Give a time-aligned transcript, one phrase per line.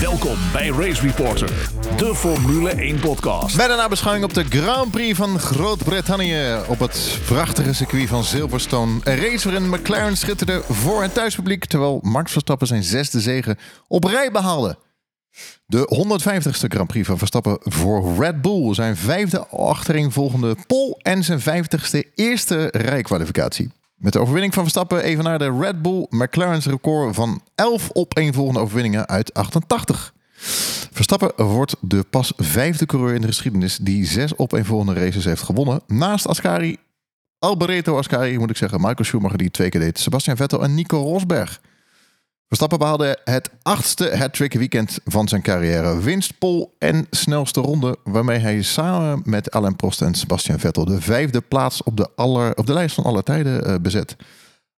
[0.00, 3.56] Welkom bij Race Reporter, de Formule 1 podcast.
[3.56, 6.56] Met een nabeschouwing op de Grand Prix van Groot-Brittannië.
[6.68, 9.00] Op het prachtige circuit van Silverstone.
[9.04, 11.64] Een race waarin McLaren schitterde voor het thuispubliek.
[11.64, 13.56] Terwijl Max Verstappen zijn zesde zege
[13.88, 14.78] op rij behaalde.
[15.66, 18.74] De 150ste Grand Prix van Verstappen voor Red Bull.
[18.74, 23.70] Zijn vijfde achtereenvolgende pole en zijn vijftigste eerste rijkwalificatie.
[23.96, 28.60] Met de overwinning van Verstappen even naar de Red Bull McLaren's record van 11 opeenvolgende
[28.60, 30.14] overwinningen uit 88.
[30.92, 35.80] Verstappen wordt de pas vijfde coureur in de geschiedenis die zes opeenvolgende races heeft gewonnen.
[35.86, 36.76] Naast Ascari,
[37.38, 40.98] Alboreto Ascari moet ik zeggen, Michael Schumacher die twee keer deed, Sebastian Vettel en Nico
[40.98, 41.60] Rosberg.
[42.48, 46.00] Verstappen behaalde het achtste hat-trick weekend van zijn carrière.
[46.00, 51.00] Winst, pole en snelste ronde, waarmee hij samen met Alain Prost en Sebastian Vettel de
[51.00, 54.16] vijfde plaats op de, aller, op de lijst van alle tijden eh, bezet.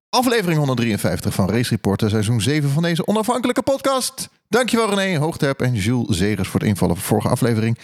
[0.08, 4.28] Aflevering 153 van Race Reporter, seizoen 7 van deze onafhankelijke podcast.
[4.48, 7.78] Dankjewel René Hoogterp en Jules Zegers voor het invallen van vorige aflevering.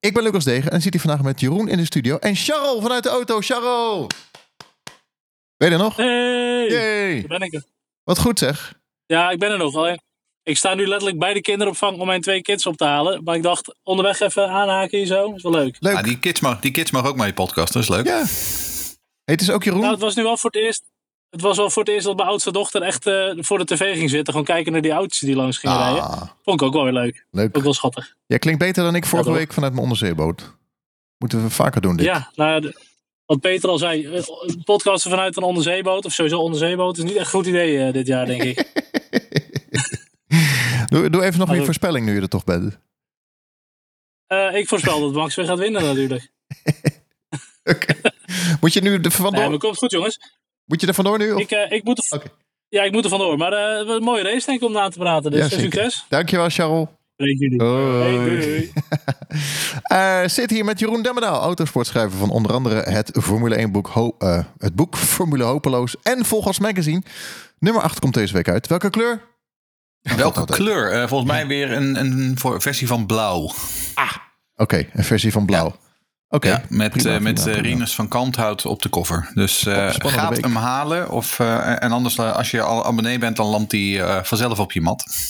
[0.00, 2.16] Ik ben Lucas Degen en zit hier vandaag met Jeroen in de studio.
[2.16, 3.40] En Charles vanuit de auto.
[3.40, 4.06] Charles!
[5.56, 5.96] Ben je er nog?
[5.96, 7.24] Hey, Yay!
[7.26, 7.64] daar ben ik er.
[8.04, 8.79] Wat goed zeg.
[9.10, 9.98] Ja, ik ben er nog wel.
[10.42, 13.22] Ik sta nu letterlijk bij de kinderopvang om mijn twee kids op te halen.
[13.24, 15.32] Maar ik dacht, onderweg even aanhaken hier zo.
[15.34, 15.76] Is wel leuk.
[15.80, 15.94] Leuk.
[15.96, 18.06] Ja, die, kids mag, die kids mag ook je podcast, dat is leuk.
[18.06, 18.16] Ja.
[19.24, 19.80] Hey, het is ook Jeroen.
[19.80, 20.82] Nou, het was nu wel voor het eerst.
[21.30, 23.96] Het was wel voor het eerst dat mijn oudste dochter echt eh, voor de tv
[23.96, 24.30] ging zitten.
[24.32, 26.02] Gewoon kijken naar die auto's die langs gingen rijden.
[26.02, 27.26] ah, Vond ik ook wel weer leuk.
[27.30, 27.56] leuk.
[27.56, 28.14] Ook wel schattig.
[28.26, 30.54] Jij klinkt beter dan ik vorige week vanuit mijn onderzeeboot.
[31.18, 32.06] Moeten we vaker doen dit.
[32.06, 32.72] Ja, nou
[33.26, 34.06] wat Peter al zei.
[34.06, 34.22] eh,
[34.64, 36.04] Podcasten vanuit een onderzeeboot.
[36.04, 36.98] Of sowieso onderzeeboot.
[36.98, 38.58] Is niet echt een goed idee eh, dit jaar, denk ik.
[40.90, 42.78] Doe, doe even nog je voorspelling nu je er toch bent.
[44.26, 46.30] Eh, ik voorspel dat Max weer gaat winnen natuurlijk.
[47.72, 47.94] Oké.
[48.60, 49.50] Moet je nu er Nee, vandoor?
[49.50, 50.18] maar komt goed jongens.
[50.64, 51.32] Moet je er vandoor nu?
[51.32, 51.40] Of?
[51.40, 52.22] Ik, eh, ik moet er.
[52.68, 53.36] Ja, ik moet er vandoor.
[53.36, 55.30] Maar eh, een mooie race denk ik om na te praten.
[55.30, 56.04] Dus Ja, succes.
[56.08, 56.86] Dankjewel, Charles.
[57.12, 57.62] Spreek jullie.
[57.62, 58.70] Hoi.
[59.82, 64.16] Hey, zit hier met Jeroen Demmedaal, autosportschrijver van onder andere het Formule 1 boek, Ho-
[64.58, 67.02] het boek Formule Hopeloos en Volgas Magazine.
[67.58, 68.66] Nummer 8 komt deze week uit.
[68.66, 69.28] Welke kleur?
[70.02, 70.92] Welke kleur?
[70.92, 73.50] Eh, volgens mij weer een, een voor- versie van blauw.
[74.56, 75.76] Oké, een versie van blauw.
[76.28, 77.68] Oké, Ja, met prima, eh, met prima, eh, prima.
[77.74, 79.30] Rinus van Kanthout op de koffer.
[79.34, 80.44] Dus eh, Spannende gaat week.
[80.44, 81.10] hem halen.
[81.10, 84.72] Of, eh, en anders, als je al abonnee bent, dan landt hij eh, vanzelf op
[84.72, 85.28] je mat.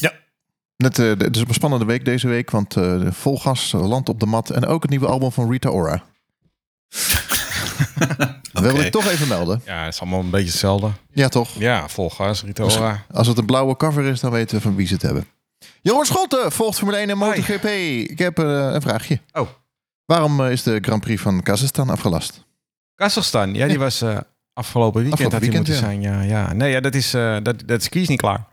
[0.77, 4.09] Net, eh, het is een spannende week deze week, want eh vol gas, eh, land
[4.09, 6.03] op de mat en ook het nieuwe album van Rita Ora.
[8.53, 8.85] Wilde Oké.
[8.85, 9.63] ik toch even melden.
[9.65, 10.91] Ja, het is allemaal een beetje hetzelfde.
[11.13, 11.49] Ja, toch?
[11.59, 13.05] Ja, vol gas, Rita Ora.
[13.13, 15.27] Als het een blauwe cover is, dan weten we van wie ze het hebben.
[15.83, 17.65] Jeroen Schotten volgt Formule 1 en MotoGP.
[18.11, 19.21] Ik heb eh, een vraagje.
[19.33, 19.49] Oh.
[20.05, 22.45] Waarom eh, is de Grand Prix van Kazachstan afgelast?
[22.95, 24.19] Kazachstan, ja, die was eh,
[24.53, 26.29] afgelopen weekend Afgelopen had weekend, moeten zijn.
[26.29, 26.53] Ja, ja.
[26.53, 28.49] Nee, ja, dat is dat, dat is niet klaar.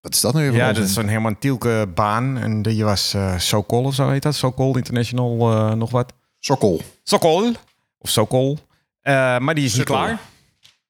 [0.00, 2.38] Wat is dat nu weer Ja, dat is zo'n helemaal Tielke baan.
[2.38, 4.34] En die was Sokol of zo heet dat.
[4.34, 5.36] Sokol International
[5.76, 6.12] nog wat.
[6.38, 6.80] Sokol.
[7.02, 7.52] Sokol.
[7.98, 8.58] Of Sokol.
[9.00, 10.18] Eh, maar die is niet klaar.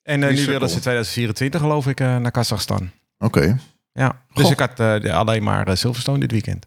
[0.02, 2.90] En eh, nu willen ze 2024 geloof ik eh, naar Kazachstan.
[3.18, 3.58] Oké.
[3.92, 4.52] Ja, dus Goh.
[4.52, 6.66] ik had alleen maar Silverstone dit weekend.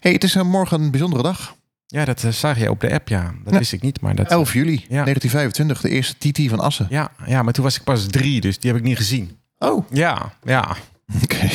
[0.00, 1.54] hey, het is morgen een bijzondere dag.
[1.86, 3.34] Ja, dat zag je op de app, ja.
[3.44, 3.58] Dat Ja.
[3.58, 4.30] wist ik niet, maar dat...
[4.30, 5.04] 11 juli Ja.
[5.04, 6.86] 1925, de eerste TT van Assen.
[6.90, 9.38] Ja, ja, maar toen was ik pas drie, dus die heb ik niet gezien.
[9.58, 10.76] Oh, Ja, ja.
[11.22, 11.36] oké.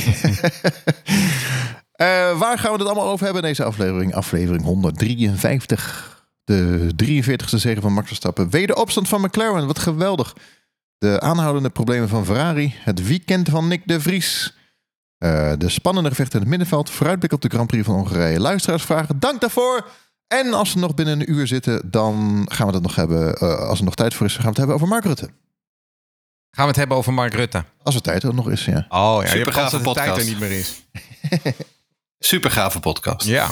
[2.38, 4.14] Waar gaan we het allemaal over hebben in deze aflevering?
[4.16, 6.17] Aflevering 153.
[6.48, 8.50] De 43ste zege van Max Verstappen.
[8.50, 10.36] Wederopstand van McLaren, wat geweldig.
[10.98, 12.74] De aanhoudende problemen van Ferrari.
[12.78, 14.56] Het weekend van Nick de Vries.
[15.18, 16.90] Eh, de spannende gevechten in het middenveld.
[16.90, 18.40] Vooruitblik op de Grand Prix van Hongarije.
[18.40, 19.90] Luisteraarsvragen, dank daarvoor.
[20.28, 23.36] En als we nog binnen een uur zitten, dan gaan we het nog hebben.
[23.38, 25.30] eh, als er nog tijd voor is, gaan we het hebben over Mark Rutte.
[26.52, 27.64] Gaan we het hebben over Mark Rutte?
[27.84, 28.86] Als er tijd er nog is, ja.
[28.90, 30.28] Oh ja, je hebt kans dat de tijd er podcast.
[30.30, 30.84] niet meer is.
[32.32, 33.28] Super gave podcast.
[33.28, 33.50] Ja.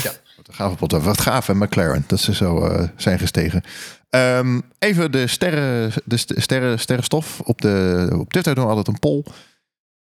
[0.51, 0.91] Gave pot.
[0.91, 2.03] Wat gaaf en McLaren.
[2.07, 3.63] Dat ze zo eh, zijn gestegen.
[4.09, 7.39] Ehm, even de sterren, de st- sterren, sterrenstof.
[7.39, 9.23] Op, de, op Twitter doen we altijd een poll.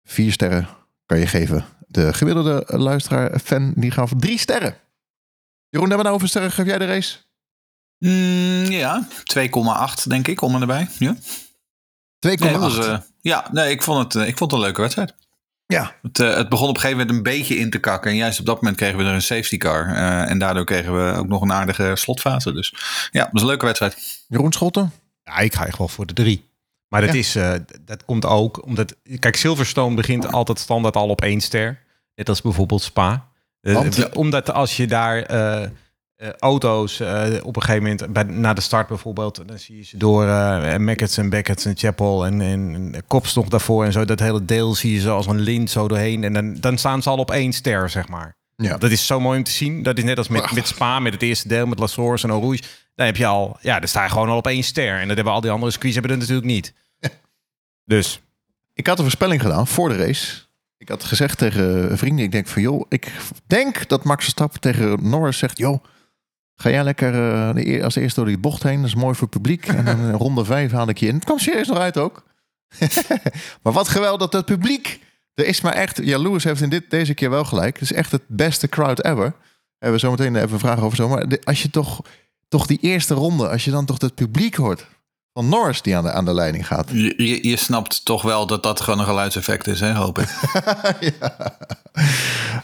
[0.04, 0.68] Vier sterren
[1.06, 1.64] kan je geven.
[1.86, 4.76] De gemiddelde luisteraar, fan, die gaf drie sterren.
[5.68, 7.18] Jeroen, hebben we nou hoeveel sterren geef jij de race?
[7.98, 9.08] Mm, ja,
[9.98, 10.88] 2,8 denk ik, om en erbij.
[10.98, 12.38] Ja, 2,8.
[12.38, 15.14] nee, eh, ja nee, ik vond, het, eh, ik vond het een leuke wedstrijd.
[15.66, 18.10] Ja, Het, eh, het begon op een gegeven moment een beetje in te kakken.
[18.10, 19.86] En juist op dat moment kregen we er een safety car.
[19.94, 22.52] Eh, en daardoor kregen we ook nog een aardige slotfase.
[22.52, 22.74] Dus
[23.10, 24.24] ja, het was een leuke wedstrijd.
[24.28, 24.92] Jeroen Schotten?
[25.24, 26.50] ja, ik ga echt wel voor de drie.
[26.88, 27.18] Maar dat, Ja.
[27.18, 28.94] is, eh, dat komt ook omdat...
[29.18, 31.78] Kijk, Silverstone begint altijd standaard al op één ster.
[32.14, 33.28] Net als bijvoorbeeld Spa.
[33.60, 33.98] Want?
[34.04, 35.26] eh, Omdat als je daar
[36.22, 39.84] eh, auto's eh, op een gegeven moment, bij, na de start bijvoorbeeld, dan zie je
[39.84, 43.92] ze door eh Mackets en Beckett's en Chapel en, en, en Kops nog daarvoor en
[43.92, 44.04] zo.
[44.04, 46.24] Dat hele deel zie je zo als een lint zo doorheen.
[46.24, 48.36] En dan, dan staan ze al op één ster, zeg maar.
[48.56, 48.76] Ja.
[48.76, 49.82] Dat is zo mooi om te zien.
[49.82, 52.30] Dat is net als met, met Spa, met het eerste deel, met La Source en
[52.30, 52.62] Eau Rouge.
[52.94, 55.00] Dan heb je al, ja, dan sta je gewoon al op één ster.
[55.00, 56.72] En dat hebben al die andere circuits hebben dat natuurlijk niet.
[57.84, 58.20] Dus,
[58.74, 60.40] Ik had een voorspelling gedaan voor de race.
[60.78, 63.12] Ik had gezegd tegen vrienden, ik denk van joh, ik
[63.46, 65.84] denk dat Max Verstappen tegen Norris zegt, joh,
[66.62, 67.14] ga jij lekker
[67.56, 69.66] eh, als eerste door die bocht heen, dat is mooi voor het publiek.
[69.66, 71.14] En dan in ronde vijf haal ik je in.
[71.14, 72.24] Het kwam serieus nog uit ook.
[73.62, 75.00] maar wat geweldig dat het publiek,
[75.34, 77.74] er is maar echt, ja, Lewis heeft in dit, deze keer wel gelijk.
[77.74, 79.34] Het is echt het beste crowd ever.
[79.78, 81.08] Hebben we zo meteen even een vraag over zo.
[81.08, 82.00] Maar als je toch,
[82.48, 84.86] toch die eerste ronde, als je dan toch het publiek hoort
[85.32, 86.90] van Norris die aan de, aan de leiding gaat.
[86.90, 90.28] Je, je, je snapt toch wel dat dat gewoon een geluidseffect is, hè, hoop ik.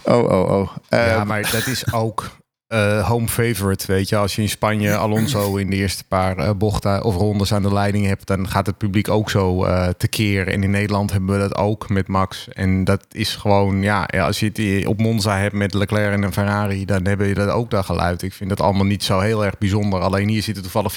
[0.03, 0.77] Oh, oh, oh.
[0.89, 4.17] Eh, ja, maar dat is ook eh, home favorite, weet je.
[4.17, 7.73] Als je in Spanje Alonso in de eerste paar eh, bochten of rondes aan de
[7.73, 10.49] leiding hebt, dan gaat het publiek ook zo eh tekeer.
[10.49, 12.49] En in Nederland hebben we dat ook met Max.
[12.49, 16.32] En dat is gewoon, ja, als je het op Monza hebt met Leclerc en een
[16.32, 18.23] Ferrari, dan hebben je dat ook dat geluid.
[18.23, 20.00] Ik vind dat allemaal niet zo heel erg bijzonder.
[20.00, 20.97] Alleen hier zitten toevallig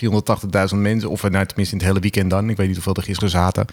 [0.73, 2.49] 480.000 mensen, of nou, tenminste in het hele weekend dan.
[2.49, 3.65] Ik weet niet hoeveel er gisteren zaten.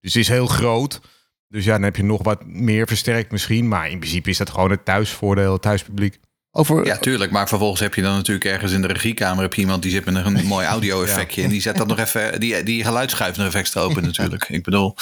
[0.00, 1.00] Dus het is heel groot.
[1.48, 3.68] Dus ja, dan heb je nog wat meer versterkt misschien.
[3.68, 6.18] Maar in principe is dat gewoon het thuisvoordeel, het thuispubliek.
[6.58, 7.30] Over, Ja, tuurlijk.
[7.30, 10.04] Maar vervolgens heb je dan natuurlijk ergens in de regiekamer heb je iemand die zit
[10.04, 11.42] met een mooi audio-effectje.
[11.42, 14.48] En die zet dat nog even, die, die geluidsschuif nog even extra open natuurlijk.
[14.58, 14.94] Ik bedoel,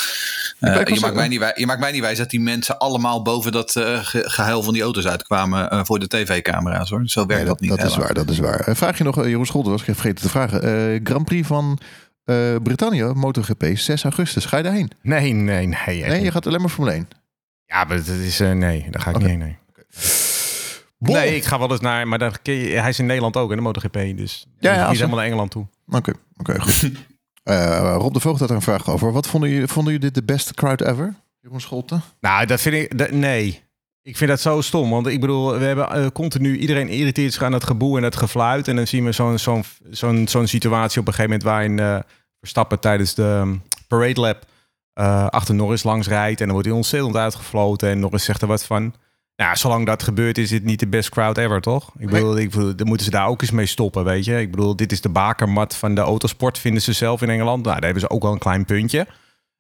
[0.61, 2.79] eh, ik je, maakt mij niet, wij- je maakt mij niet wijs dat die mensen
[2.79, 7.03] allemaal boven dat eh, ge- gehuil van die auto's uitkwamen eh, voor de tv-camera's hoor.
[7.05, 7.71] Zo werkt Nee, dat, niet.
[7.71, 8.77] Dat is waar, dat is waar.
[8.77, 10.63] Vraag je nog, Jeroen Scholten, was ik vergeten te vragen.
[10.63, 11.79] Eh, Grand Prix van
[12.25, 14.45] eh Britannia, MotoGP, 6 augustus.
[14.45, 14.91] Ga je daarheen?
[15.03, 16.05] Nee, nee, nee.
[16.07, 17.09] Nee, je gaat alleen maar Formule 1.
[17.67, 18.41] Ja, maar dat is...
[18.41, 19.57] eh, nee, daar ga ik niet heen, nee.
[21.13, 22.09] Nee, ik ga wel eens naar...
[22.09, 23.93] Maar hij is in Nederland ook, in de MotoGP.
[24.17, 25.67] Dus Ja, we- helemaal naar Engeland toe.
[25.89, 26.91] Oké, oké, goed.
[27.45, 29.13] Eh, Rob de Voogd had er een vraag over.
[29.13, 31.15] Wat vonden jullie, vonden jullie dit de beste crowd ever?
[31.41, 32.03] Jeroen Scholten?
[32.21, 32.99] Nou, dat vind ik...
[32.99, 33.63] dat- nee.
[34.03, 34.91] Ik vind dat zo stom.
[34.91, 36.57] Want ik bedoel, we hebben eh, continu...
[36.59, 38.69] Iedereen irriteert zich aan het geboe en het gefluit.
[38.69, 41.43] En dan zien we zo'n zo'n zo'n zo'n situatie op een gegeven moment...
[41.49, 41.99] waarin eh
[42.39, 44.45] Verstappen tijdens de um, parade lap...
[45.33, 46.39] achter Norris langs rijdt.
[46.41, 47.89] En dan wordt hij ontzettend uitgefloten.
[47.89, 48.95] En Norris zegt er wat van...
[49.37, 51.93] Ja, zolang dat gebeurt is het niet de best crowd ever, toch?
[51.99, 54.41] Ik bedoel, ik bedoel, dan moeten ze daar ook eens mee stoppen, weet je.
[54.41, 57.63] Ik bedoel, dit is de bakermat van de autosport, vinden ze zelf in Engeland.
[57.63, 59.07] Nou, daar hebben ze ook wel een klein puntje.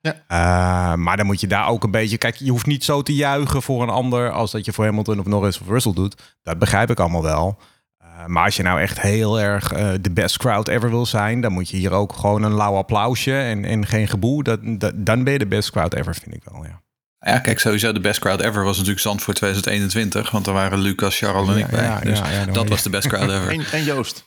[0.01, 0.15] Ja.
[0.27, 2.19] Eh, maar dan moet je daar ook een beetje...
[2.19, 4.31] Kijk, je hoeft niet zo te juichen voor een ander...
[4.31, 6.37] als dat je voor Hamilton of Norris of Russell doet.
[6.43, 7.59] Dat begrijp ik allemaal wel.
[7.99, 11.41] Eh, maar als je nou echt heel erg eh, de best crowd ever wil zijn...
[11.41, 14.43] dan moet je hier ook gewoon een lauw applausje en, en geen geboe.
[14.43, 16.83] Dat, dat, dan ben je de best crowd ever, vind ik wel, ja.
[17.25, 20.31] Ja, kijk, sowieso de best crowd ever was natuurlijk Zandvoort 2021.
[20.31, 21.83] Want daar waren Lucas, Charles en ik bij.
[21.83, 23.51] Ja, dus ja, dat was de best crowd ever.
[23.55, 24.25] En, en Joost.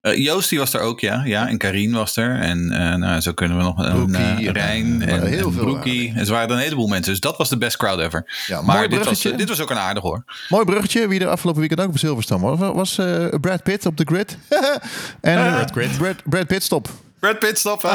[0.00, 1.22] Eh, Joost die was er ook, ja.
[1.24, 1.48] ja.
[1.48, 2.40] En Karin was er.
[2.40, 5.52] En eh, nou, zo kunnen we nog een Broekie, en, Rijn eh, en, heel en
[5.52, 6.12] veel Broekie.
[6.16, 7.10] En ze waren er een heleboel mensen.
[7.12, 8.44] Dus dat was de best crowd ever.
[8.46, 10.24] Ja, Maar dit was, dit was ook een aardig hoor.
[10.48, 11.08] Mooi bruggetje.
[11.08, 14.38] Wie er afgelopen weekend ook op Silverstone was, was eh, Brad Pitt op de grid.
[15.20, 15.98] en Brad Pitt.
[15.98, 16.88] Brad, Brad Pitt, stop.
[17.20, 17.82] Brad Pitt, stop.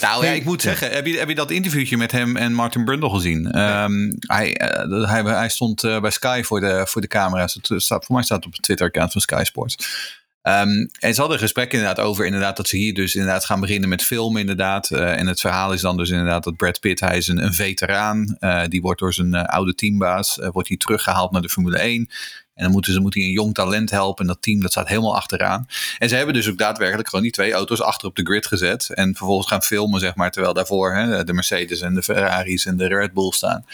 [0.00, 2.84] nou ja, ik moet zeggen, heb je, heb je dat interviewtje met hem en Martin
[2.84, 3.50] Brundle gezien?
[3.50, 7.54] Ehm, hij, eh, hij, hij stond eh, bij Sky voor de, voor de camera's.
[7.54, 9.76] Het staat, voor mij staat het op het Twitter-account van Sky Sports.
[10.46, 13.60] Ehm, en ze hadden een gesprek inderdaad over inderdaad, dat ze hier dus inderdaad gaan
[13.60, 14.90] beginnen met filmen inderdaad.
[14.90, 17.54] Eh, en het verhaal is dan dus inderdaad dat Brad Pitt, hij is een, een
[17.54, 18.36] veteraan.
[18.38, 22.08] Eh, die wordt door zijn oude teambaas, wordt hij teruggehaald naar de Formule 1.
[22.56, 24.24] En dan moeten ze, moet hij een jong talent helpen.
[24.24, 25.66] En dat team dat staat helemaal achteraan.
[25.98, 28.90] En ze hebben dus ook daadwerkelijk gewoon die twee auto's achter op de grid gezet.
[28.90, 30.30] En vervolgens gaan filmen, zeg maar.
[30.30, 33.64] Terwijl daarvoor hè, de Mercedes en de Ferraris en de Red Bull staan.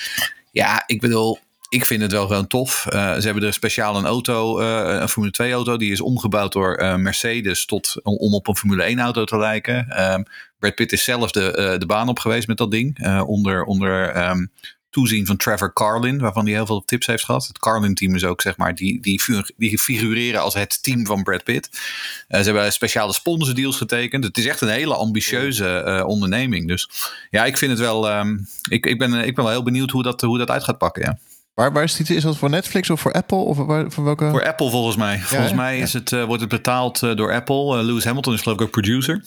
[0.50, 1.38] Ja, ik bedoel,
[1.72, 2.86] ik vind het wel gewoon tof.
[2.86, 5.76] Eh, ze hebben er speciaal een auto, eh, een Formule 2 auto.
[5.76, 9.88] Die is omgebouwd door eh, Mercedes tot, om, op een Formule 1 auto te lijken.
[9.88, 10.22] Ehm,
[10.58, 13.16] Brad Pitt is zelf de, de baan op geweest met dat ding.
[13.26, 14.46] onder onder ehm,
[14.92, 17.46] toezien van Trevor Carlin, waarvan hij heel veel tips heeft gehad.
[17.46, 19.20] Het Carlin-team is ook, zeg maar, die, die,
[19.56, 21.80] die figureren als het team van Brad Pitt.
[22.28, 24.24] Eh, ze hebben speciale sponsordeals getekend.
[24.24, 26.68] Het is echt een hele ambitieuze eh, onderneming.
[26.68, 26.88] Dus
[27.30, 28.08] ja, ik vind het wel.
[28.08, 30.78] ehm, ik, ik, ben, ik ben wel heel benieuwd hoe dat, hoe dat uit gaat
[30.78, 31.02] pakken.
[31.02, 31.18] Ja.
[31.54, 32.16] Waar, waar is die?
[32.16, 33.36] Is dat voor Netflix of voor Apple?
[33.36, 34.30] Of waar, voor welke?
[34.30, 35.18] Voor Apple volgens mij.
[35.20, 37.82] Volgens mij is het, eh, wordt het betaald door Apple.
[37.82, 39.24] Lewis Hamilton is geloof ik ook producer.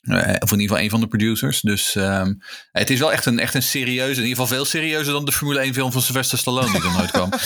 [0.00, 1.60] Eh, of in ieder geval een van de producers.
[1.60, 2.34] Dus ehm,
[2.72, 5.32] het is wel echt een, echt een serieuze, in ieder geval veel serieuzer dan de
[5.32, 7.30] Formule 1 film van Sylvester Stallone die er nooit kwam.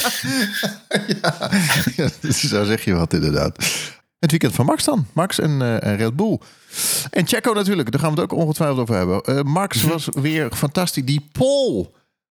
[1.96, 3.58] ja, zo zeg je wat inderdaad.
[4.24, 5.06] Het weekend van Max dan.
[5.12, 6.38] Max en, eh, en Red Bull.
[7.10, 9.20] En Checo natuurlijk, daar gaan we het ook ongetwijfeld over hebben.
[9.20, 11.04] Eh, Max was weer fantastisch.
[11.04, 11.90] Die pole.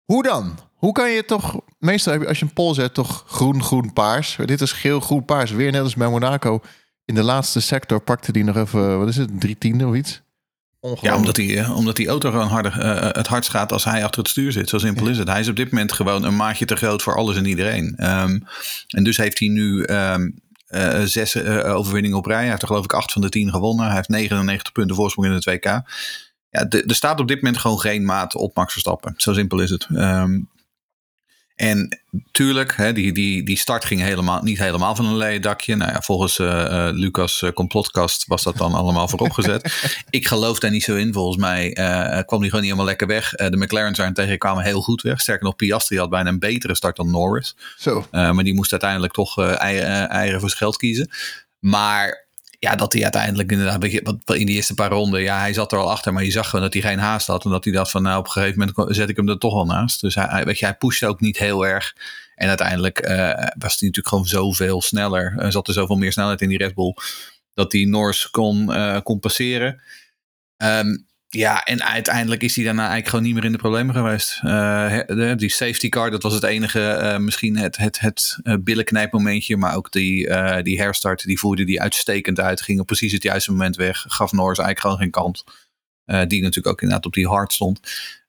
[0.05, 0.59] Hoe dan?
[0.75, 1.61] Hoe kan je toch...
[1.79, 4.37] Meestal heb je, als je een pole zet, toch groen, groen, paars.
[4.45, 5.51] Dit is geel, groen, paars.
[5.51, 6.61] Weer net als bij Monaco.
[7.07, 10.25] In de laatste sector pakte die nog even, wat is het, drie tiende of iets?
[11.01, 14.05] Ja, omdat die, eh, omdat die auto gewoon harder, eh, het hardst gaat als hij
[14.05, 14.69] achter het stuur zit.
[14.69, 15.29] Zo simpel is het.
[15.29, 17.95] Hij is op dit moment gewoon een maatje te groot voor alles en iedereen.
[17.97, 18.39] Ehm,
[18.89, 20.29] en dus heeft hij nu ehm,
[20.67, 22.41] eh, zes eh, overwinningen op rij.
[22.41, 23.87] Hij heeft er geloof ik acht van de tien gewonnen.
[23.87, 25.65] Hij heeft 99 punten voorsprong in de 2K.
[26.51, 29.15] Ja, er staat op dit moment gewoon geen maat op Max Verstappen.
[29.17, 29.87] Zo simpel is het.
[29.95, 30.39] Ehm,
[31.57, 32.01] en
[32.33, 35.77] tuurlijk, hè, die, die, die start ging helemaal, niet helemaal van een leien dakje.
[35.77, 39.75] Nou ja, volgens eh, eh, Lucas' eh, complotkast was dat dan allemaal vooropgezet.
[40.11, 41.13] Ik geloof daar niet zo in.
[41.13, 41.73] Volgens mij
[42.27, 43.31] kwam die gewoon niet helemaal lekker weg.
[43.31, 45.21] De McLaren's daarentegen kwamen heel goed weg.
[45.21, 47.57] Sterker nog, Piastri had bijna een betere start dan Norris.
[47.77, 48.07] Zo.
[48.11, 51.11] Maar die moest uiteindelijk toch eieren, eieren voor zijn geld kiezen.
[51.59, 52.26] Maar
[52.59, 55.91] ja, dat hij uiteindelijk inderdaad in die eerste paar ronden, ja, hij zat er al
[55.91, 57.45] achter, maar je zag gewoon dat hij geen haast had.
[57.45, 59.55] En dat hij dacht van, nou, op een gegeven moment zet ik hem er toch
[59.55, 60.01] wel naast.
[60.01, 61.95] Dus hij, weet je, hij pushte ook niet heel erg.
[62.35, 63.17] En uiteindelijk eh,
[63.59, 65.35] was hij natuurlijk gewoon zoveel sneller.
[65.39, 66.95] Er zat er zoveel meer snelheid in die Red Bull,
[67.55, 69.83] dat hij Norris kon, eh, kon passeren.
[70.57, 70.97] Ehm,
[71.29, 74.41] ja, en uiteindelijk is hij daarna eigenlijk gewoon niet meer in de problemen geweest.
[74.43, 78.55] Eh, de- die safety car, dat was het enige, eh, misschien het, het, het eh,
[78.61, 79.57] billenknijpmomentje.
[79.57, 80.29] Maar ook die,
[80.63, 82.61] die herstart, die voerde die uitstekend uit.
[82.61, 84.05] Ging op precies het juiste moment weg.
[84.09, 85.45] Gaf Norris eigenlijk gewoon geen kans.
[86.05, 87.81] Eh, die natuurlijk ook inderdaad op die hard stond.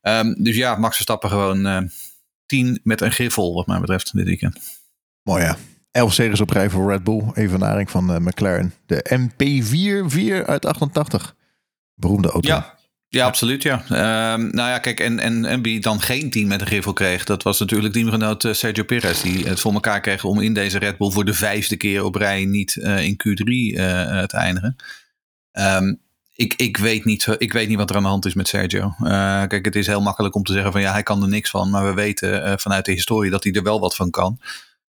[0.01, 1.89] Ehm, dus ja, Max Verstappen gewoon
[2.45, 4.59] 10 met een griffel wat mij betreft dit weekend.
[5.23, 5.57] Mooi ja.
[5.91, 7.23] Elf zegens op rij voor Red Bull.
[7.33, 8.73] Evenaring van McLaren.
[8.85, 11.35] De MP44 uit 88.
[11.95, 12.47] Beroemde auto.
[12.47, 12.76] Ja,
[13.09, 13.63] ja, absoluut.
[13.63, 13.83] Ja.
[13.89, 17.23] Ehm, nou ja, kijk, en, en, en wie dan geen team met een griffel kreeg,
[17.23, 19.21] dat was natuurlijk teamgenoot eh, Sergio Perez.
[19.21, 22.15] Die het voor elkaar kreeg om in deze Red Bull voor de vijfde keer op
[22.15, 23.43] rij niet eh, in Q3
[23.79, 24.75] eh, te eindigen.
[25.51, 25.95] Ehm,
[26.35, 28.93] ik, ik, weet niet, ik weet niet wat er aan de hand is met Sergio.
[29.47, 31.69] Kijk, het is heel makkelijk om te zeggen van ja, hij kan er niks van.
[31.69, 34.39] Maar we weten vanuit de historie dat hij er wel wat van kan.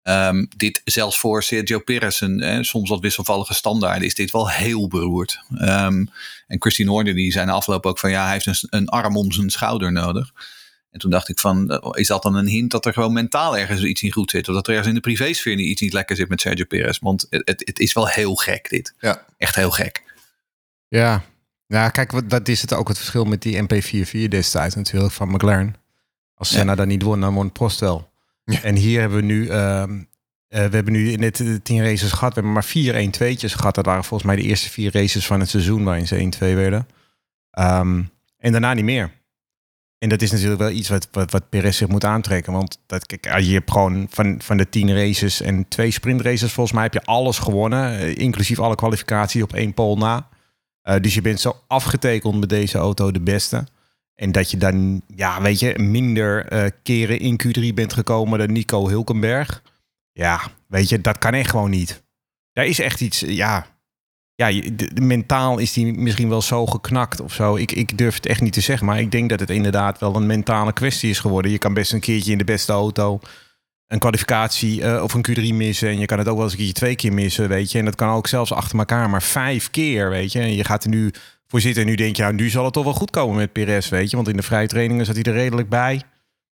[0.09, 4.51] Ehm, dit zelfs voor Sergio Perez, een eh, soms wat wisselvallige standaarden, is dit wel
[4.51, 5.41] heel beroerd.
[5.59, 6.05] Ehm,
[6.47, 9.17] en Christine Horner die zei na afloop ook van ja, hij heeft een, een arm
[9.17, 10.33] om zijn schouder nodig.
[10.91, 13.57] En toen dacht ik van, eh, is dat dan een hint dat er gewoon mentaal
[13.59, 14.49] ergens iets niet goed zit?
[14.49, 16.99] Of dat er ergens in de privésfeer niet- iets niet lekker zit met Sergio Perez?
[16.99, 18.95] Want het, het, het is wel heel gek dit.
[19.01, 19.25] Ja.
[19.39, 20.03] Echt heel gek.
[20.89, 21.23] Ja.
[21.67, 25.29] Ja, kijk, wat, dat is het ook het verschil met die MP44 destijds natuurlijk van
[25.31, 25.75] McLaren.
[26.35, 26.57] Als Ja.
[26.57, 28.08] Senna dat niet won, dan won Prost wel.
[28.63, 29.99] En hier hebben we nu, ehm,
[30.49, 32.29] eh, we hebben nu net de tien races gehad.
[32.29, 33.75] We hebben maar vier 1-2'tjes gehad.
[33.75, 36.87] Dat waren volgens mij de eerste vier races van het seizoen waarin ze 1-2 werden.
[37.51, 38.03] Ehm,
[38.37, 39.11] en daarna niet meer.
[39.99, 42.53] En dat is natuurlijk wel iets wat, wat, Perez zich moet aantrekken.
[42.53, 46.75] Want dat, kijk, je hebt gewoon van, van de tien races en twee sprintraces, volgens
[46.75, 47.99] mij heb je alles gewonnen.
[47.99, 50.29] eh, inclusief alle kwalificatie op één pol na.
[50.83, 53.67] Eh, dus je bent zo afgetekend met deze auto de beste.
[54.19, 58.53] En dat je dan, ja, weet je, minder eh, keren in Q3 bent gekomen dan
[58.53, 59.63] Nico Hulkenberg.
[60.13, 62.03] Ja, weet je, dat kan echt gewoon niet.
[62.53, 63.67] Daar is echt iets, ja.
[64.35, 67.57] Ja, de- mentaal is die misschien wel zo geknakt of zo.
[67.57, 70.17] Ik, ik durf het echt niet te zeggen, maar ik denk dat het inderdaad wel
[70.17, 71.51] een mentale kwestie is geworden.
[71.51, 73.21] Je kan best een keertje in de beste auto
[73.87, 75.89] een kwalificatie eh, of een Q3 missen.
[75.89, 77.79] En je kan het ook wel eens een keertje twee keer missen, weet je.
[77.79, 80.41] En dat kan ook zelfs achter elkaar, maar vijf keer, weet je.
[80.41, 81.13] En je gaat er nu
[81.49, 83.53] voor zitten en nu denk je, ja, nu zal het toch wel goed komen met
[83.53, 84.17] Perez, weet je.
[84.17, 86.03] Want in de vrije trainingen zat hij er redelijk bij.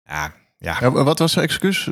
[0.05, 0.77] Ja, ja.
[0.81, 1.87] Ja, wat was zijn excuus?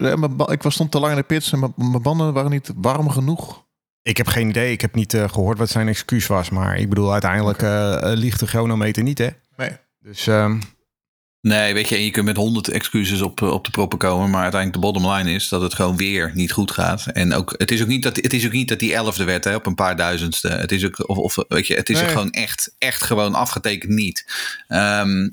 [0.46, 3.64] Ik was stond te lang in de pits en mijn- banden waren niet warm genoeg.
[4.02, 4.72] Ik heb geen idee.
[4.72, 6.50] Ik heb niet eh, gehoord wat zijn excuus was.
[6.50, 9.28] Maar ik bedoel, uiteindelijk eh, eh, liegt de chronometer niet, hè.
[9.56, 9.70] Nee.
[10.00, 10.60] Dus ehm,
[11.46, 14.30] Nee, weet je, en je kunt met honderd excuses op, eh, op de proppen komen.
[14.30, 17.06] Maar uiteindelijk de bottom line is dat het gewoon weer niet goed gaat.
[17.12, 19.44] En ook, het is ook niet dat, het is ook niet dat die elfde werd
[19.44, 20.48] hè, op een paar duizendste.
[20.48, 22.08] Het is ook, of, of weet je, het is Nee.
[22.08, 24.26] gewoon echt, echt gewoon afgetekend niet.
[24.68, 25.28] Ehm,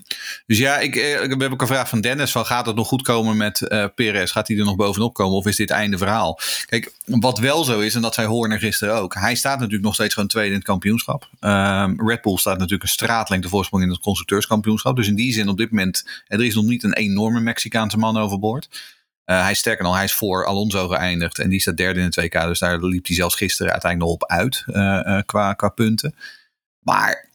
[0.46, 2.32] dus ja, ik, eh, hebben ook een vraag van Dennis.
[2.32, 4.32] Van, gaat het nog goed komen met eh Perez?
[4.32, 5.38] Gaat hij er nog bovenop komen?
[5.38, 6.40] Of is dit einde verhaal?
[6.66, 9.14] Kijk, wat wel zo is, en dat zei Horner gisteren ook.
[9.14, 11.30] Hij staat natuurlijk nog steeds gewoon tweede in het kampioenschap.
[11.40, 14.96] Ehm, Red Bull staat natuurlijk een straatlengte voorsprong in het constructeurskampioenschap.
[14.96, 18.18] Dus in die zin op dit moment, er is nog niet een enorme Mexicaanse man
[18.18, 18.68] overboord.
[19.26, 21.40] Eh, hij is sterker nog, hij is voor Alonso geëindigd.
[21.40, 22.42] En die staat derde in het WK.
[22.42, 26.16] Dus daar liep hij zelfs gisteren uiteindelijk nog op uit eh, eh, qua, qua punten.
[26.80, 27.30] Maar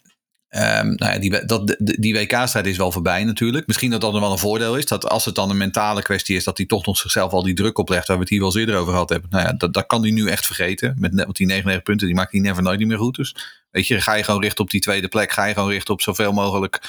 [0.49, 3.67] ehm, nou ja, die, dat, die- WK-strijd is wel voorbij natuurlijk.
[3.67, 4.87] Misschien dat dat nog wel een voordeel is.
[4.87, 7.55] Dat als het dan een mentale kwestie is, dat hij toch nog zichzelf al die
[7.55, 8.07] druk oplegt.
[8.07, 9.31] Waar we het hier wel eens eerder over gehad hebben.
[9.31, 10.95] Nou ja, dat, dat kan hij nu echt vergeten.
[10.99, 13.17] Met want die 99 punten, die maakt hij never nooit niet meer goed.
[13.17, 13.37] Dus
[13.71, 15.33] weet je, ga je gewoon richten op die tweede plek.
[15.33, 16.81] Ga je gewoon richten op zoveel mogelijk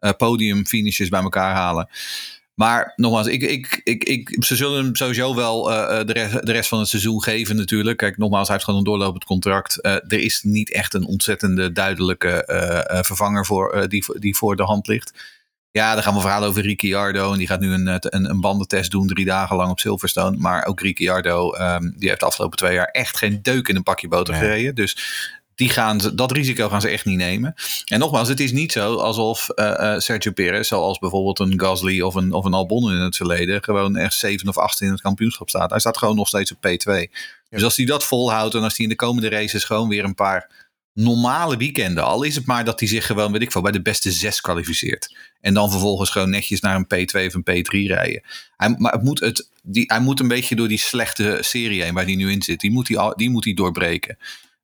[0.00, 1.88] eh podiumfinishes bij elkaar halen.
[2.54, 6.46] Maar nogmaals, ik, ik, ik, ik, ze zullen hem sowieso wel eh, eh, de, rest,
[6.46, 7.98] de rest van het seizoen geven natuurlijk.
[7.98, 9.84] Kijk, nogmaals, hij heeft gewoon een doorlopend contract.
[9.84, 12.44] Er is niet echt een ontzettende duidelijke
[13.04, 15.12] vervanger voor, die, die voor de hand ligt.
[15.70, 17.32] Ja, dan gaan we verhalen over Ricciardo.
[17.32, 20.36] En die gaat nu een, een, een bandentest doen drie dagen lang op Silverstone.
[20.36, 23.82] Maar ook Ricciardo, ehm, die heeft de afgelopen twee jaar echt geen deuk in een
[23.82, 24.74] pakje boter gereden.
[24.74, 24.96] Dus
[25.58, 27.54] die gaan ze, dat risico gaan ze echt niet nemen.
[27.84, 32.14] En nogmaals, het is niet zo alsof uh, Sergio Perez, zoals bijvoorbeeld een Gasly of
[32.14, 35.48] een, of een Albon in het verleden, gewoon echt zeven of acht in het kampioenschap
[35.48, 35.70] staat.
[35.70, 37.10] Hij staat gewoon nog steeds op P2.
[37.50, 40.14] Dus als hij dat volhoudt en als hij in de komende races gewoon weer een
[40.14, 43.72] paar normale weekenden, al is het maar dat hij zich gewoon, weet ik veel, bij
[43.72, 45.16] de beste zes kwalificeert.
[45.40, 48.22] En dan vervolgens gewoon netjes naar een P2 of een P3 rijden.
[48.56, 51.94] Hij, maar het moet het, die, hij moet een beetje door die slechte serie heen
[51.94, 52.60] waar hij nu in zit.
[52.60, 54.18] Die moet hij, die moet hij doorbreken.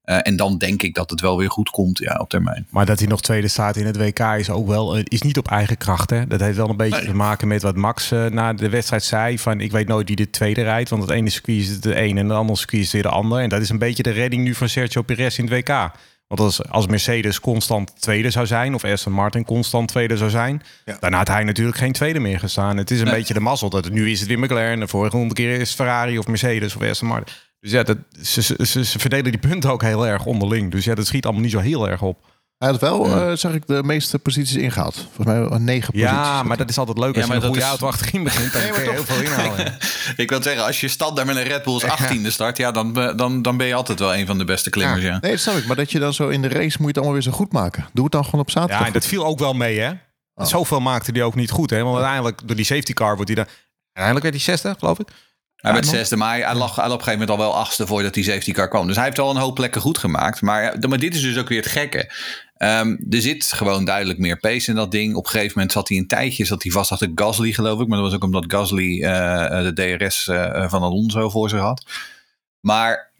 [0.06, 2.66] Uh, en dan denk ik dat het wel weer goed komt ja, op termijn.
[2.70, 5.48] Maar dat hij nog tweede staat in het WK is ook wel is niet op
[5.48, 6.10] eigen kracht.
[6.10, 6.26] Hè?
[6.26, 7.06] Dat heeft wel een beetje nee.
[7.06, 9.38] te maken met wat Max uh, na de wedstrijd zei.
[9.38, 10.90] Van ik weet nooit wie de tweede rijdt.
[10.90, 13.40] Want het ene circuit is de een en de andere circuit is weer de ander.
[13.40, 15.90] En dat is een beetje de redding nu van Sergio Perez in het WK.
[16.26, 20.62] Want als, als Mercedes constant tweede zou zijn, of Aston Martin constant tweede zou zijn,
[20.84, 20.96] ja.
[21.00, 22.76] dan had hij natuurlijk geen tweede meer gestaan.
[22.76, 23.14] Het is een nee.
[23.14, 26.18] beetje de mazzel dat het, nu is het weer McLaren, de vorige keer is Ferrari
[26.18, 27.34] of Mercedes of Aston Martin.
[27.64, 30.70] Dus ja, dat, ze, ze, ze, verdelen die punten ook heel erg onderling.
[30.70, 32.24] Dus ja, dat schiet allemaal niet zo heel erg op.
[32.58, 33.30] Hij had wel, ja.
[33.30, 35.08] uh, zag ik, de meeste posities ingehaald.
[35.14, 36.10] Volgens mij negen posities.
[36.10, 37.66] Ja, maar dat is altijd leuk als ja, je een goede is...
[37.66, 38.52] auto achterin begint.
[38.52, 39.76] Dan nee, kun je heel veel inhalen.
[40.16, 43.42] ik wil zeggen, als je standaard met een Red Bull 18e start, ja, dan, dan,
[43.42, 45.02] dan ben je altijd wel een van de beste klimmers.
[45.02, 45.18] Ja.
[45.20, 45.66] Nee, dat snap ik.
[45.66, 47.52] Maar dat je dan zo in de race moet je het allemaal weer zo goed
[47.52, 47.86] maken.
[47.92, 48.80] Doe het dan gewoon op zaterdag.
[48.80, 49.90] Ja, en dat viel ook wel mee, hè?
[50.34, 50.46] Oh.
[50.46, 51.82] Zoveel maakte hij ook niet goed, hè?
[51.82, 53.54] Want uiteindelijk, door die safety car wordt hij dan...
[53.92, 55.08] Uiteindelijk werd hij zesde, geloof ik.
[55.64, 58.14] Hij werd zesde, maar hij lag, hij op een gegeven moment al wel achtste voordat
[58.14, 58.86] die safety car kwam.
[58.86, 60.40] Dus hij heeft al een hoop plekken goed gemaakt.
[60.40, 62.12] Maar, maar dit is dus ook weer het gekke.
[62.58, 65.14] Um, er zit gewoon duidelijk meer pace in dat ding.
[65.14, 67.86] Op een gegeven moment zat hij een tijdje zat hij vast achter Gasly, geloof ik.
[67.86, 71.84] Maar dat was ook omdat Gasly uh, de DRS uh, van Alonso voor zich had.
[72.60, 73.12] Maar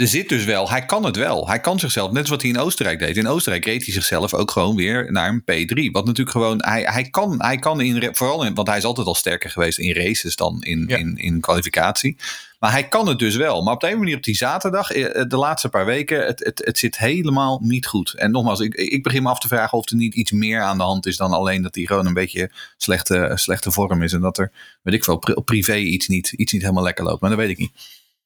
[0.00, 1.48] er zit dus wel, hij kan het wel.
[1.48, 3.16] Hij kan zichzelf, net wat hij in Oostenrijk deed.
[3.16, 5.90] In Oostenrijk reed hij zichzelf ook gewoon weer naar een P3.
[5.90, 9.06] Wat natuurlijk gewoon, hij, hij, kan, hij kan in, vooral in, want hij is altijd
[9.06, 10.96] al sterker geweest in races dan in, ja.
[10.96, 12.16] in, in kwalificatie.
[12.58, 13.62] Maar hij kan het dus wel.
[13.62, 16.78] Maar op de een manier op die zaterdag, de laatste paar weken, het, het, het
[16.78, 18.14] zit helemaal niet goed.
[18.14, 20.78] En nogmaals, ik, ik begin me af te vragen of er niet iets meer aan
[20.78, 24.12] de hand is dan alleen dat hij gewoon een beetje slechte, slechte vorm is.
[24.12, 24.52] En dat er,
[24.82, 27.20] weet ik veel, privé iets niet, iets niet helemaal lekker loopt.
[27.20, 27.72] Maar dat weet ik niet.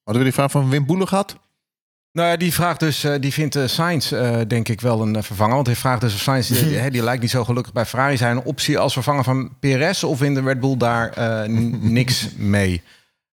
[0.04, 1.36] Hadden we die vraag van Wim Boelen gehad?
[2.14, 5.22] Nou ja, die vraagt dus, uh, die vindt uh, Sainz uh, denk ik wel een
[5.22, 5.54] vervanger.
[5.54, 8.36] Want hij vraagt dus of Sainz, die, die lijkt niet zo gelukkig bij Ferrari zijn.
[8.36, 11.12] Een optie als vervanger van PRS of in de Red Bull daar
[11.80, 12.82] niks mee?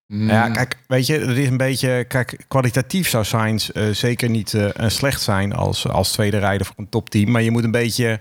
[0.08, 0.30] Mm.
[0.30, 5.22] Ja, kijk, weet je, het is een beetje, kijk, kwalitatief zou Sainz zeker niet slecht
[5.22, 7.32] zijn als, als tweede rijder voor een topteam.
[7.32, 8.20] Maar je moet een beetje,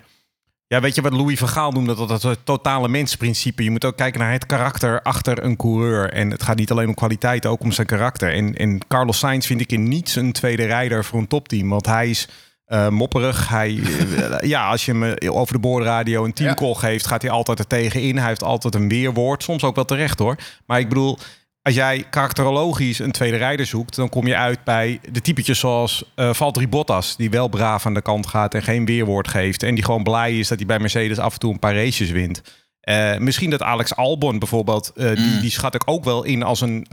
[0.73, 3.63] ja, weet je wat Louis van Gaal noemde, dat, dat het totale mensprincipe.
[3.63, 6.13] Je moet ook kijken naar het karakter achter een coureur.
[6.13, 8.35] En het gaat niet alleen om kwaliteit, ook om zijn karakter.
[8.35, 11.69] En, en Carlos Sainz vind ik in niets een tweede rijder voor een topteam.
[11.69, 12.29] Want hij is
[12.69, 13.49] uh, mopperig.
[13.49, 13.83] Hij,
[14.41, 18.19] ja, als je hem over de boordradio een teamcall geeft, gaat hij altijd er tegenin.
[18.19, 19.43] Hij heeft altijd een weerwoord.
[19.43, 20.37] Soms ook wel terecht hoor.
[20.67, 21.19] Maar ik bedoel,
[21.63, 26.05] als jij karakterologisch een tweede rijder zoekt, dan kom je uit bij de typetjes zoals
[26.17, 29.63] uh, Valtteri Bottas, die wel braaf aan de kant gaat en geen weerwoord geeft.
[29.63, 32.11] En die gewoon blij is dat hij bij Mercedes af en toe een paar races
[32.11, 32.43] wint.
[32.89, 35.41] Uh, misschien dat Alex Albon bijvoorbeeld, uh, die, Mm.
[35.41, 36.87] die schat ik ook wel in als een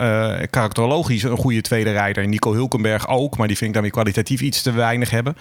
[0.49, 2.23] karakterologisch een goede tweede rijder.
[2.23, 5.36] En Nico Hulkenberg ook, maar die vind ik dan weer kwalitatief iets te weinig hebben.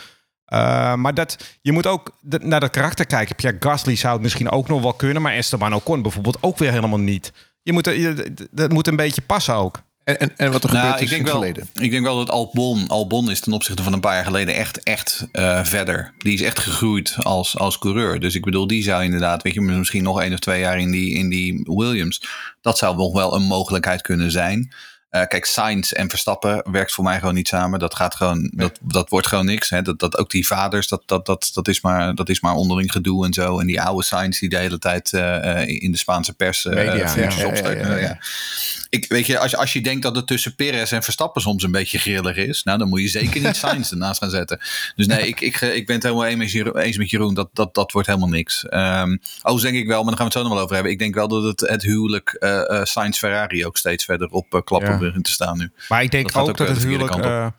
[1.01, 3.37] maar dat, je moet ook naar dat karakter kijken.
[3.37, 6.73] Pierre Gasly zou het misschien ook nog wel kunnen, maar Esteban Ocon bijvoorbeeld ook weer
[6.73, 7.33] helemaal niet.
[7.67, 9.83] Je moet, je, dat moet een beetje passen ook.
[10.05, 11.85] En, en, en wat er gebeurt nou, is ik denk in het wel, verleden.
[11.85, 14.83] Ik denk wel dat Albon, Albon is ten opzichte van een paar jaar geleden echt,
[14.83, 16.13] echt uh, verder.
[16.19, 18.21] Die is echt gegroeid als, als coureur.
[18.21, 20.91] Dus ik bedoel, die zou inderdaad, weet je, misschien nog één of twee jaar in
[20.91, 22.23] die, in die Williams.
[22.61, 24.73] Dat zou nog wel een mogelijkheid kunnen zijn.
[25.17, 27.79] Uh, kijk, Sainz en Verstappen werkt voor mij gewoon niet samen.
[27.79, 28.51] Dat gaat gewoon, nee.
[28.51, 29.71] dat, dat wordt gewoon niks.
[29.71, 29.83] Hè.
[29.83, 32.93] Dat, dat ook die vaders, dat, dat, dat, dat, is maar, dat is maar onderling
[32.93, 33.59] gedoe en zo.
[33.61, 37.15] En die oude Sainz die de hele tijd uh, in de Spaanse pers Media, ja,
[37.17, 38.19] ja, ja,
[38.97, 41.71] Ik, weet je, als, als je denkt dat het tussen Perez en Verstappen soms een
[41.71, 44.61] beetje grillig is, nou dan moet je zeker niet Sainz ernaast gaan zetten.
[44.97, 47.35] Dus nee, ik, ik, ik ben het helemaal eens met Jeroen.
[47.35, 48.65] Dat, dat, dat wordt helemaal niks.
[48.65, 50.93] Um, overigens denk ik wel, maar daar gaan we het zo nog wel over hebben.
[50.93, 54.91] Ik denk wel dat het, het huwelijk uh, Sainz-Ferrari ook steeds verder op uh, klappen
[54.91, 54.99] ja.
[54.99, 55.71] begint te staan nu.
[55.89, 57.53] Maar ik denk dat ook, ook dat het huwelijk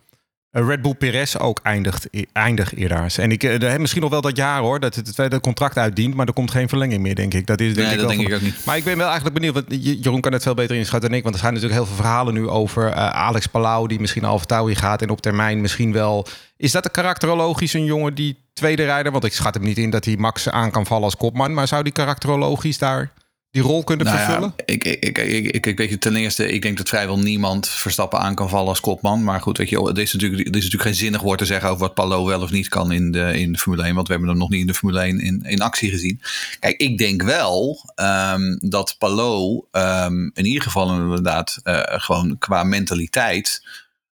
[0.65, 3.13] Red Bull Perez ook eindigt, eindigt eerder.
[3.17, 6.27] En ik uh, misschien nog wel dat jaar hoor, dat het tweede contract uitdient, maar
[6.27, 7.47] er komt geen verlenging meer, denk ik.
[7.47, 8.65] Dat is denk nee, ik dat wel denk ik ook niet.
[8.65, 9.65] Maar ik ben wel eigenlijk benieuwd, want
[10.03, 12.33] Jeroen kan het veel beter inschatten dan ik, want er zijn natuurlijk heel veel verhalen
[12.33, 16.27] nu over uh, Alex Palau, die misschien Alfa Tauri gaat en op termijn misschien wel.
[16.57, 19.89] Is dat een karakterologisch een jongen die tweede rijder, want ik schat hem niet in
[19.89, 23.11] dat hij Max aan kan vallen als kopman, maar zou die karakterologisch daar
[23.57, 24.53] die rol kunnen nou vervullen?
[24.57, 27.67] Ja, ik, ik, ik, ik, ik, weet je, ten eerste, ik denk dat vrijwel niemand
[27.67, 29.23] Verstappen aan kan vallen als kopman.
[29.23, 31.69] Maar goed, weet je, het is natuurlijk, het is natuurlijk geen zinnig woord te zeggen
[31.69, 33.95] over wat Palo wel of niet kan in de, in de Formule 1.
[33.95, 36.21] Want we hebben hem nog niet in de Formule 1 in, in actie gezien.
[36.59, 37.85] Kijk, ik denk wel
[38.31, 43.61] um, dat Palo um, in ieder geval inderdaad uh, gewoon qua mentaliteit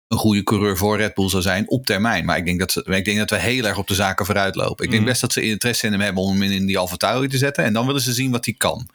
[0.07, 2.25] een goede coureur voor Red Bull zou zijn op termijn.
[2.25, 4.55] Maar ik denk dat, ze, ik denk dat we heel erg op de zaken vooruit
[4.55, 4.83] lopen.
[4.85, 5.09] Ik denk Mhm.
[5.11, 7.63] best dat ze interesse in hem hebben om hem in die Alfa Tauri te zetten.
[7.63, 8.87] En dan willen ze zien wat hij kan.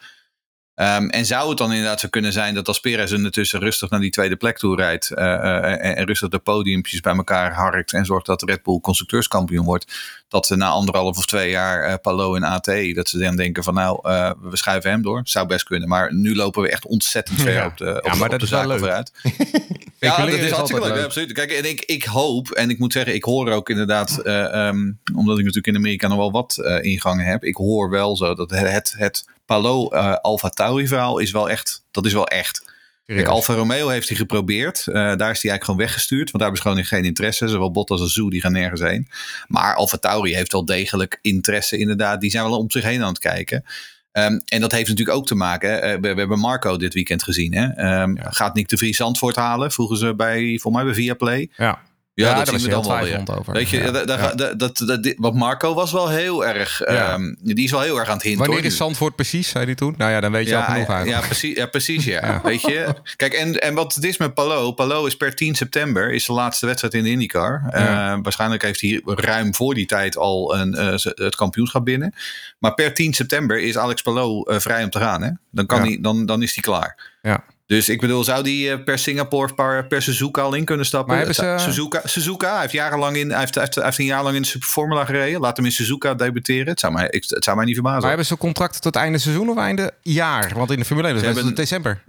[0.80, 4.00] Ehm, en zou het dan inderdaad zo kunnen zijn dat als Perez ondertussen rustig naar
[4.00, 7.92] die tweede plek toe rijdt eh, eh, en, en rustig de podiumpjes bij elkaar harkt
[7.92, 9.92] en zorgt dat Red Bull constructeurskampioen wordt,
[10.30, 12.64] dat ze na anderhalf of twee jaar eh Palo en AT,
[12.94, 15.20] dat ze dan denken van nou, eh, we schuiven hem door.
[15.24, 17.66] Zou best kunnen, maar nu lopen we echt ontzettend ver Ja.
[17.66, 18.78] op de, op, Ja, maar op dat de is wel zaken leuk.
[18.78, 19.12] vooruit.
[20.00, 20.90] Ja, dat is hartstikke leuk.
[20.90, 20.98] leuk.
[20.98, 21.32] ja, absoluut.
[21.32, 24.92] Kijk, en ik, ik hoop, en ik moet zeggen, ik hoor ook inderdaad, eh, ehm,
[25.14, 28.34] omdat ik natuurlijk in Amerika nog wel wat eh, ingangen heb, ik hoor wel zo
[28.34, 32.26] dat het, het, het Palo eh Alfa Tauri verhaal is wel echt, dat is wel
[32.26, 32.69] echt.
[33.16, 34.86] Kijk, Alfa Romeo heeft hij geprobeerd.
[34.86, 36.30] Eh, daar is hij eigenlijk gewoon weggestuurd.
[36.30, 37.48] Want daar hebben ze gewoon geen interesse.
[37.48, 39.08] Zowel Bottas als Zoe, die gaan nergens heen.
[39.46, 42.20] Maar Alfa Tauri heeft wel degelijk interesse inderdaad.
[42.20, 43.64] Die zijn wel om zich heen aan het kijken.
[44.12, 45.82] Ehm, en dat heeft natuurlijk ook te maken.
[45.82, 47.54] eh, we, we hebben Marco dit weekend gezien.
[47.54, 47.66] Hè?
[47.66, 49.72] Ehm, Gaat Nick de Vries Zandvoort halen?
[49.72, 51.50] Vroegen ze bij, voor mij bij Viaplay.
[51.56, 51.78] Ja.
[52.20, 53.22] Ja, dat daar zien we dan wel weer.
[53.38, 53.52] over.
[53.52, 53.90] Weet je, Ja.
[53.90, 54.34] da- da- Ja.
[54.34, 56.80] da- dat, dat, wat Marco was wel heel erg.
[56.80, 58.46] Ehm, die is wel heel erg aan het hinten.
[58.46, 59.94] Wanneer is Zandvoort precies, zei hij toen?
[59.96, 61.20] Nou ja, dan weet je al genoeg eigenlijk.
[61.20, 62.40] ja, precies, ja, precies ja.
[62.44, 62.86] Weet je?
[63.16, 64.72] Kijk, en, en wat het is met Palo.
[64.72, 67.62] Palo is per 10 september is de laatste wedstrijd in de IndyCar.
[67.70, 67.82] Eh,
[68.22, 72.14] waarschijnlijk heeft hij ruim voor die tijd al een, eh, het kampioenschap binnen.
[72.58, 75.22] Maar per 10 september is Alex Palo eh, vrij om te gaan.
[75.22, 75.30] Hè?
[75.50, 77.18] Dan, kan hij, dan, dan is hij klaar.
[77.22, 77.44] Ja.
[77.70, 81.16] Dus ik bedoel, zou die eh, per Singapore, per, per Suzuka al in kunnen stappen?
[81.16, 84.04] Maar ze- Suzuka, Suzuka hij heeft, jarenlang in, hij heeft, hij heeft, hij heeft een
[84.04, 85.40] jaar lang in de Formula gereden.
[85.40, 86.66] Laat hem in Suzuka debuteren.
[86.68, 87.98] Het zou mij, ik, het zou mij niet verbazen.
[88.00, 90.52] Maar hebben ze contracten tot einde seizoen of einde jaar?
[90.54, 92.02] Want in de Formule 1 is Ze het december.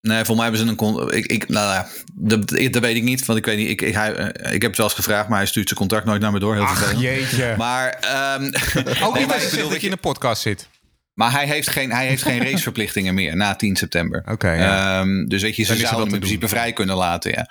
[0.00, 0.76] Nee, volgens mij hebben ze een.
[0.76, 3.24] con- Ik, ik, nou ja, dat, dat weet ik niet.
[3.26, 3.68] Want ik weet niet.
[3.68, 6.04] Ik, ik, hij, eh, ik heb het wel eens gevraagd, maar hij stuurt zijn contract
[6.06, 6.54] nooit naar me door.
[6.54, 7.54] Heel Ach, jeetje.
[7.58, 8.44] Maar, ehm,
[9.04, 10.68] Ook niet als je bedoel, dat je in een podcast zit.
[11.18, 14.22] Maar hij heeft geen, hij heeft geen raceverplichtingen meer na 10 september.
[14.28, 15.00] Oké, ja.
[15.00, 17.30] Ehm, dus weet je, ze zouden hem in principe vrij kunnen laten.
[17.30, 17.48] Ja.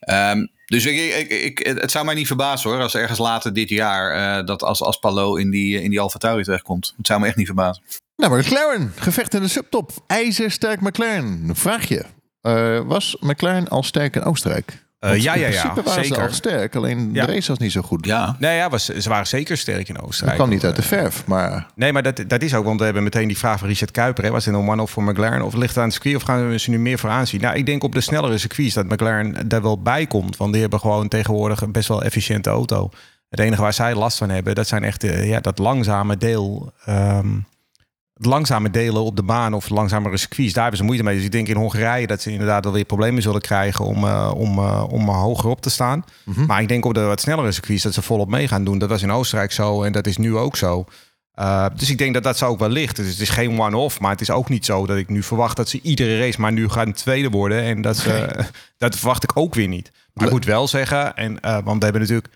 [0.00, 3.68] Ehm, dus ik, ik, ik, het zou mij niet verbazen hoor, als ergens later dit
[3.68, 6.94] jaar eh, dat als, als Palo in die, in die Alfa Tauri terechtkomt.
[6.96, 7.82] Het zou me echt niet verbazen.
[8.16, 9.92] Nou, McLaren, gevecht in de subtop.
[10.06, 11.50] IJzersterk McLaren.
[11.52, 12.04] Vraag je.
[12.40, 14.84] eh, was McLaren al sterk in Oostenrijk?
[15.00, 16.26] Eh, ja, in ja, ja, principe waren ze zeker.
[16.28, 17.26] al sterk, alleen Ja.
[17.26, 18.06] de race was niet zo goed.
[18.06, 18.36] Ja.
[18.38, 20.36] Nee, ja, was, ze waren zeker sterk in Dat Oostenrijk.
[20.38, 23.02] kwam niet uit de verf, maar Nee, maar dat, dat is ook, want we hebben
[23.02, 24.24] meteen die vraag van Richard Kuiper.
[24.24, 24.30] Hè.
[24.30, 25.42] Was het een one-off voor McLaren?
[25.42, 26.16] Of ligt het aan het circuit?
[26.16, 27.40] Of gaan we ze nu meer voor aanzien?
[27.40, 30.36] Nou, ik denk op de snellere circuits dat McLaren daar wel bij komt.
[30.36, 32.90] Want die hebben gewoon tegenwoordig een best wel efficiënte auto.
[33.28, 36.72] Het enige waar zij last van hebben, dat zijn echt eh, ja, dat langzame deel.
[36.84, 37.28] ehm,
[38.26, 41.14] langzame delen op de baan of langzamere circuits, daar hebben ze moeite mee.
[41.14, 44.32] Dus ik denk in Hongarije dat ze inderdaad wel weer problemen zullen krijgen om, eh,
[44.36, 46.04] om, eh, om hoger op te staan.
[46.46, 48.78] Maar ik denk op de wat snellere circuits dat ze volop mee gaan doen.
[48.78, 50.84] Dat was in Oostenrijk zo en dat is nu ook zo.
[51.40, 52.96] Uh, dus ik denk dat dat zo ook wel ligt.
[52.96, 55.56] Dus het is geen one-off, maar het is ook niet zo dat ik nu verwacht
[55.56, 57.62] dat ze iedere race maar nu gaan tweede worden.
[57.62, 58.44] En dat, ze,
[58.78, 59.90] dat verwacht ik ook weer niet.
[60.12, 62.28] Maar ik moet wel zeggen, en, want we hebben natuurlijk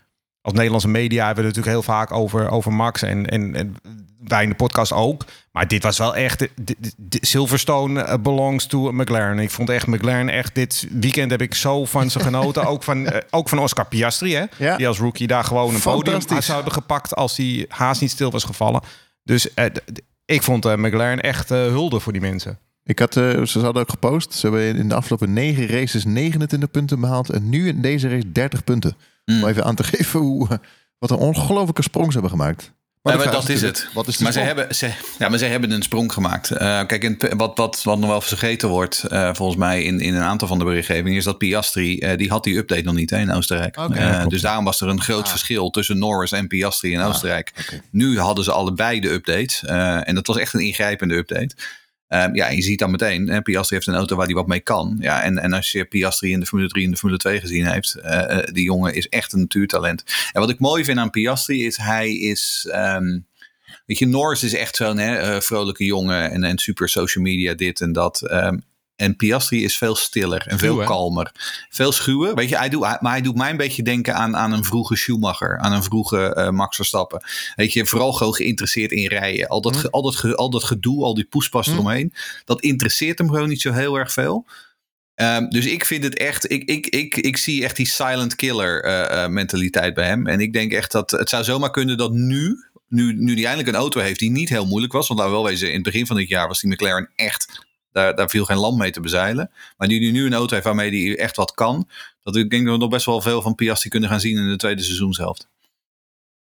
[0.45, 3.77] als Nederlandse media hebben we het natuurlijk heel vaak over, over Max en, en, en
[4.25, 5.25] wij in de podcast ook.
[5.53, 6.39] Maar dit was wel echt.
[6.39, 6.77] De,
[7.21, 9.39] Silverstone uh, belongs to McLaren.
[9.39, 10.55] Ik vond echt McLaren echt.
[10.55, 12.67] Dit weekend heb ik zo van ze genoten.
[12.73, 14.45] ook, van, uh, ook van Oscar Piastri, hè?
[14.59, 14.77] Ja.
[14.77, 18.31] Die als rookie daar gewoon een podium zou hebben gepakt als die haast niet stil
[18.31, 18.83] was gevallen.
[19.23, 19.65] Dus uh,
[20.25, 22.59] ik vond McLaren echt uh, hulde voor die mensen.
[22.85, 24.33] Ik had, uh, ze hadden ook gepost.
[24.33, 27.31] Ze hebben in de afgelopen negen races 29 punten behaald.
[27.31, 28.97] En nu in deze race 30 punten.
[29.25, 29.43] Mm.
[29.43, 30.61] Om even aan te geven hoe,
[30.99, 32.73] wat een ongelofelijke sprong ze hebben gemaakt.
[33.05, 33.89] Maar, maar dat is het.
[33.95, 34.49] Wat is maar, sprong?
[34.49, 36.51] ze hebben, ze, ja, maar ze hebben een sprong gemaakt.
[36.51, 40.15] Uh, kijk, en wat, wat, wat nog wel vergeten wordt, uh, volgens mij in, in
[40.15, 43.11] een aantal van de berichtgevingen, is dat Piastri, uh, die had die update nog niet
[43.11, 43.77] hè, in Oostenrijk.
[43.77, 45.31] Okay, dus daarom was er een groot ah.
[45.31, 47.53] verschil tussen Norris en Piastri in Oostenrijk.
[47.55, 47.83] Ah, okay.
[47.91, 49.65] Nu hadden ze allebei de updates.
[49.65, 51.55] eh, en dat was echt een ingrijpende update.
[52.15, 54.97] Um, ja, je ziet dan meteen, Piastri heeft een auto waar hij wat mee kan.
[55.01, 57.67] Ja, en, en als je Piastri in de Formule 3 en de Formule 2 gezien
[57.67, 60.05] heeft, uh, die jongen is echt een natuurtalent.
[60.33, 62.69] En wat ik mooi vind aan Piastri is, hij is...
[62.75, 63.27] Um,
[63.87, 67.81] weet je, Norris is echt zo'n uh, vrolijke jongen en, en super social media dit
[67.81, 68.31] en dat.
[68.31, 68.65] Um,
[69.05, 71.33] en Piastri is veel stiller en veel Schuw, kalmer.
[71.69, 72.35] Veel schuwer.
[72.35, 74.97] Weet je, hij doet, maar hij doet mij een beetje denken aan, aan een vroege
[74.97, 75.59] Schumacher.
[75.59, 77.23] Aan een vroege uh, Max Verstappen.
[77.55, 79.49] Weet je, vooral gewoon geïnteresseerd in rijden.
[79.49, 79.89] Al dat, mm.
[79.91, 81.73] al dat, al dat gedoe, al die poespas mm.
[81.73, 82.13] eromheen.
[82.45, 84.47] Dat interesseert hem gewoon niet zo heel erg veel.
[85.15, 88.85] Um, dus ik vind het echt, ik, ik, ik, ik zie echt die silent killer
[88.85, 90.27] uh, uh, mentaliteit bij hem.
[90.27, 92.57] En ik denk echt dat het zou zomaar kunnen dat nu,
[92.89, 95.09] nu, nu die eindelijk een auto heeft die niet heel moeilijk was.
[95.09, 97.64] Want laten we wel wezen, in het begin van dit jaar was die McLaren echt
[97.95, 99.51] daar, daar viel geen land mee te bezeilen.
[99.77, 101.89] Maar nu hij nu een auto heeft waarmee hij echt wat kan.
[102.23, 104.49] Dat ik denk dat we nog best wel veel van Piastri kunnen gaan zien in
[104.49, 105.49] de tweede seizoenshelft.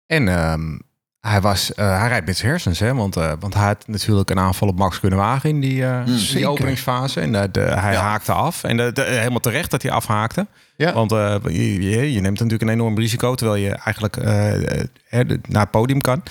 [0.07, 0.81] En um,
[1.21, 2.95] Hij, was, eh, hij rijdt met zijn hersens, hè?
[2.95, 6.05] Want, eh, want hij had natuurlijk een aanval op Max kunnen wagen in die, eh,
[6.05, 6.49] die zeker.
[6.49, 7.21] openingsfase.
[7.21, 8.01] En eh, de, hij Ja.
[8.01, 8.65] haakte af.
[8.65, 10.47] En de, de- helemaal terecht dat hij afhaakte.
[10.77, 10.93] Ja.
[10.93, 14.17] Want eh, je, je, neemt natuurlijk een enorm risico, terwijl je eigenlijk
[15.49, 16.23] naar het podium kan.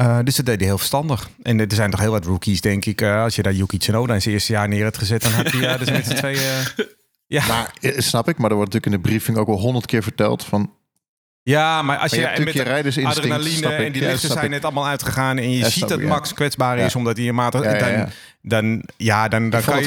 [0.00, 1.28] Eh, dus dat deed hij heel verstandig.
[1.42, 3.00] En er zijn toch heel wat rookies, denk ik.
[3.00, 5.50] eh, als je daar Yuki Tsunoda in zijn eerste jaar neer had gezet, dan had
[5.52, 6.40] hij ja, dus met z'n tweeën...
[7.26, 7.46] ja.
[7.46, 10.02] Maar, eh, snap ik, maar er wordt natuurlijk in de briefing ook wel honderd keer
[10.02, 10.72] verteld van...
[11.42, 14.30] ja, maar als Maar je, je hebt natuurlijk je rijdersinstinct, adrenaline en die Ja, lichten
[14.30, 14.50] zijn ik.
[14.50, 16.08] net allemaal uitgegaan en je Ja, ziet dat ik, ja.
[16.10, 16.98] Max kwetsbaar is Ja.
[16.98, 17.96] omdat hij een maat Ja, ja, ja.
[17.96, 18.10] dan,
[18.42, 19.84] dan ja dan, dan kan je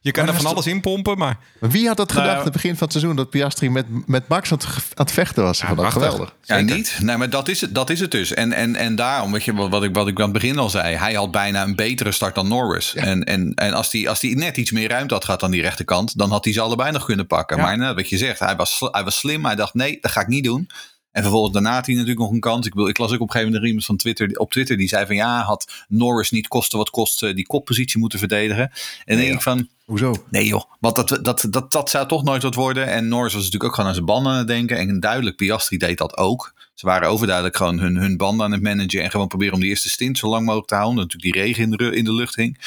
[0.00, 2.20] je, je kan Maar er van alles in pompen, maar Maar Wie had dat Nou,
[2.20, 3.16] gedacht aan het begin van het seizoen...
[3.16, 5.60] dat Piastri met, met Max aan het, ge- aan het vechten was?
[5.62, 6.34] Vond dat geweldig.
[6.42, 6.76] Ja, Zeker.
[6.76, 6.98] niet.
[7.00, 8.34] Nee, maar dat is het, dat is het dus.
[8.34, 10.70] En, en, en daarom, weet je, wat, wat ik, wat ik aan het begin al
[10.70, 12.94] zei, hij had bijna een betere start dan Norris.
[12.94, 15.62] En, en, en als hij als die net iets meer ruimte had gehad aan die
[15.62, 17.56] rechterkant, dan had hij ze allebei nog kunnen pakken.
[17.56, 17.62] Ja.
[17.62, 19.44] Maar net wat je zegt, hij was, hij was slim.
[19.44, 20.70] Hij dacht, nee, dat ga ik niet doen.
[21.12, 22.66] En vervolgens daarna had hij natuurlijk nog een kans.
[22.66, 24.88] Ik, wil, ik las ook op een gegeven moment iemand van Twitter, op Twitter die
[24.88, 28.70] zei van ja, had Norris niet kosten wat kost die koppositie moeten verdedigen.
[29.04, 30.24] En dan denk ik van, Hoezo?
[30.30, 32.86] Nee joh, want dat, dat, dat, dat zou toch nooit wat worden.
[32.86, 34.76] En Norris was natuurlijk ook gewoon aan zijn banden aan het denken.
[34.76, 36.54] En duidelijk, Piastri deed dat ook.
[36.74, 39.02] Ze waren overduidelijk gewoon hun, hun banden aan het managen.
[39.02, 40.96] En gewoon proberen om die eerste stint zo lang mogelijk te houden.
[40.96, 42.58] Natuurlijk die regen in de, in de lucht hing.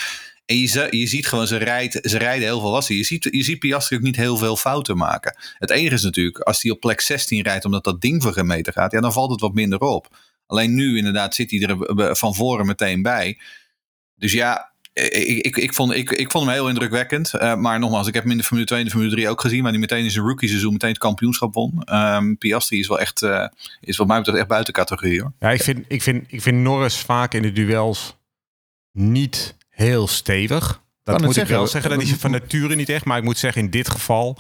[0.46, 2.96] En je, ziet gewoon, ze, rijdt, ze rijden heel veel wassen.
[2.96, 5.36] Je ziet, je ziet Piastri ook niet heel veel fouten maken.
[5.58, 8.74] Het enige is natuurlijk, als hij op plek 16 rijdt omdat dat ding voor meter
[8.74, 8.92] gaat.
[8.92, 10.18] Ja, dan valt het wat minder op.
[10.46, 13.40] Alleen nu inderdaad zit hij er eh, van voren meteen bij.
[14.16, 17.34] Dus ja, ik, ik, ik, vond, ik, ik vond hem heel indrukwekkend.
[17.34, 19.42] Eh, maar nogmaals, ik heb hem in de Formule 2 en de Formule 3 ook
[19.42, 19.62] gezien.
[19.62, 21.82] Waar hij meteen in zijn rookie seizoen meteen het kampioenschap won.
[21.84, 23.48] Ehm, Piastri is wel echt, eh,
[23.82, 25.32] is wat mij betreft echt buiten categorie hoor.
[25.40, 28.16] ja, ik vind, ik, vind, ik vind Norris vaak in de duels
[28.92, 30.84] niet heel stevig.
[31.04, 31.92] Dat moet ik wel we- zeggen.
[31.92, 33.06] Dat is van nature niet echt.
[33.06, 34.38] Maar ik moet zeggen, in dit geval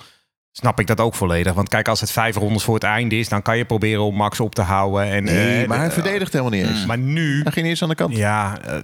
[0.51, 1.53] snap ik dat ook volledig.
[1.53, 4.15] Want kijk, als het vijf rondes voor het einde is, dan kan je proberen om
[4.15, 5.03] Max op te houden.
[5.11, 6.85] En, Nee, eh, maar hij de- verdedigt helemaal niet eens.
[6.85, 8.15] Maar nu, Hij ging eens aan de kant.
[8.15, 8.79] ja, eh,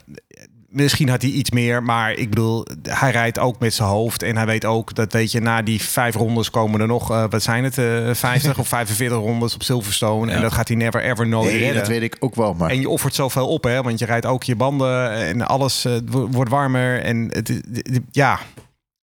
[0.71, 1.83] misschien had hij iets meer.
[1.83, 4.23] Maar ik bedoel, hij rijdt ook met zijn hoofd.
[4.23, 7.23] En hij weet ook dat, weet je, na die vijf rondes komen er nog, eh,
[7.29, 10.31] wat zijn het, eh 50 of 45 rondes op Silverstone.
[10.31, 11.77] En dat gaat hij never ever nooit Nee, redden.
[11.77, 12.53] dat weet ik ook wel.
[12.53, 13.81] Maar En je offert zoveel op, hè?
[13.83, 17.01] Want je rijdt ook je banden en alles eh, wo- wordt warmer.
[17.03, 18.39] En het, het- het- ja,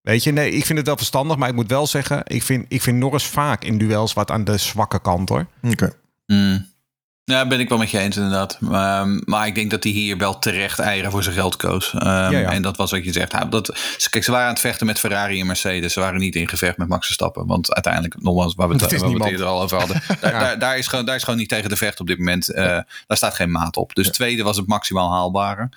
[0.01, 1.37] weet je, nee, ik vind het wel verstandig.
[1.37, 4.45] Maar ik moet wel zeggen, ik vind, ik vind Norris vaak in duels wat aan
[4.45, 5.47] de zwakke kant, hoor.
[5.63, 5.93] Oké.
[6.27, 6.67] Mm.
[7.29, 8.59] Ja, ben ik wel met je eens inderdaad.
[8.73, 11.93] Ehm, maar ik denk dat hij hier wel terecht eieren voor zijn geld koos.
[11.95, 12.51] Ehm, ja.
[12.53, 13.33] En dat was wat je zegt.
[13.33, 15.93] Nou, dat, ze- kijk, ze waren aan het vechten met Ferrari en Mercedes.
[15.93, 17.47] Ze waren niet in gevecht met Max Verstappen.
[17.47, 19.31] Want uiteindelijk, nogmaals, waar we het, waar we het niemand.
[19.31, 20.03] eerder al over hadden.
[20.21, 20.39] Daar, Ja.
[20.41, 22.53] daar, daar, is gewoon, daar is gewoon niet tegen de vecht op dit moment.
[22.53, 22.65] Eh,
[23.07, 23.95] Daar staat geen maat op.
[23.95, 25.69] Dus tweede was het maximaal haalbare.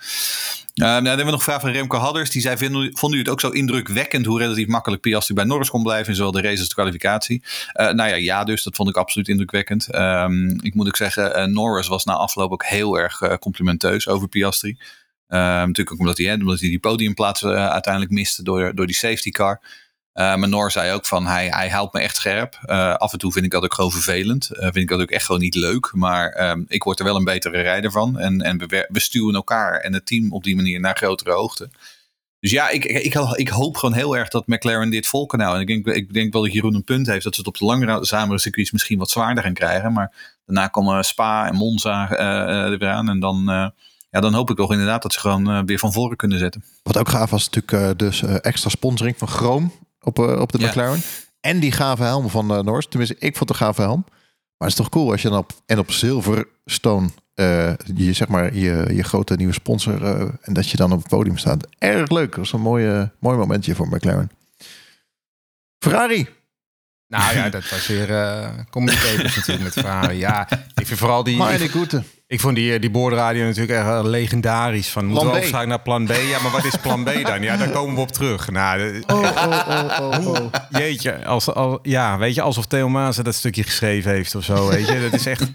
[0.74, 2.30] Uh, nou, dan hebben we nog een vraag van Remco Hadders.
[2.30, 5.82] Die zei, vonden jullie het ook zo indrukwekkend hoe relatief makkelijk Piastri bij Norris kon
[5.82, 7.42] blijven in zowel de race als de kwalificatie?
[7.72, 8.62] Eh, nou ja, ja dus.
[8.62, 9.88] Dat vond ik absoluut indrukwekkend.
[9.88, 14.08] Ehm, ik moet ook zeggen, eh, Norris was na afloop ook heel erg eh, complimenteus
[14.08, 14.78] over Piastri.
[15.28, 19.30] Ehm, natuurlijk ook omdat hij, omdat hij die podiumplaats uiteindelijk miste door, door die safety
[19.30, 19.60] car.
[20.14, 22.58] Uh, maar Noor zei ook van hij, hij houdt me echt scherp.
[22.66, 24.48] Uh, af en toe vind ik dat ook gewoon vervelend.
[24.52, 25.90] Uh, vind ik dat ook echt gewoon niet leuk.
[25.94, 28.18] Maar um, ik word er wel een betere rijder van.
[28.18, 31.70] En, en we, we stuwen elkaar en het team op die manier naar grotere hoogte.
[32.40, 35.66] Dus ja, ik, ik, ik hoop gewoon heel erg dat McLaren dit vol kan houden.
[35.66, 37.58] En ik denk, ik denk wel dat Jeroen een punt heeft dat ze het op
[37.58, 39.92] de langzamere circuits misschien wat zwaarder gaan krijgen.
[39.92, 43.08] Maar daarna komen Spa en Monza er weer aan.
[43.08, 43.42] En dan,
[44.10, 46.64] ja, dan hoop ik toch inderdaad dat ze gewoon weer van voren kunnen zetten.
[46.82, 49.72] Wat ook gaaf was natuurlijk dus extra sponsoring van Chroom
[50.02, 50.68] op, uh, op de ja.
[50.68, 51.02] McLaren.
[51.40, 52.86] En die gave helm van uh, Norris.
[52.86, 54.04] Tenminste, ik vond de gave helm.
[54.56, 58.28] Maar het is toch cool als je dan op, en op Silverstone uh, je, zeg
[58.28, 61.66] maar, je, je grote nieuwe sponsor uh, en dat je dan op het podium staat.
[61.78, 62.28] Erg leuk.
[62.28, 64.30] Dat was een mooie, mooi momentje voor McLaren.
[65.78, 66.28] Ferrari.
[67.06, 70.16] Nou ja, dat was weer uh, natuurlijk met Ferrari.
[70.18, 71.36] Ja, ik vind vooral die...
[71.36, 72.02] Maar goede.
[72.32, 74.88] Ik vond die, die boordradio natuurlijk echt legendarisch.
[74.88, 76.10] Van, moeten we overschakelen naar plan B?
[76.10, 77.42] Ja, maar wat is plan B dan?
[77.42, 78.50] Ja, daar komen we op terug.
[78.50, 80.52] Nou, oh, oh, oh, oh, oh.
[80.70, 84.68] Jeetje, als, als, ja, weet je, alsof Theo Maas dat stukje geschreven heeft of zo,
[84.68, 85.00] weet je.
[85.10, 85.50] Dat is echt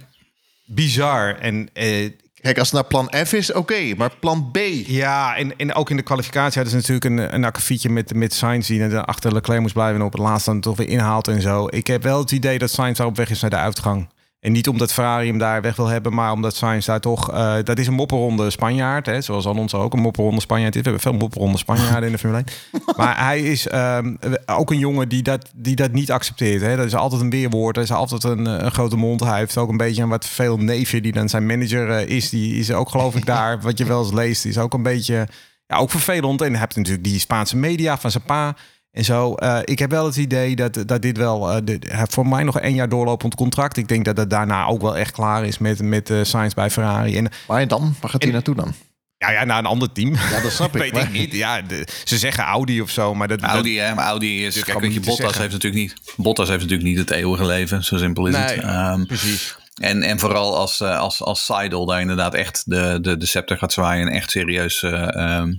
[0.66, 1.38] bizar.
[1.40, 1.70] En...
[1.74, 2.10] Uh,
[2.42, 3.60] Kijk, als het naar plan F is, oké.
[3.60, 4.58] Okay, maar plan B...
[4.86, 8.34] Ja, en, en ook in de kwalificatie hadden ze natuurlijk een, een akkefietje met, met
[8.34, 8.68] Sainz...
[8.68, 11.68] die achter Leclerc moest blijven en op het laatste dan toch weer inhaalt en zo.
[11.70, 14.10] Ik heb wel het idee dat Sainz daar op weg is naar de uitgang.
[14.40, 17.32] En niet omdat Ferrari hem daar weg wil hebben, maar omdat Sainz daar toch...
[17.32, 20.82] Uh, dat is een mopperronde Spanjaard, hè, zoals Alonso ook een mopperronde Spanjaard is.
[20.82, 22.84] We hebben veel mopperronde Spanjaarden in de Formule 1.
[22.98, 26.62] Maar hij is um, ook een jongen die dat, die dat niet accepteert.
[26.62, 26.76] Hè.
[26.76, 29.20] Dat is altijd een weerwoord, hij is altijd een, een, grote mond.
[29.20, 32.30] Hij heeft ook een beetje een wat veel neefje die dan zijn manager uh, is.
[32.30, 35.28] Die is ook geloof ik daar, wat je wel eens leest, is ook een beetje...
[35.66, 36.42] Ja, ook vervelend.
[36.42, 38.56] En hij hebt natuurlijk die Spaanse media van zijn pa...
[38.98, 41.80] En zo, Eh, ik heb wel het idee dat, dat dit wel eh, de,
[42.10, 43.78] voor mij nog één jaar doorlopend contract.
[43.78, 46.70] Ik denk dat het daarna ook wel echt klaar is met, met uh, Sainz bij
[46.70, 47.18] Ferrari.
[47.18, 47.96] En Maar dan?
[48.02, 48.74] Waar gaat hij naartoe dan?
[49.18, 50.14] ja, ja, naar een ander team.
[50.14, 50.82] Ja, dat snap ik.
[50.82, 51.34] Weet maar- ik niet.
[51.34, 54.64] Ja, de- ze zeggen Audi of zo, maar dat, dat- Audi, hè, maar Audi is.
[54.64, 55.94] Kijk, weet je, Bottas heeft natuurlijk niet.
[56.16, 57.84] Bottas heeft natuurlijk niet het eeuwige leven.
[57.84, 58.46] Zo simpel is het.
[58.48, 59.56] Nee, Ehm, precies.
[59.82, 63.58] en, en vooral als, eh, als, als Seidel daar inderdaad echt de, de, de scepter
[63.58, 65.54] gaat zwaaien en echt serieus eh, ehm,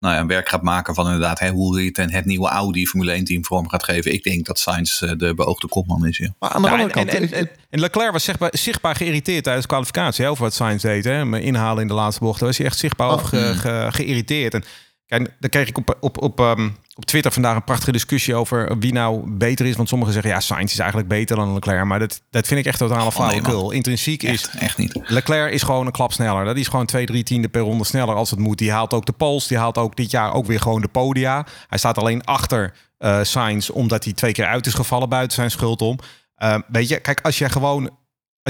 [0.00, 2.86] nou ja, werk gaat maken van inderdaad hè, hoe hij het, en het nieuwe Audi
[2.86, 4.12] Formule 1 team vorm gaat geven.
[4.12, 6.18] Ik denk dat Sainz eh, de beoogde kopman is.
[6.18, 6.34] Ja.
[6.38, 7.32] Maar aan de Ja, andere en, kant...
[7.32, 11.04] en, ik- en, Leclerc was zichtbaar, zichtbaar geïrriteerd tijdens de kwalificatie over wat Sainz deed.
[11.04, 12.38] Hè, me inhalen in de laatste bocht.
[12.38, 13.14] Daar was hij echt zichtbaar Oh.
[13.14, 14.54] over ge- ge- geïrriteerd.
[14.54, 14.64] En
[15.10, 18.78] kijk, daar kreeg ik op, op, op, ehm, op Twitter vandaag een prachtige discussie over
[18.78, 19.76] wie nou beter is.
[19.76, 21.84] Want sommigen zeggen ja, Sainz is eigenlijk beter dan Leclerc.
[21.84, 23.70] Maar dat, dat vind ik echt totale flauwekul.
[23.70, 25.00] Intrinsiek is Echt, niet.
[25.04, 26.44] Leclerc is gewoon een klap sneller.
[26.44, 28.58] Dat is gewoon twee, drie tiende per ronde sneller als het moet.
[28.58, 29.46] Die haalt ook de pols.
[29.46, 31.46] Die haalt ook dit jaar ook weer gewoon de podia.
[31.68, 35.50] Hij staat alleen achter eh Sainz omdat hij twee keer uit is gevallen buiten zijn
[35.50, 35.98] schuld om.
[36.34, 37.90] Eh, weet je, kijk, als je gewoon...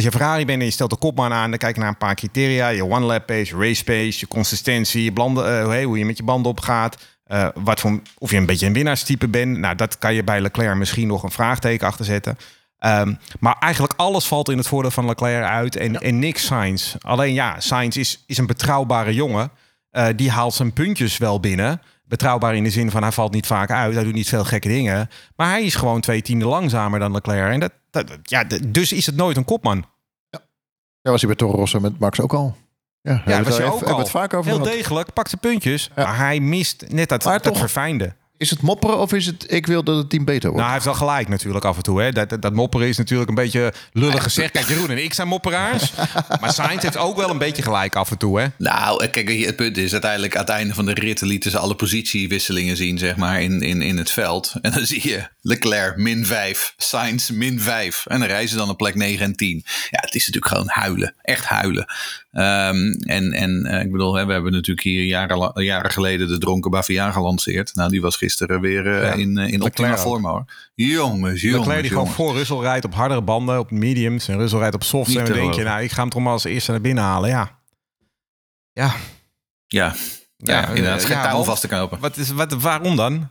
[0.00, 1.50] Als je Ferrari bent en je stelt de kopman aan...
[1.50, 2.68] dan kijk je naar een paar criteria.
[2.68, 5.04] Je one-lap pace, je race pace, je consistentie...
[5.04, 6.96] Je blanden, eh, hoe je met je banden opgaat...
[7.24, 9.58] eh, wat voor, of je een beetje een winnaarstype bent.
[9.58, 12.38] Nou, dat kan je bij Leclerc misschien nog een vraagteken achter zetten.
[12.78, 16.94] Ehm, maar eigenlijk alles valt in het voordeel van Leclerc uit en, en niks Sainz.
[17.00, 19.50] Alleen ja, Sainz is, is een betrouwbare jongen.
[19.90, 21.80] Eh, die haalt zijn puntjes wel binnen.
[22.04, 23.94] Betrouwbaar in de zin van hij valt niet vaak uit.
[23.94, 25.08] Hij doet niet veel gekke dingen.
[25.36, 27.52] Maar hij is gewoon twee tienden langzamer dan Leclerc.
[27.52, 27.72] En dat,
[28.22, 29.85] ja, dus is het nooit een kopman.
[31.03, 32.57] Ja, was hij bij Toro Rosso met Max ook al.
[33.03, 33.98] Ja, Ja, was het, ook al.
[33.98, 34.74] het vaak over Heel gehad.
[34.76, 35.90] degelijk, pakt zijn puntjes.
[35.96, 36.03] Ja.
[36.05, 38.18] Maar hij mist net dat, Maar dat toch- verfijnde.
[38.37, 40.57] Is het mopperen of is het ik wil dat het team beter wordt?
[40.57, 42.00] Nou, hij heeft wel gelijk natuurlijk af en toe.
[42.03, 42.12] Hè.
[42.12, 44.50] Dat, dat, dat mopperen is natuurlijk een beetje lullig gezegd.
[44.53, 45.92] Kijk, Jeroen en ik zijn mopperaars.
[46.40, 48.40] maar Sainz heeft ook wel een beetje gelijk af en toe.
[48.40, 48.46] Hè.
[48.59, 51.59] Nou, eh, kijk, het punt is uiteindelijk aan het einde van de rit lieten ze
[51.59, 54.55] alle positiewisselingen zien, zeg maar, in, in, in het veld.
[54.62, 58.07] En dan zie je Leclerc min 5, Sainz min 5.
[58.07, 59.62] En dan ze dan op plek 9 en 10.
[59.90, 61.14] Ja, het is natuurlijk gewoon huilen.
[61.22, 61.85] Echt huilen.
[62.31, 66.38] Ehm, en en eh, ik bedoel, hè, we hebben natuurlijk hier jaren, jaren geleden de
[66.38, 67.74] dronken Baviaan gelanceerd.
[67.74, 69.98] Nou, die was gisteren weer eh, Ja, in, eh, in optima ook.
[69.98, 70.44] forma hoor.
[70.74, 74.29] Jongens, jongens, Leclerc die gewoon voor Russell rijdt op hardere banden, op mediums.
[74.29, 75.14] En Russell rijdt op softs.
[75.14, 77.29] En dan denk je, nou, ik ga hem toch maar als eerste naar binnen halen.
[77.31, 77.59] Ja,
[78.72, 78.94] ja.
[79.66, 79.94] Ja,
[80.37, 81.00] ja, inderdaad.
[81.03, 81.98] eh, Geen touw vast te knopen.
[82.00, 83.31] Wat is, wat, waarom dan?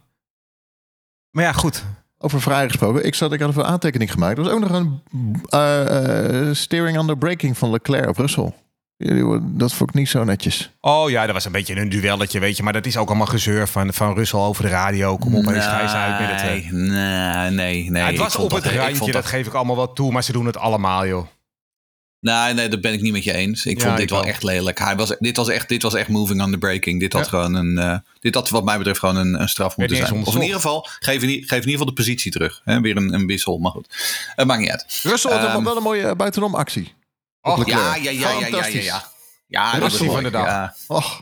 [1.32, 1.84] Maar ja, goed.
[2.18, 3.06] Over Ferrari gesproken.
[3.06, 4.38] Ik, zat, ik had even een aantekening gemaakt.
[4.38, 5.02] Er was ook nog een
[5.50, 8.54] eh, eh, steering under braking van Leclerc op Russell.
[9.42, 10.72] Dat vond ik niet zo netjes.
[10.82, 12.64] Oh ja, dat was een beetje een duelletje, weet je.
[12.64, 15.18] Maar dat is ook allemaal gezeur van, van Russell over de radio.
[15.18, 16.42] Kom op, hij schijt uit met het...
[16.42, 16.72] eh.
[16.72, 17.90] Nee, nee, nee.
[17.90, 18.02] nee.
[18.02, 20.12] Ja, het was op het dat- randje, vond dat geef ik allemaal wel toe.
[20.12, 21.26] Maar ze doen het allemaal, joh.
[22.22, 23.66] Nee, nee, dat ben ik niet met je eens.
[23.66, 24.30] Ik Ja, vond ik dit wel wel.
[24.30, 24.80] echt lelijk.
[24.80, 27.00] Hij was, dit, was echt, dit was echt moving on the breaking.
[27.00, 27.30] Dit had Ja.
[27.30, 27.78] gewoon een.
[27.78, 30.26] eh, dit had wat mij betreft gewoon een, een straf moeten zijn.
[30.26, 32.62] Of in ieder geval, geef in, i- geef in ieder geval de positie terug.
[32.64, 32.82] Hè?
[32.82, 33.88] Weer een, een wissel, maar goed.
[34.36, 35.00] Het maakt niet uit.
[35.04, 36.94] Russell had Ehm, wel een mooie buitenom actie.
[37.42, 37.68] Och.
[37.70, 38.82] Ja, ja, ja, ja, ja, ja.
[38.82, 39.04] Ja,
[39.48, 40.24] ja Actie was van mooi.
[40.24, 40.46] de dag.
[40.46, 41.22] Ja, Och,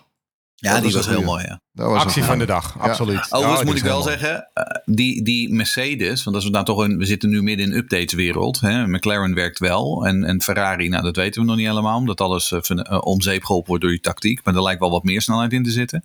[0.59, 1.43] ja Dat die was heel mooi.
[1.43, 1.61] Ja.
[1.73, 3.25] dat was Actie van de dag, absoluut.
[3.29, 4.09] Overigens Oh, moet ik wel mooi.
[4.09, 7.65] zeggen, eh, die, die Mercedes, want dat is nou toch een, we zitten nu midden
[7.65, 8.59] in een updateswereld.
[8.59, 8.87] Hè?
[8.87, 12.51] McLaren werkt wel en, en Ferrari, nou dat weten we nog niet helemaal, omdat alles
[12.99, 14.43] om zeep geholpen wordt door je tactiek.
[14.45, 16.03] Maar er lijkt wel wat meer snelheid in te zitten.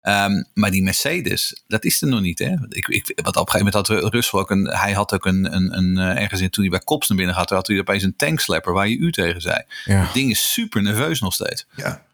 [0.00, 2.38] Ehm, maar die Mercedes, dat is er nog niet.
[2.38, 2.54] Hè?
[2.68, 5.24] Ik, ik, wat op een gegeven moment had Ru- Russell ook een, hij had ook
[5.26, 7.78] een, een, een eh, ergens in, toen hij bij Kops naar binnen gaat, had hij
[7.78, 9.62] opeens een tankslapper waar je u tegen zei.
[9.84, 10.00] Ja.
[10.04, 11.66] Het ding is super nerveus nog steeds.
[11.76, 12.06] Ja.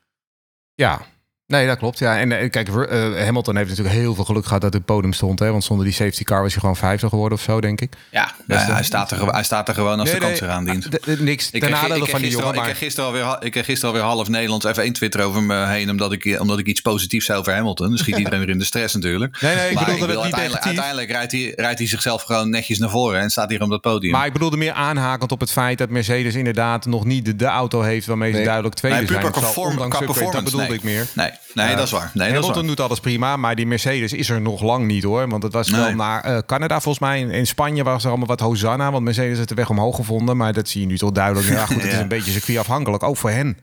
[0.74, 1.00] Ja,
[1.46, 1.98] nee, dat klopt.
[1.98, 2.18] Ja.
[2.18, 4.96] En eh, kijk, eh, Hamilton heeft natuurlijk heel veel geluk gehad dat hij op het
[4.96, 5.38] podium stond.
[5.38, 5.50] Hè?
[5.50, 7.92] Want zonder die safety car was hij gewoon vijfde geworden of zo, denk ik.
[8.10, 10.90] Ja, Dat is hij, staat er, hij staat er gewoon als de kans eraan dient.
[10.90, 12.44] d- d- niks Ik ten nadele van die jongen.
[12.46, 15.22] al- ik, Maar kreeg gisteren alweer, ik kreeg gisteren alweer half Nederlands even één Twitter
[15.22, 15.90] over me heen.
[15.90, 17.88] Omdat ik, omdat ik iets positiefs zei over Hamilton.
[17.88, 19.36] Dan schiet iedereen weer in de stress natuurlijk.
[19.44, 22.90] Nee, nee, ik maar bedoelde uiteindelijk, uiteindelijk rijdt, hij, rijdt hij zichzelf gewoon netjes naar
[22.90, 23.20] voren.
[23.20, 24.12] En staat hier op dat podium.
[24.12, 27.44] Maar ik bedoelde meer aanhakend op het feit dat Mercedes inderdaad nog niet de, de
[27.46, 28.44] auto heeft waarmee ze Nee.
[28.44, 29.24] duidelijk tweede Nee, puur zijn.
[29.56, 31.06] ondanks qua dat bedoelde ik meer.
[31.14, 32.00] nee, nee dat is waar.
[32.00, 32.76] Nee, dat is Hamilton waar.
[32.76, 35.28] doet alles prima, maar die Mercedes is er nog lang niet hoor.
[35.28, 37.20] Want het was wel naar eh, Canada volgens mij.
[37.20, 40.36] In, in Spanje was er allemaal wat Hosanna, want Mercedes heeft de weg omhoog gevonden.
[40.36, 41.48] Maar dat zie je nu toch duidelijk.
[41.48, 43.58] Ja, goed, het is een beetje circuitafhankelijk, ook voor hen.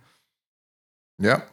[1.15, 1.47] Ja.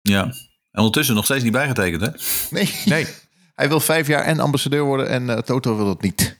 [0.00, 0.22] Ja.
[0.22, 2.08] En ondertussen nog steeds niet bijgetekend hè?
[2.50, 2.74] Nee.
[2.84, 3.06] Nee,
[3.54, 6.38] Hij wil vijf jaar en ambassadeur worden en eh, Toto wil dat niet.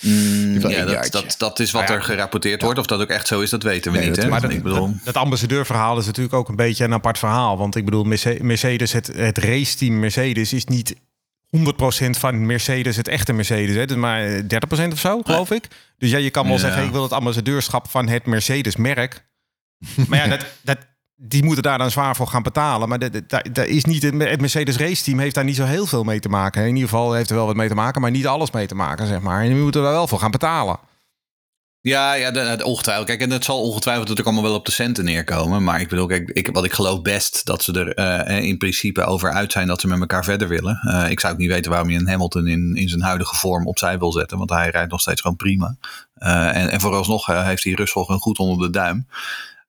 [0.00, 1.98] Mm, ja, dat, dat, dat is wat Nou ja.
[1.98, 2.78] er gerapporteerd wordt.
[2.78, 4.14] Of dat ook echt zo is, dat weten we Nee, niet.
[4.16, 4.30] dat- Hè?
[4.30, 7.56] maar dat, ik bedoel, dat, dat ambassadeurverhaal is natuurlijk ook een beetje een apart verhaal.
[7.58, 10.94] Want ik bedoel, Merce- Mercedes, het, het raceteam Mercedes is niet
[11.56, 13.74] 100% van Mercedes, het echte Mercedes.
[13.76, 13.86] Hè?
[13.86, 14.42] Dus maar eh,
[14.88, 15.64] 30% of zo, geloof ik.
[15.98, 16.58] Dus ja, je kan wel Ja.
[16.60, 19.24] zeggen, ik wil het ambassadeurschap van het Mercedes-merk.
[20.08, 20.78] Maar ja, dat, dat,
[21.20, 22.88] die moeten daar dan zwaar voor gaan betalen.
[22.88, 22.98] Maar
[23.52, 26.28] daar is niet, het Mercedes race team heeft daar niet zo heel veel mee te
[26.28, 26.62] maken.
[26.62, 28.74] In ieder geval heeft er wel wat mee te maken, maar niet alles mee te
[28.74, 29.42] maken, zeg maar.
[29.42, 30.78] En die moeten daar wel voor gaan betalen.
[31.80, 33.06] Ja, ja ongetwijfeld.
[33.06, 35.64] Kijk, en dat zal ongetwijfeld natuurlijk allemaal wel op de centen neerkomen.
[35.64, 39.04] Maar ik bedoel, kijk, ik, wat ik geloof best dat ze er uh, in principe
[39.04, 40.80] over uit zijn dat ze met elkaar verder willen.
[40.84, 43.66] Uh, ik zou ook niet weten waarom je een Hamilton in, in zijn huidige vorm
[43.66, 44.38] opzij wil zetten.
[44.38, 45.76] Want hij rijdt nog steeds gewoon prima.
[46.14, 49.06] En, en vooralsnog heeft hij Russell gewoon goed onder de duim.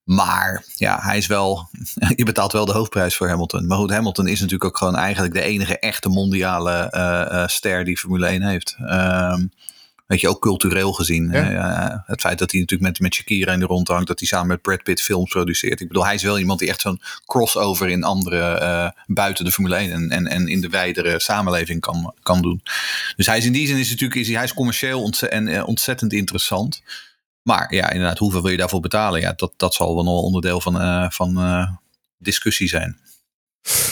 [0.10, 1.70] Maar ja, hij is wel.
[2.16, 3.68] Je betaalt wel de hoofdprijs voor Hamilton.
[3.68, 7.84] Maar goed, Hamilton is natuurlijk ook gewoon eigenlijk de enige echte mondiale uh, uh, ster
[7.84, 8.78] die Formule 1 heeft.
[8.82, 9.52] Um,
[10.06, 11.30] weet je, ook cultureel gezien.
[11.32, 11.52] Ja.
[11.52, 14.28] Uh, het feit dat hij natuurlijk met, met Shakira in de rond hangt, dat hij
[14.28, 15.80] samen met Brad Pitt films produceert.
[15.82, 19.76] Ik bedoel, hij is wel iemand die echt zo'n crossover in andere, buiten de Formule
[19.76, 22.62] 1 en, en, en in de wijdere samenleving kan, kan doen.
[23.16, 25.64] Dus hij is in die zin is natuurlijk, is hij, hij is commercieel ontzettend, en,
[25.64, 26.82] ontzettend interessant.
[27.42, 29.20] Maar ja, inderdaad, hoeveel wil je daarvoor betalen?
[29.20, 31.72] Ja, dat, dat zal wel nog onderdeel van, uh, van uh,
[32.18, 32.98] discussie zijn.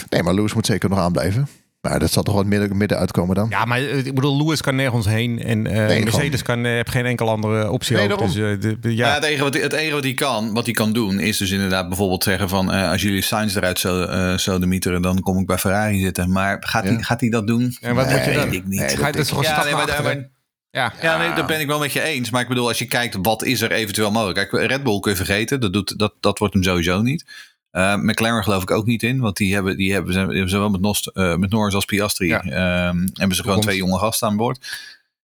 [0.09, 1.47] Nee, maar Lewis moet zeker nog aanblijven.
[1.81, 3.49] Maar dat zal toch wat midden, midden uitkomen dan?
[3.49, 5.43] Ja, maar ik bedoel, Lewis kan nergens heen.
[5.43, 7.95] En uh, nee, Mercedes kan, heeft geen enkele andere optie.
[7.95, 9.07] Nee, ook, dus, de, de, ja.
[9.07, 9.13] ja.
[9.13, 11.87] het, enige wat, het enige wat hij kan, wat hij kan doen, is dus inderdaad
[11.87, 12.69] bijvoorbeeld zeggen van...
[12.69, 16.31] als jullie Sainz eruit zo, zo de mieteren, dan kom ik bij Ferrari zitten.
[16.31, 16.93] Maar gaat, ja.
[16.93, 17.77] hij, gaat hij dat doen?
[17.79, 18.53] Ja, wat nee, moet je dan?
[18.53, 18.79] Ik niet.
[18.79, 20.29] Nee, dat, is gewoon ja, nee, maar, maar,
[20.78, 22.30] ja, ja nee, dat ben ik wel met je eens.
[22.30, 24.49] Maar ik bedoel, als je kijkt wat is er eventueel mogelijk.
[24.49, 25.59] Kijk, Red Bull kun je vergeten.
[25.59, 27.25] Dat, doet, dat, dat wordt hem sowieso niet.
[27.71, 29.19] Uh, McLaren geloof ik ook niet in.
[29.19, 32.28] Want die hebben, die hebben, die hebben zowel met, Nost, uh, met Norris als Piastri.
[32.28, 32.88] Ja.
[32.88, 34.67] Um, hebben ze gewoon twee jonge gasten aan boord.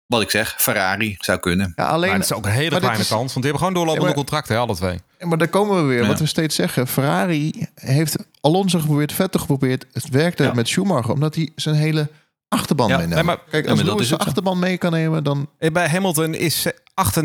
[0.06, 1.72] Wat ik zeg, Ferrari zou kunnen.
[1.76, 3.32] Ja, alleen, maar het is ook een hele kleine is, kans.
[3.32, 5.00] Want die hebben gewoon doorlopende ja, contracten, hè, alle twee.
[5.18, 6.02] Ja, maar daar komen we weer.
[6.02, 6.06] Ja.
[6.06, 6.86] Wat we steeds zeggen.
[6.86, 9.86] Ferrari heeft Alonso geprobeerd, Vettel geprobeerd.
[9.92, 11.12] Het werkte met Schumacher.
[11.12, 12.08] Omdat hij zijn hele
[12.50, 13.16] achterban ja, meenemen.
[13.16, 15.50] Nee, maar, Kijk, als ja, Lewis zijn achterban mee kan nemen, dan...
[15.72, 17.20] Bij Hamilton is 8,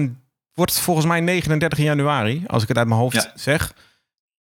[0.54, 3.32] wordt volgens mij 39 januari, als ik het uit mijn hoofd ja.
[3.36, 3.74] zeg.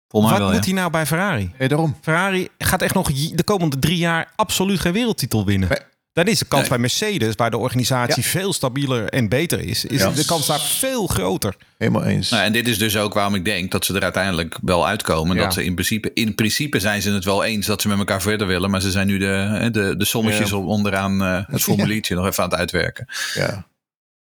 [0.09, 1.53] Wat wel, moet hij nou bij Ferrari?
[1.57, 1.97] Hey, daarom.
[2.01, 5.69] Ferrari gaat echt nog de komende drie jaar absoluut geen wereldtitel winnen.
[5.69, 6.71] Maar, dan is de kans nee.
[6.71, 8.29] bij Mercedes, waar de organisatie ja.
[8.29, 10.11] veel stabieler en beter is, is ja.
[10.11, 11.57] de kans daar veel groter.
[11.79, 12.31] Helemaal eens.
[12.31, 15.37] Nou, en dit is dus ook waarom ik denk dat ze er uiteindelijk wel uitkomen.
[15.37, 15.43] Ja.
[15.43, 18.23] Dat ze in principe, in principe zijn ze het wel eens dat ze met elkaar
[18.23, 22.27] verder willen, maar ze zijn nu de, de, de sommetjes onderaan uh, het formuliertje nog
[22.27, 23.09] even aan het uitwerken.
[23.35, 23.67] Ja,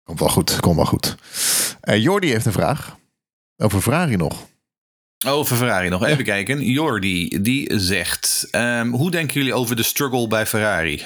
[0.05, 1.17] komt wel goed, komt wel goed.
[1.83, 2.97] Uh, Jordi heeft een vraag
[3.57, 4.47] over Ferrari nog.
[5.27, 6.25] Over Ferrari nog even ja.
[6.25, 6.65] kijken.
[6.65, 11.03] Jordi, die zegt: um, Hoe denken jullie over de struggle bij Ferrari?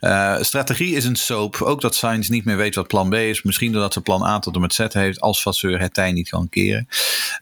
[0.00, 1.62] uh, strategie is een soap.
[1.62, 3.42] Ook dat Sainz niet meer weet wat plan B is.
[3.42, 5.20] Misschien doordat ze plan A tot en met Z heeft.
[5.20, 6.88] Als Vasseur het tij niet kan keren.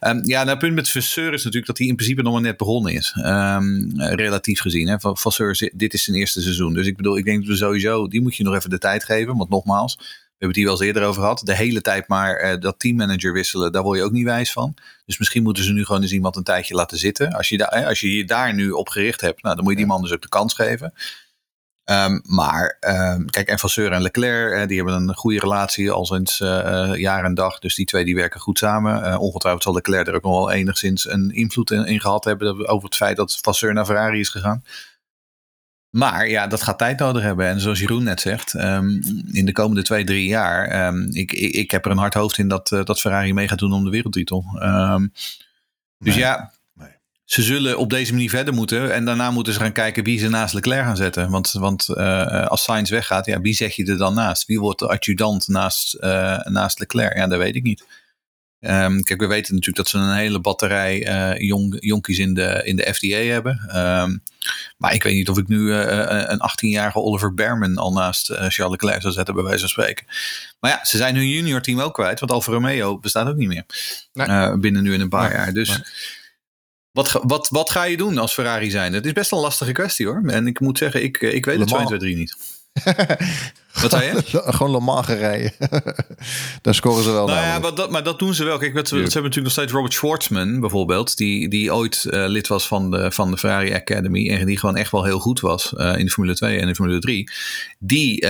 [0.07, 2.41] Um, ja, nou, het punt met Vasseur is natuurlijk dat hij in principe nog maar
[2.41, 3.15] net begonnen is.
[3.17, 4.87] Um, relatief gezien.
[4.87, 4.95] Hè.
[4.99, 6.73] Vasseur, dit is zijn eerste seizoen.
[6.73, 8.07] Dus ik bedoel, ik denk dat we sowieso.
[8.07, 9.37] Die moet je nog even de tijd geven.
[9.37, 9.97] Want nogmaals.
[10.37, 11.41] We hebben het hier wel eens eerder over gehad.
[11.45, 14.73] De hele tijd maar uh, dat teammanager wisselen, daar word je ook niet wijs van.
[15.05, 17.33] Dus misschien moeten ze nu gewoon eens iemand een tijdje laten zitten.
[17.33, 19.79] Als je, da als je je daar nu op gericht hebt, nou, dan moet je
[19.79, 20.93] die man dus ook de kans geven.
[21.89, 26.05] Um, maar um, kijk, en Vasseur en Leclerc, uh, die hebben een goede relatie al
[26.05, 27.59] sinds uh, jaar en dag.
[27.59, 29.03] Dus die twee die werken goed samen.
[29.03, 32.67] Uh, ongetwijfeld zal Leclerc er ook nog wel enigszins een invloed in, in gehad hebben
[32.67, 34.63] over het feit dat Vasseur naar Ferrari is gegaan.
[35.95, 37.47] Maar ja, dat gaat tijd nodig hebben.
[37.47, 40.87] En zoals Jeroen net zegt, um, in de komende twee, drie jaar.
[40.87, 43.47] Um, ik, ik, ik, heb er een hard hoofd in dat, uh, dat Ferrari mee
[43.47, 44.45] gaat doen om de wereldtitel.
[44.61, 45.11] Um,
[45.97, 46.89] dus nee, ja, nee.
[47.25, 48.93] ze zullen op deze manier verder moeten.
[48.93, 51.29] En daarna moeten ze gaan kijken wie ze naast Leclerc gaan zetten.
[51.29, 54.45] Want, want uh, als Sainz weggaat, ja, wie zeg je er dan naast?
[54.45, 57.15] Wie wordt de adjudant naast, uh, naast Leclerc?
[57.15, 57.85] Ja, dat weet ik niet.
[58.67, 62.61] Um, kijk, we weten natuurlijk dat ze een hele batterij uh, jong, jonkies in de,
[62.63, 63.77] in de FDA hebben.
[63.77, 64.21] Um,
[64.77, 68.37] maar ik weet niet of ik nu uh, een 18-jarige Oliver Berman al naast uh,
[68.37, 70.05] Charles Leclerc zou zetten, bij wijze van spreken.
[70.59, 73.47] Maar ja, ze zijn hun junior team ook kwijt, want Alfa Romeo bestaat ook niet
[73.47, 73.65] meer.
[74.13, 74.57] Nee.
[74.57, 75.37] binnen nu in een paar nee.
[75.37, 75.53] jaar.
[75.53, 75.83] Dus nee.
[76.91, 78.93] wat, wat, wat ga je doen als Ferrari zijn?
[78.93, 80.23] Het is best een lastige kwestie hoor.
[80.27, 82.54] En ik moet zeggen, ik, ik weet het 2, 2, 3 niet.
[83.81, 84.21] Wat zei je?
[84.53, 85.51] Gewoon normaal rijden.
[86.61, 88.57] Daar scoren ze wel nou ja, maar dat, maar dat doen ze wel.
[88.57, 91.17] Kijk, ze hebben natuurlijk nog steeds Robert Schwartzman bijvoorbeeld.
[91.17, 94.29] Die, die ooit uh, lid was van de, van de Ferrari Academy.
[94.29, 96.75] En die gewoon echt wel heel goed was uh, in de Formule 2 en de
[96.75, 97.31] Formule 3.
[97.79, 98.29] Die uh,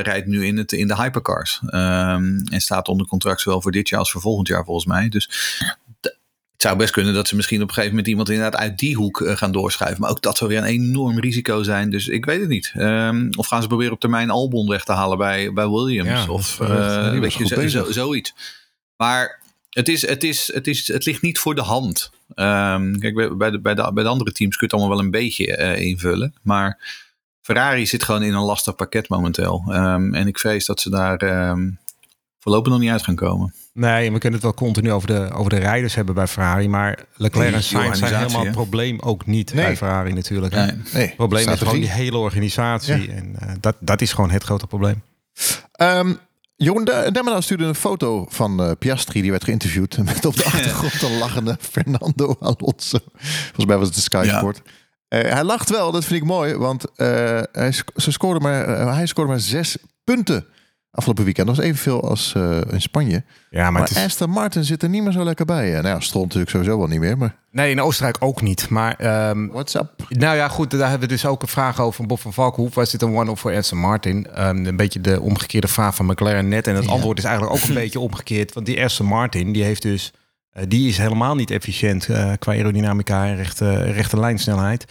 [0.00, 1.60] rijdt nu in, het, in de hypercars.
[1.64, 5.08] Um, en staat onder contract zowel voor dit jaar als voor volgend jaar volgens mij.
[5.08, 5.30] Dus
[6.56, 8.96] het zou best kunnen dat ze misschien op een gegeven moment iemand inderdaad uit die
[8.96, 10.00] hoek uh, gaan doorschuiven.
[10.00, 11.90] Maar ook dat zou weer een enorm risico zijn.
[11.90, 12.72] Dus ik weet het niet.
[12.76, 16.08] Um, of gaan ze proberen op termijn Albon weg te halen bij, bij Williams?
[16.08, 18.34] Ja, of uh, weet je, zo, zo, zoiets.
[18.96, 19.40] Maar
[19.70, 22.10] het, is, het, is, het, is, het ligt niet voor de hand.
[22.28, 25.04] Um, kijk, bij de, bij, de, bij de andere teams kun je het allemaal wel
[25.04, 26.34] een beetje uh, invullen.
[26.42, 26.78] Maar
[27.42, 29.64] Ferrari zit gewoon in een lastig pakket momenteel.
[29.68, 31.18] Um, en ik vrees dat ze daar
[32.46, 33.54] voorlopig nog niet uit gaan komen.
[33.72, 36.68] Nee, we kunnen het wel continu over de, over de rijders hebben bij Ferrari.
[36.68, 39.64] Maar Leclerc en Sainz zijn helemaal het probleem ook niet Nee.
[39.64, 40.54] bij Ferrari natuurlijk.
[40.54, 40.66] hè.
[40.66, 40.74] Nee.
[40.92, 43.12] Nee, Het probleem is gewoon die hele organisatie.
[43.12, 45.02] En eh, dat, dat is gewoon het grote probleem.
[45.72, 46.14] Ehm,
[46.56, 46.88] Jeroen
[47.38, 49.20] stuurde een foto van eh, Piastri.
[49.22, 52.98] Die werd geïnterviewd met op de achtergrond een lachende Fernando Alonso.
[53.22, 54.36] Volgens mij was het de Sky Ja.
[54.38, 54.62] Sport.
[55.08, 56.54] Eh, hij lacht wel, dat vind ik mooi.
[56.54, 60.46] Want eh, hij, ze scoorde maar, hij scoorde maar zes punten
[60.96, 61.48] afgelopen weekend.
[61.48, 63.24] Was evenveel als eh, in Spanje.
[63.50, 65.70] Ja, maar, Maar, het is, Aston Martin zit er niet meer zo lekker bij.
[65.70, 67.18] Nou ja, Stroll natuurlijk sowieso wel niet meer.
[67.18, 68.68] Maar nee, in Oostenrijk ook niet.
[68.68, 69.92] Maar ehm, what's up?
[70.08, 72.74] Nou ja, goed, daar hebben we dus ook een vraag over van Bob van Valkenhoef.
[72.74, 74.26] Was dit een one-off voor Aston Martin?
[74.26, 76.66] Ehm, een beetje de omgekeerde vraag van McLaren net.
[76.66, 78.52] En het antwoord is eigenlijk ook een beetje omgekeerd.
[78.52, 80.12] Want die Aston Martin, die heeft dus...
[80.50, 84.84] eh, die is helemaal niet efficiënt eh, qua aerodynamica en rechte, rechte lijnsnelheid.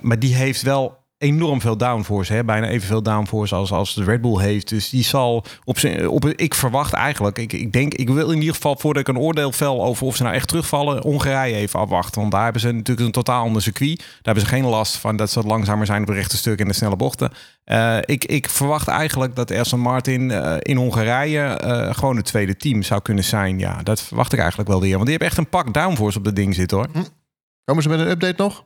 [0.00, 2.32] Maar die heeft wel enorm veel downforce.
[2.32, 2.44] Hè?
[2.44, 4.68] Bijna evenveel downforce als, als de Red Bull heeft.
[4.68, 6.08] Dus die zal op zijn...
[6.08, 7.38] Op, ik verwacht eigenlijk...
[7.38, 10.16] Ik, ik denk, ik wil in ieder geval voordat ik een oordeel vel over of
[10.16, 11.02] ze nou echt terugvallen...
[11.02, 12.20] Hongarije even afwachten.
[12.20, 13.98] Want daar hebben ze natuurlijk een totaal ander circuit.
[13.98, 16.68] Daar hebben ze geen last van dat ze langzamer zijn op de rechte stuk en
[16.68, 17.32] de snelle bochten.
[17.64, 22.56] Eh, ik, ik verwacht eigenlijk dat Aston Martin eh, in Hongarije eh, gewoon het tweede
[22.56, 23.58] team zou kunnen zijn.
[23.58, 24.92] Ja, dat verwacht ik eigenlijk wel weer.
[24.92, 26.88] Want die hebben echt een pak downforce op dat ding zitten hoor.
[27.64, 28.64] Komen ze met een update nog?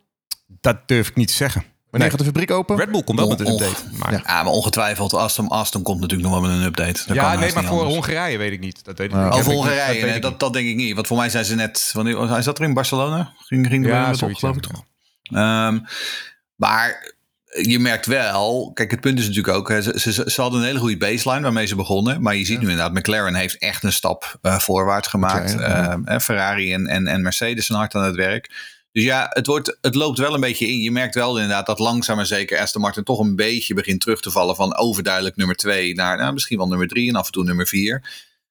[0.60, 1.64] Dat durf ik niet te zeggen.
[1.90, 2.18] Wanneer Nee.
[2.18, 2.76] gaat de fabriek open?
[2.76, 3.82] Red Bull komt wel met een update.
[3.98, 6.92] Maar, ja, Ja, maar ongetwijfeld, Aston, Aston komt natuurlijk nog wel met een update.
[7.06, 7.94] Dat kan nee, maar voor anders.
[7.94, 8.84] Hongarije weet ik niet.
[8.84, 9.24] Dat weet ik Ja.
[9.24, 9.34] niet.
[9.34, 10.94] Niet- Hongarije, weet nee, ik dat, dat denk ik niet.
[10.94, 11.90] Want voor mij zijn ze net...
[11.92, 13.32] Wanneer, hij zat er in Barcelona?
[13.38, 14.70] Ging, ging er Ja, met op, geloof ik ja.
[14.70, 14.84] toch?
[15.22, 15.78] Ehm,
[16.56, 17.14] maar
[17.62, 18.70] je merkt wel...
[18.74, 19.68] Kijk, het punt is natuurlijk ook...
[19.68, 22.22] hè, Ze, ze, ze hadden een hele goede baseline waarmee ze begonnen.
[22.22, 22.92] Maar je ziet nu inderdaad...
[22.94, 25.54] McLaren heeft echt een stap eh, voorwaarts gemaakt.
[25.54, 25.90] McLaren, ja.
[25.90, 28.50] Ehm, en Ferrari en, en, en Mercedes zijn hard aan het werk.
[28.92, 30.80] Dus ja, het, wordt, het loopt wel een beetje in.
[30.80, 34.20] Je merkt wel inderdaad dat langzaam maar zeker Aston Martin toch een beetje begint terug
[34.20, 37.32] te vallen van overduidelijk nummer twee naar nou, misschien wel nummer drie en af en
[37.32, 38.02] toe nummer vier.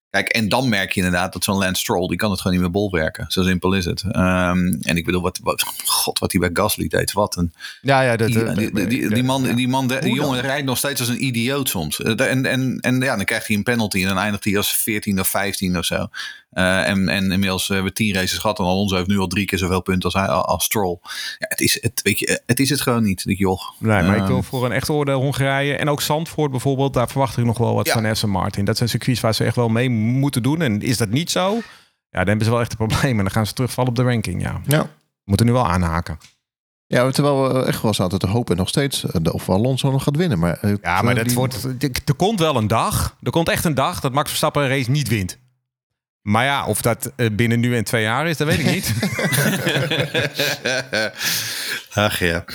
[0.10, 2.66] Kijk, en dan merk je inderdaad dat zo'n Lance Stroll, die kan het gewoon niet
[2.66, 3.26] meer bolwerken.
[3.28, 4.04] Zo simpel is het.
[4.12, 7.12] Ehm, en ik bedoel, wat, wat, god, wat hij bij Gasly deed.
[7.12, 7.54] Wat een...
[7.82, 10.66] Ja, ja, dat, Die, eh, die, die, die man, die, man de, die jongen rijdt
[10.66, 12.02] nog steeds als een idioot soms.
[12.02, 14.74] Eh, En, en, en ja, dan krijgt hij een penalty en dan eindigt hij als
[14.74, 16.08] 14 of 15 of zo.
[16.50, 19.45] Eh, en, en inmiddels hebben we tien races gehad en Alonso heeft nu al drie
[19.45, 20.97] keer zoveel punten als, hij, als Stroll.
[21.38, 23.62] Ja, het, is, het, weet je, het is het gewoon niet, die joh.
[23.80, 27.10] Nee, maar ik wil Ehm, voor een echt oordeel Hongarije en ook Zandvoort bijvoorbeeld, daar
[27.10, 27.93] verwacht ik nog wel wat Ja.
[27.93, 28.66] van Aston Martin.
[28.66, 30.62] Dat zijn circuits waar ze echt wel mee moeten doen.
[30.62, 31.54] En is dat niet zo,
[32.10, 33.18] ja, dan hebben ze wel echt een probleem.
[33.18, 34.62] En dan gaan ze terugvallen op de ranking, ja.
[34.68, 34.89] Ja.
[35.24, 36.18] Moeten nu wel aanhaken.
[36.88, 40.16] Ja, terwijl we echt wel zaten te hopen nog steeds eh, of Alonso nog gaat
[40.16, 40.39] winnen.
[40.39, 41.64] Maar, eh, Ja, maar dat die- wordt,
[42.06, 44.91] er komt wel een dag, er komt echt een dag dat Max Verstappen een race
[44.91, 45.38] niet wint.
[46.30, 48.94] Maar ja, of dat eh, binnen nu en twee jaar is, dat weet ik niet.
[51.94, 52.46] Ach ja.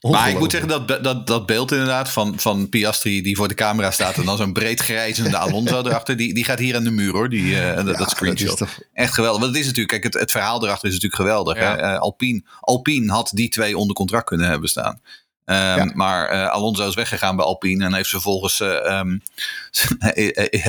[0.00, 3.54] Maar ik moet zeggen dat, dat, dat beeld inderdaad van, van Piastri die voor de
[3.54, 6.90] camera staat en dan zo'n breed grijzende Alonso erachter, die, die gaat hier aan de
[6.90, 8.50] muur hoor, die, eh, dat, dat dat screenshot.
[8.50, 9.40] is toch- Echt geweldig.
[9.40, 11.56] Want het is natuurlijk, kijk, het, het verhaal erachter is natuurlijk geweldig.
[11.56, 11.76] Ja.
[11.76, 11.76] Hè?
[11.76, 15.00] Eh, Alpine, Alpine had die twee onder contract kunnen hebben staan.
[15.44, 15.90] Ehm, Ja.
[15.94, 19.18] Maar eh, Alonso is weggegaan bij Alpine en heeft vervolgens eh, ehm,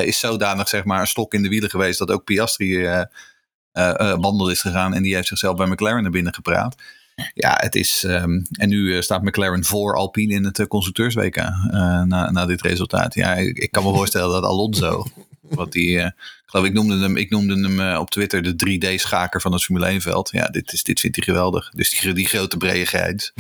[0.08, 3.04] is zodanig zeg maar een stok in de wielen geweest dat ook Piastri eh
[4.20, 6.76] wandel is gegaan en die heeft zichzelf bij McLaren naar binnen gepraat.
[7.34, 8.04] Ja, het is.
[8.04, 11.52] ehm, en nu staat McLaren voor Alpine in het uh, constructeurs-WK eh,
[12.02, 13.14] na, na dit resultaat.
[13.14, 15.06] Ja, ik, ik kan me voorstellen dat Alonso,
[15.42, 16.12] wat die,
[16.54, 20.00] geloof ik noemde hem, ik noemde hem eh, op Twitter de 3D-schaker van het Formule
[20.00, 20.30] 1-veld.
[20.32, 21.70] Ja, dit, is, dit vindt hij geweldig.
[21.70, 23.32] Dus die, die grote brede.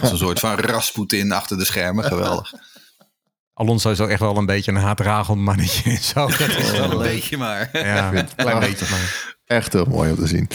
[0.00, 2.04] Als een soort van Rasputin achter de schermen.
[2.04, 2.52] Geweldig.
[3.52, 5.90] Alonso is ook echt wel een beetje een haatragend mannetje.
[5.90, 7.68] en Zo, dat is wel Een beetje maar.
[7.72, 9.34] Ja, een klein beetje maar.
[9.44, 10.48] Echt heel mooi om te zien.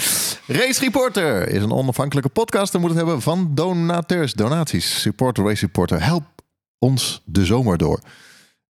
[0.47, 2.73] Race Reporter is een onafhankelijke podcast.
[2.73, 5.01] En moet het hebben van donateurs, donaties.
[5.01, 6.03] Supporter, Race Reporter.
[6.03, 6.23] Help
[6.79, 7.99] ons de zomer door.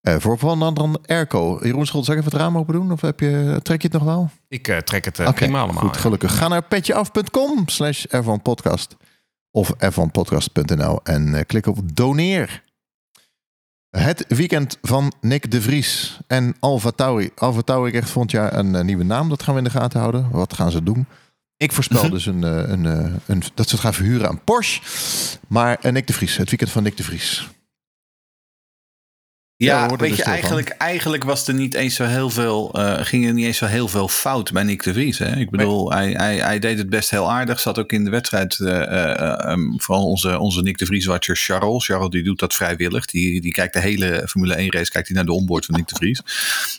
[0.01, 1.59] Eh, voor van anderen Airco.
[1.63, 2.93] Jeroen zal ik even het raam open doen?
[2.93, 4.31] Of heb je, trek je het nog wel?
[4.49, 5.83] Ik eh, trek het eh, prima allemaal.
[5.83, 6.01] Goed, ja.
[6.01, 6.37] gelukkig.
[6.37, 8.05] Ga naar petjeaf.com slash
[8.43, 8.97] Podcast
[9.51, 12.63] of f1podcast.nl en klik op doneer.
[13.91, 17.31] Het weekend van Nick de Vries en Alfa Tauri.
[17.35, 19.29] Alfa Tauri krijgt volgend jaar een nieuwe naam.
[19.29, 20.31] Dat gaan we in de gaten houden.
[20.31, 21.07] Wat gaan ze doen?
[21.57, 22.85] Ik voorspel dus een, een,
[23.27, 24.83] een, dat ze het gaan verhuren aan Porsche.
[25.49, 27.49] Maar Nick de Vries, het weekend van Nick de Vries.
[29.65, 30.33] Ja, weet er je, van.
[30.33, 33.67] eigenlijk, eigenlijk was er niet eens zo heel veel, eh, ging er niet eens zo
[33.67, 35.19] heel veel fout bij Nick de Vries.
[35.19, 35.37] Hè?
[35.37, 37.61] Ik bedoel, hij, hij, hij deed het best heel aardig.
[37.61, 41.85] Zat ook in de wedstrijd, um, vooral onze, onze Nick de Vries-watcher Charles.
[41.85, 43.07] Charles die doet dat vrijwillig.
[43.07, 45.89] Die, die kijkt de hele Formule 1 race, kijkt hij naar de onboard van Nick
[45.89, 46.23] de Vries.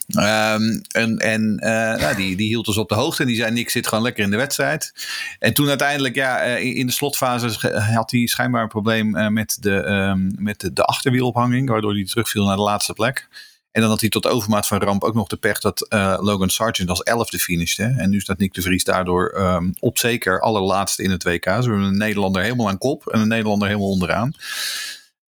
[0.07, 1.55] Ehm, en en
[1.99, 4.23] nou, die, die hield ons op de hoogte en die zei, Nick zit gewoon lekker
[4.23, 4.93] in de wedstrijd.
[5.39, 10.29] En toen uiteindelijk, ja, in de slotfase had hij schijnbaar een probleem met, de, ehm,
[10.35, 13.27] met de, de achterwielophanging, waardoor hij terugviel naar de laatste plek.
[13.71, 16.49] En dan had hij tot overmaat van ramp ook nog de pech dat uh, Logan
[16.49, 17.83] Sargent als elfde finishte.
[17.97, 21.43] En nu staat Nick de Vries daardoor um, op zeker allerlaatste in het WK.
[21.43, 24.33] Ze hebben een Nederlander helemaal aan kop en een Nederlander helemaal onderaan.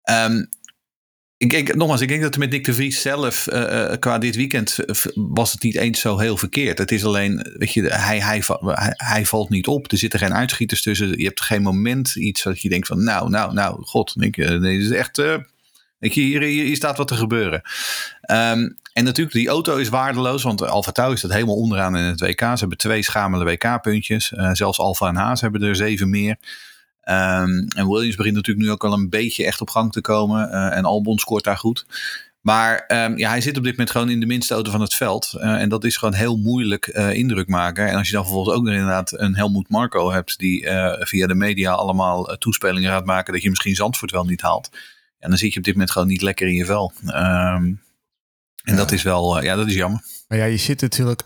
[0.10, 0.50] Um,
[1.38, 4.78] ik denk, nogmaals, ik denk dat met Nick de Vries zelf uh, qua dit weekend
[5.14, 6.78] was het niet eens zo heel verkeerd.
[6.78, 8.44] Het is alleen, weet je, hij, hij,
[8.98, 9.91] hij, valt niet op.
[9.91, 11.18] Er zitten geen uitschieters tussen.
[11.18, 14.60] Je hebt geen moment iets dat je denkt van, nou, nou, nou, god, ik, nee,
[14.60, 15.22] dit is echt,
[16.12, 17.62] je, hier, hier, staat wat te gebeuren.
[18.32, 22.20] Um, en natuurlijk, die auto is waardeloos, want Alfa Tauri staat helemaal onderaan in het
[22.20, 22.39] WK.
[22.39, 24.32] Ze hebben twee schamele WK-puntjes.
[24.32, 26.38] Uh, zelfs Alfa en Haas hebben er zeven meer.
[27.06, 30.49] Um, en Williams begint natuurlijk nu ook al een beetje echt op gang te komen.
[30.49, 31.86] Uh, en Albon scoort daar goed.
[32.41, 34.93] Maar um, ja, hij zit op dit moment gewoon in de minste auto van het
[34.93, 35.34] veld.
[35.36, 37.88] Uh, en dat is gewoon heel moeilijk indruk maken.
[37.88, 40.38] En als je dan vervolgens ook inderdaad een Helmoet Marco hebt...
[40.38, 40.68] die
[40.99, 43.34] via de media allemaal toespelingen gaat maken...
[43.34, 44.70] dat je misschien Zandvoort wel niet haalt.
[45.24, 46.93] En dan zit je op dit moment gewoon niet lekker in je vel.
[47.05, 47.82] Um, en
[48.63, 48.76] ja.
[48.76, 50.03] dat is wel, ja, dat is jammer.
[50.28, 51.21] Maar ja, je zit natuurlijk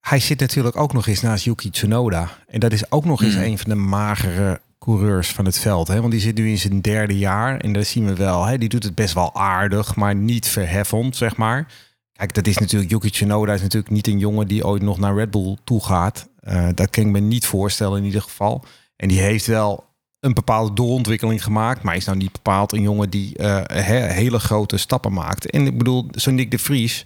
[0.00, 2.30] hij zit natuurlijk ook nog eens naast Yuki Tsunoda.
[2.46, 3.42] En dat is ook nog eens mm.
[3.42, 5.88] een van de magere coureurs van het veld.
[5.88, 6.00] Hè?
[6.00, 7.60] Want die zit nu in zijn derde jaar.
[7.60, 8.58] En daar zien we wel, hè?
[8.58, 11.72] die doet het best wel aardig, maar niet verheffend, zeg maar.
[12.12, 15.14] Kijk, dat is natuurlijk, Yuki Tsunoda is natuurlijk niet een jongen die ooit nog naar
[15.14, 16.28] Red Bull toe gaat.
[16.42, 18.64] Uh, dat kan ik me niet voorstellen in ieder geval.
[18.96, 19.87] En die heeft wel
[20.20, 21.82] een bepaalde doorontwikkeling gemaakt.
[21.82, 25.50] Maar is nou niet bepaald een jongen die he, hele grote stappen maakt.
[25.50, 27.04] En ik bedoel, zo'n Nick de Vries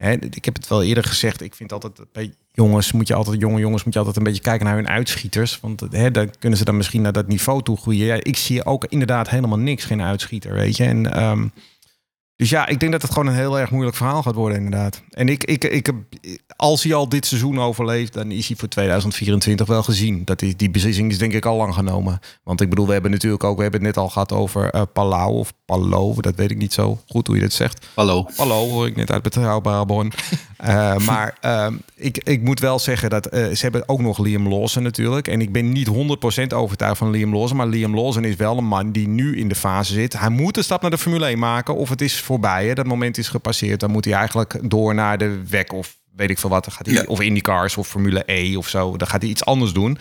[0.00, 1.40] Hè, ik heb het wel eerder gezegd.
[1.40, 4.42] Ik vind altijd bij jongens moet je altijd jonge jongens moet je altijd een beetje
[4.42, 5.78] kijken naar hun uitschieters, want
[6.12, 8.06] dan kunnen ze dan misschien naar dat niveau toe groeien.
[8.06, 10.84] Ja, ik zie ook inderdaad helemaal niks, geen uitschieter, weet je.
[10.84, 11.52] En um,
[12.40, 15.02] dus ja, ik denk dat het gewoon een heel erg moeilijk verhaal gaat worden, inderdaad.
[15.10, 15.94] En ik, ik, ik heb,
[16.56, 20.24] als hij al dit seizoen overleeft, dan is hij voor 2024 wel gezien.
[20.24, 22.20] Dat is, die beslissing is denk ik al lang genomen.
[22.42, 24.82] Want ik bedoel, we hebben natuurlijk ook, we hebben het net al gehad over uh,
[24.92, 27.86] Palau of Palau, dat weet ik niet zo goed hoe je dat zegt.
[27.94, 28.26] Palau.
[28.36, 30.12] Palau hoor ik net uit betrouwbare bron.
[30.64, 34.82] uh, maar uh, ik, ik moet wel zeggen dat ze hebben ook nog Liam Lawson
[34.82, 35.28] natuurlijk.
[35.28, 35.92] En ik ben niet 100%
[36.54, 37.56] overtuigd van Liam Lawson.
[37.56, 40.18] Maar Liam Lawson is wel een man die nu in de fase zit.
[40.18, 42.66] Hij moet een stap naar de Formule 1 maken of het is voorbij.
[42.66, 42.74] Hè?
[42.74, 43.80] Dat moment is gepasseerd.
[43.80, 46.64] Dan moet hij eigenlijk door naar de WEC of weet ik veel wat.
[46.64, 47.04] Dan gaat hij, ja.
[47.06, 48.96] Of IndyCars of Formule E of zo.
[48.96, 49.98] Dan gaat hij iets anders doen.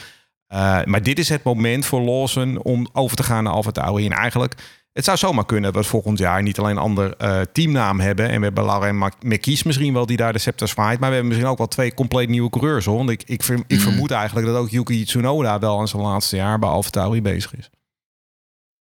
[0.54, 4.06] Uh, maar dit is het moment voor Lawson om over te gaan naar Alfa Tauri.
[4.06, 4.56] En eigenlijk,
[4.94, 8.30] het zou zomaar kunnen dat we volgend jaar niet alleen een ander uh, teamnaam hebben.
[8.30, 11.00] En we hebben Laurent McKies misschien wel die daar de scepter zwaait.
[11.00, 12.86] Maar we hebben misschien ook wel twee compleet nieuwe coureurs.
[12.86, 12.98] Hoor.
[12.98, 16.60] Want ik, ik, ik vermoed eigenlijk dat ook Yuki Tsunoda wel aan zijn laatste jaar
[16.60, 17.70] bij Alfa Tauri bezig is.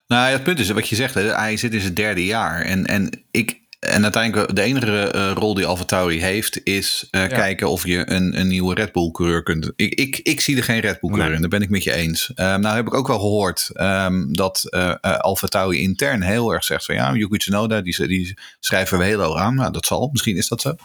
[0.07, 2.61] Nou, het punt is wat je zegt, hè, hij zit in zijn derde jaar.
[2.61, 7.27] En, en ik, en uiteindelijk de enige uh, rol die AlphaTauri heeft is uh, ja.
[7.27, 9.71] kijken of je een, een nieuwe Red Bull coureur kunt.
[9.75, 11.35] Ik, ik, ik zie er geen Red Bull coureur nee.
[11.35, 12.29] in, daar ben ik met je eens.
[12.29, 16.85] Um, nou heb ik ook wel gehoord um, dat uh, AlphaTauri intern heel erg zegt
[16.85, 19.55] van ja, Yuki Tsunoda die, die schrijven we heel hoog aan.
[19.55, 20.75] Nou dat zal, misschien is dat zo.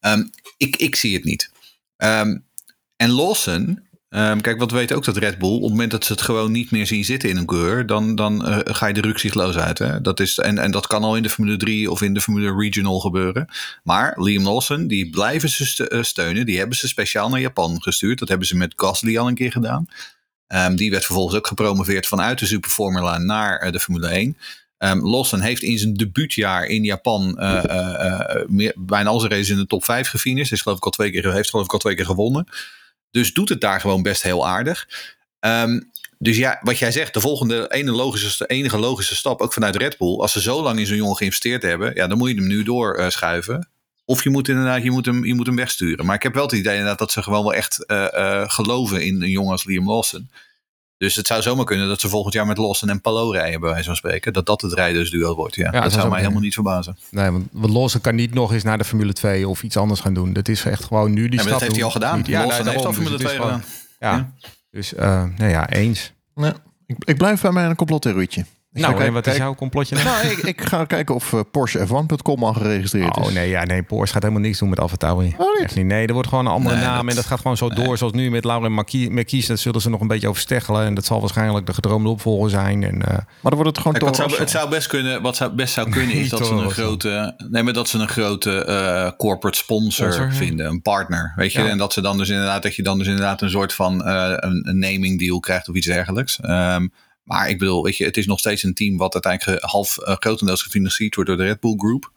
[0.00, 1.50] Um, ik, ik zie het niet.
[2.96, 6.04] en Lawson, Um, kijk, wat we weten ook dat Red Bull, op het moment dat
[6.04, 8.94] ze het gewoon niet meer zien zitten in een coureur, dan, dan uh, ga je
[8.94, 9.78] de rukzichtloos uit.
[9.78, 10.00] Hè?
[10.00, 12.54] Dat is, en, en dat kan al in de Formule 3 of in de Formule
[12.56, 13.48] Regional gebeuren.
[13.82, 16.46] Maar Liam Lawson, die blijven ze steunen.
[16.46, 18.18] Die hebben ze speciaal naar Japan gestuurd.
[18.18, 19.86] Dat hebben ze met Gasly al een keer gedaan.
[20.46, 24.36] Um, die werd vervolgens ook gepromoveerd vanuit de Superformula naar uh, de Formule 1.
[24.78, 27.34] Um, Lawson heeft in zijn debuutjaar in Japan
[28.76, 30.52] bijna al zijn races in de top 5 gefinished.
[30.52, 32.46] Is geloof ik al twee keer, heeft geloof ik al twee keer gewonnen.
[33.10, 34.88] Dus doet het daar gewoon best heel aardig.
[35.40, 39.98] Um, dus ja, wat jij zegt, de volgende logische, enige logische stap, ook vanuit Red
[39.98, 42.46] Bull, als ze zo lang in zo'n jongen geïnvesteerd hebben, ja, dan moet je hem
[42.46, 43.54] nu doorschuiven.
[43.54, 43.60] Uh,
[44.04, 46.06] of je moet inderdaad, je moet, hem, je moet hem wegsturen.
[46.06, 49.04] Maar ik heb wel het idee inderdaad dat ze gewoon wel echt uh, uh, geloven
[49.04, 50.30] in een jongen als Liam Lawson.
[50.98, 53.70] Dus het zou zomaar kunnen dat ze volgend jaar met Lawson en Palo rijden, bij
[53.70, 54.32] wijze van spreken.
[54.32, 55.64] Dat dat het rijdersduo wordt, ja.
[55.64, 56.96] ja dat, dat zou mij helemaal niet verbazen.
[57.10, 60.14] Nee, want Lawson kan niet nog eens naar de Formule 2 of iets anders gaan
[60.14, 60.32] doen.
[60.32, 62.22] Dat is echt gewoon nu die ja, stap dat heeft hij al gedaan.
[62.26, 63.64] Ja, Lawson heeft al Formule 2 gedaan.
[64.00, 64.32] Ja, ja.
[64.70, 65.00] dus uh,
[65.36, 66.12] nou ja, eens.
[66.34, 66.54] Ja,
[66.86, 68.44] ik, ik blijf bij mijn complottheorietje.
[68.72, 69.96] Ik nou, en wat is jouw complotje?
[70.04, 73.28] Nou, ik, ik, ga kijken of uh, Porsche F1.com al geregistreerd oh, is.
[73.28, 75.34] Oh nee, ja, nee, Porsche gaat helemaal niks doen met AlphaTauri.
[75.38, 75.74] Oh, niet?
[75.74, 75.86] niet?
[75.86, 77.08] Nee, er wordt gewoon een andere nee, naam dat...
[77.08, 77.84] en dat gaat gewoon zo nee.
[77.84, 77.98] door.
[77.98, 78.74] Zoals nu met Laurent
[79.10, 80.84] Marquis, dat zullen ze nog een beetje oversteggelen.
[80.84, 82.82] En dat zal waarschijnlijk de gedroomde opvolger zijn.
[82.82, 84.16] En, uh, maar dan wordt het gewoon Kijk, toch...
[84.16, 87.34] Zou, het zou best kunnen, wat zou best zou kunnen is dat ze een grote...
[87.50, 90.66] Nee, maar dat ze een grote uh, corporate sponsor, sponsor vinden.
[90.66, 91.62] Een partner, weet je.
[91.62, 91.68] Ja.
[91.68, 94.32] En dat ze dan dus inderdaad, dat je dan dus inderdaad een soort van uh,
[94.36, 96.38] een, een naming deal krijgt of iets dergelijks.
[96.42, 96.92] Um,
[97.28, 100.14] maar ik bedoel, weet je, het is nog steeds een team wat uiteindelijk half uh,
[100.14, 102.12] grotendeels gefinancierd wordt door de Red Bull Group.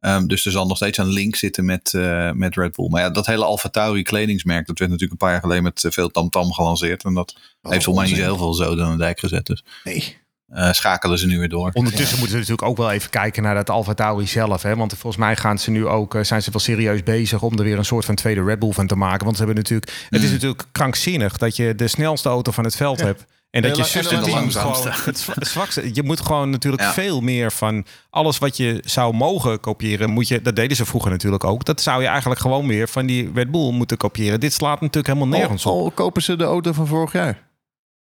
[0.00, 2.88] Um, dus er zal nog steeds een link zitten met, uh, met Red Bull.
[2.88, 5.86] Maar ja, dat hele Alfa Tauri kledingsmerk, dat werd natuurlijk een paar jaar geleden met
[5.88, 7.04] veel tamtam -tam gelanceerd.
[7.04, 9.46] En dat oh, heeft volgens mij niet zo heel veel zoden aan de dijk gezet.
[9.46, 9.64] Dus.
[9.84, 10.16] Nee.
[10.48, 11.70] eh, schakelen ze nu weer door.
[11.72, 14.62] Ondertussen moeten ze natuurlijk ook wel even kijken naar dat Alfa Tauri zelf.
[14.62, 14.76] Hè?
[14.76, 17.64] Want volgens mij gaan ze nu ook, eh, zijn ze wel serieus bezig om er
[17.64, 19.24] weer een soort van tweede Red Bull van te maken.
[19.24, 20.34] Want ze hebben natuurlijk, het is Mm.
[20.34, 23.24] natuurlijk krankzinnig dat je de snelste auto van het veld hebt.
[23.54, 24.92] En dat je langzaamste.
[24.92, 25.90] gewoon het zwakste.
[25.94, 26.92] Je moet gewoon natuurlijk Ja.
[26.92, 30.10] veel meer van alles wat je zou mogen kopiëren.
[30.10, 31.64] Moet je, dat deden ze vroeger natuurlijk ook.
[31.64, 34.40] Dat zou je eigenlijk gewoon weer van die Red Bull moeten kopiëren.
[34.40, 35.72] Dit slaat natuurlijk helemaal nergens op.
[35.72, 37.42] Al, kopen ze de auto van vorig jaar.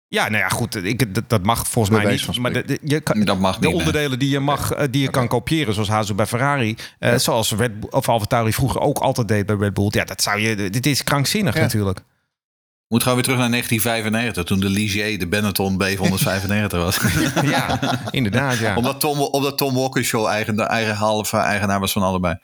[0.07, 0.75] Ja, nou ja, goed.
[0.75, 2.37] Ik, dat, dat mag volgens Bij mij niet.
[2.39, 3.77] Maar de, de- je kan, Dat mag de niet, nee.
[3.77, 7.51] onderdelen die je, mag, eh, die je kan kopiëren, zoals Hazo bij Ferrari, eh, zoals
[7.51, 9.87] Red Bull, of AlphaTauri vroeger ook altijd deed bij Red Bull.
[9.89, 10.69] Ja, dat zou je.
[10.69, 11.99] Dit is krankzinnig natuurlijk.
[12.89, 16.97] Moet gewoon weer terug naar 1995, toen de Ligier de Benetton B195 was.
[17.43, 17.79] Ja,
[18.09, 18.57] inderdaad.
[18.57, 18.75] Ja.
[18.75, 22.35] omdat, Tom, omdat Tom Walkinshaw eigen, eigen halve eigenaar was van allebei.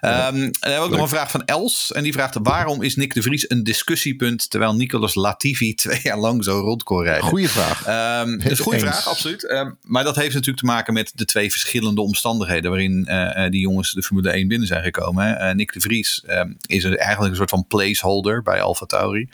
[0.00, 1.92] Ehm, en dan hebben we ook nog een vraag van Els.
[1.92, 4.50] En die vraagt, waarom is Nick de Vries een discussiepunt...
[4.50, 7.28] terwijl Nicolas Latifi twee jaar lang zo rond kon rijden?
[7.28, 7.86] Goeie vraag.
[7.86, 8.88] Ehm, dat is een goede Eens.
[8.88, 9.46] vraag, absoluut.
[9.46, 13.50] Ehm, maar dat heeft natuurlijk te maken met de twee verschillende omstandigheden waarin eh, eh,
[13.50, 15.26] die jongens de Formule 1 binnen zijn gekomen.
[15.26, 15.32] Hè.
[15.32, 16.24] Eh, Nick de Vries
[16.66, 19.28] is eigenlijk een soort van placeholder bij Alfa Tauri.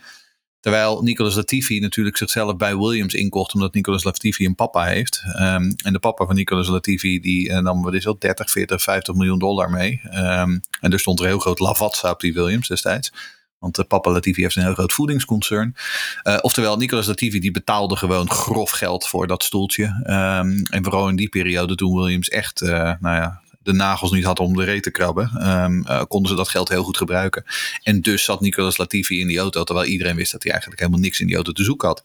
[0.66, 5.22] Terwijl Nicolas Latifi natuurlijk zichzelf bij Williams inkocht, omdat Nicolas Latifi een papa heeft.
[5.32, 8.82] Ehm, en de papa van Nicolas Latifi, die eh, nam wat is dat, 30, 40,
[8.82, 10.00] 50 miljoen dollar mee.
[10.10, 13.12] Ehm, en er stond er heel groot Lavazza op die Williams destijds.
[13.58, 15.76] Want uh, papa Latifi heeft een heel groot voedingsconcern.
[16.24, 19.84] Uh, oftewel, Nicolas Latifi die betaalde gewoon grof geld voor dat stoeltje.
[19.84, 24.40] Um, en vooral in die periode toen Williams echt, nou ja, de nagels niet had
[24.40, 27.44] om de reet te krabben, um, uh, konden ze dat geld heel goed gebruiken.
[27.82, 31.02] En dus zat Nicolas Latifi in die auto, terwijl iedereen wist dat hij eigenlijk helemaal
[31.02, 32.04] niks in die auto te zoeken had.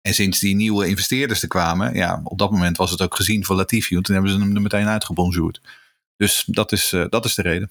[0.00, 3.44] En sinds die nieuwe investeerders er kwamen, ja, op dat moment was het ook gezien
[3.44, 3.94] voor Latifi.
[3.94, 5.60] Want toen hebben ze hem er meteen uitgebonjourd.
[6.16, 7.70] Dus dat is, uh, dat is de reden.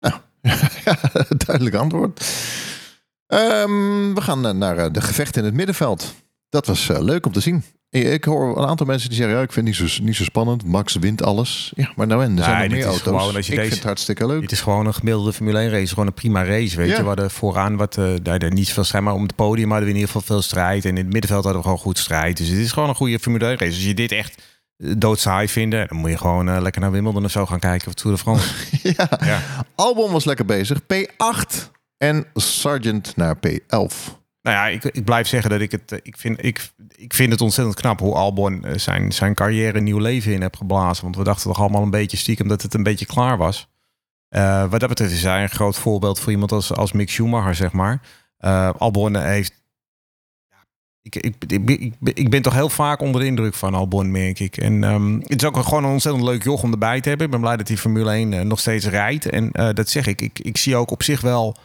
[0.00, 0.14] Nou,
[1.46, 2.20] duidelijk antwoord.
[3.26, 6.14] Um, we gaan naar de gevechten in het middenveld.
[6.48, 7.64] Dat was leuk om te zien.
[8.02, 10.24] Ik hoor een aantal mensen die zeggen: ja, ik vind het niet zo, niet zo
[10.24, 10.64] spannend.
[10.66, 11.72] Max wint alles.
[11.76, 13.02] Ja, maar nou en er zijn nee, nog meer auto's.
[13.02, 14.42] Gewoon, als je ik deze, vind het hartstikke leuk.
[14.42, 15.88] Het is gewoon een gemiddelde Formule 1 race.
[15.88, 16.76] Gewoon een prima race.
[16.76, 16.94] Weet Ja.
[16.96, 19.84] je, we hadden vooraan wat, uh, daar niet veel strijd, maar om het podium hadden
[19.88, 20.84] we in ieder geval veel strijd.
[20.84, 22.36] En in het middenveld hadden we gewoon goed strijd.
[22.36, 23.74] Dus het is gewoon een goede Formule 1 race.
[23.74, 24.42] Als je dit echt
[24.76, 27.88] eh, doodsaai vinden, dan moet je gewoon uh, lekker naar Wimbledon of zo gaan kijken
[27.88, 28.48] of Tour de France.
[28.96, 29.08] ja.
[29.24, 29.40] ja.
[29.74, 30.80] Albon was lekker bezig.
[30.80, 34.22] P8 en Sargent naar P11.
[34.44, 36.00] Nou ja, ik, ik blijf zeggen dat ik het.
[36.02, 39.84] Ik vind, ik, ik vind het ontzettend knap hoe Albon eh, zijn, zijn carrière een
[39.84, 41.04] nieuw leven in heeft geblazen.
[41.04, 43.68] Want we dachten toch allemaal een beetje stiekem dat het een beetje klaar was.
[44.30, 47.54] Uh, wat dat betreft is hij een groot voorbeeld voor iemand als, als Mick Schumacher,
[47.54, 48.00] zeg maar.
[48.78, 49.62] Albon heeft.
[51.02, 54.56] Ik, ik, ik, ik, ben toch heel vaak onder de indruk van Albon, merk ik.
[54.56, 57.26] En um, het is ook gewoon een ontzettend leuk joch om erbij te hebben.
[57.26, 59.26] Ik ben blij dat hij Formule 1 uh, nog steeds rijdt.
[59.26, 60.20] En dat zeg ik.
[60.20, 60.38] ik.
[60.38, 61.56] Ik zie ook op zich wel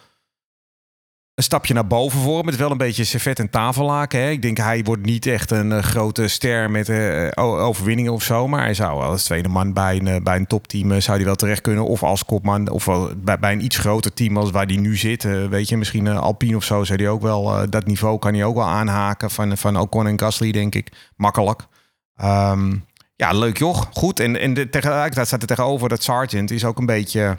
[1.39, 2.45] een stapje naar boven voor.
[2.45, 4.31] Met wel een beetje servet en tafellaken.
[4.31, 8.47] Ik denk hij wordt niet echt een uh, grote ster met uh, overwinningen of zo.
[8.47, 11.61] Maar hij zou als tweede man bij een, bij een topteam zou hij wel terecht
[11.61, 11.85] kunnen.
[11.85, 12.69] Of als kopman.
[12.69, 15.23] Of wel bij, bij een iets groter team als waar hij nu zit.
[15.49, 16.83] weet je, misschien Alpine of zo.
[16.83, 19.31] Zou hij ook wel, dat niveau kan hij ook wel aanhaken.
[19.31, 20.91] Van, van Ocon en Gasly, denk ik.
[21.15, 21.61] Makkelijk.
[22.23, 22.85] Um,
[23.15, 23.89] ja, leuk joch.
[23.93, 24.19] Goed.
[24.19, 27.37] En, en de, tegelijkertijd staat er tegenover dat Sargent is ook een beetje...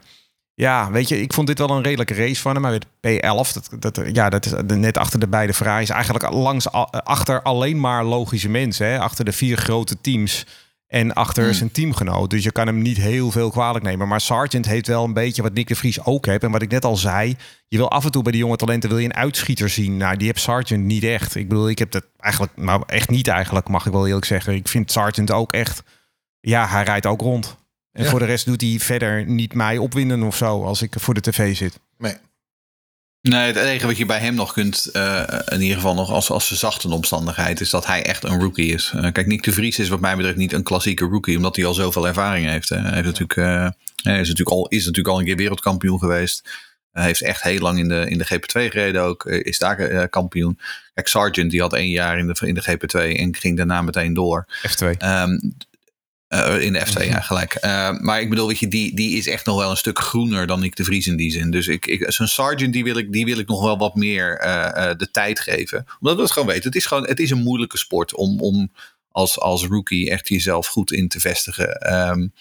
[0.54, 2.62] Ja, weet je, ik vond dit wel een redelijke race van hem.
[2.62, 5.90] Maar met P11, dat, dat, ja, dat is net achter de beide Ferraris.
[5.90, 8.86] Eigenlijk langs, achter alleen maar logische mensen.
[8.86, 8.98] Hè?
[8.98, 10.46] Achter de vier grote teams
[10.90, 11.52] en achter hmm.
[11.52, 12.30] zijn teamgenoot.
[12.30, 14.08] Dus je kan hem niet heel veel kwalijk nemen.
[14.08, 16.42] Maar Sargent heeft wel een beetje wat Nick de Vries ook heeft.
[16.42, 17.36] En wat ik net al zei,
[17.68, 19.96] je wil af en toe bij die jonge talenten wil je een uitschieter zien.
[19.96, 21.34] Nou, die heeft Sargent niet echt.
[21.34, 24.54] Ik bedoel, ik heb dat eigenlijk, nou echt niet eigenlijk, mag ik wel eerlijk zeggen.
[24.54, 25.82] Ik vind Sargent ook echt,
[26.40, 27.56] ja, hij rijdt ook rond.
[27.92, 28.10] En ja.
[28.10, 31.20] voor de rest doet hij verder niet mij opwinden of zo als ik voor de
[31.20, 31.78] tv zit.
[31.98, 32.14] Nee.
[33.22, 36.30] Nee, het enige wat je bij hem nog kunt, uh, in ieder geval nog als,
[36.30, 38.92] als verzachte omstandigheid, is dat hij echt een rookie is.
[38.96, 41.64] Uh, kijk, Nick de Vries is wat mij betreft niet een klassieke rookie, omdat hij
[41.64, 42.68] al zoveel ervaring heeft.
[42.68, 42.76] Hè.
[42.76, 43.68] Hij heeft natuurlijk, uh,
[44.02, 46.48] hij is, natuurlijk al, is natuurlijk al een keer wereldkampioen geweest.
[46.92, 50.58] Hij heeft echt heel lang in de, in de GP2 gereden ook, is daar kampioen.
[50.94, 54.14] Kijk, Sargent die had één jaar in de, in de GP2 en ging daarna meteen
[54.14, 54.46] door.
[54.68, 54.86] F2.
[55.04, 55.56] Um,
[56.34, 57.58] uh, in de F2, ja, gelijk.
[57.64, 60.46] Uh, maar ik bedoel, weet je, die, die is echt nog wel een stuk groener
[60.46, 61.50] dan ik de Vries in die zin.
[61.50, 64.40] Dus ik, ik, zo'n Sargent, die wil, ik, die wil ik nog wel wat meer
[64.44, 65.86] uh, de tijd geven.
[66.00, 66.64] Omdat we het gewoon weten.
[66.64, 68.72] Het is, gewoon, het is een moeilijke sport om, om
[69.10, 71.94] als, als rookie echt jezelf goed in te vestigen.
[71.94, 72.32] Um,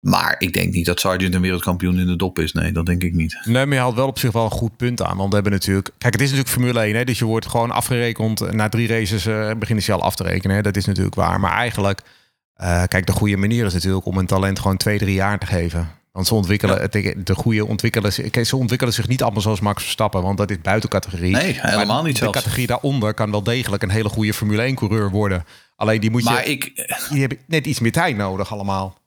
[0.00, 2.52] maar ik denk niet dat Sargent een wereldkampioen in de dop is.
[2.52, 3.40] Nee, dat denk ik niet.
[3.44, 5.16] Nee, maar je haalt wel op zich wel een goed punt aan.
[5.16, 5.90] Want we hebben natuurlijk...
[5.98, 6.94] Kijk, het is natuurlijk Formule 1.
[6.94, 8.52] Hè, dus je wordt gewoon afgerekend.
[8.52, 9.24] Na drie races
[9.58, 10.56] beginnen ze al af te rekenen.
[10.56, 11.40] Hè, dat is natuurlijk waar.
[11.40, 12.02] Maar eigenlijk...
[12.60, 15.46] Uh, kijk, de goede manier is natuurlijk om een talent gewoon twee, drie jaar te
[15.46, 15.88] geven.
[16.12, 16.86] Want ze ontwikkelen, ja.
[16.88, 18.12] de, de goede ontwikkelen,
[18.46, 21.32] ze ontwikkelen zich niet allemaal zoals Max Verstappen, want dat is buiten categorie.
[21.32, 22.36] Nee, helemaal niet De zelfs.
[22.36, 25.44] categorie daaronder kan wel degelijk een hele goede Formule 1 coureur worden.
[25.76, 28.98] Alleen die moet je, Maar ik, die hebben net iets meer tijd nodig allemaal.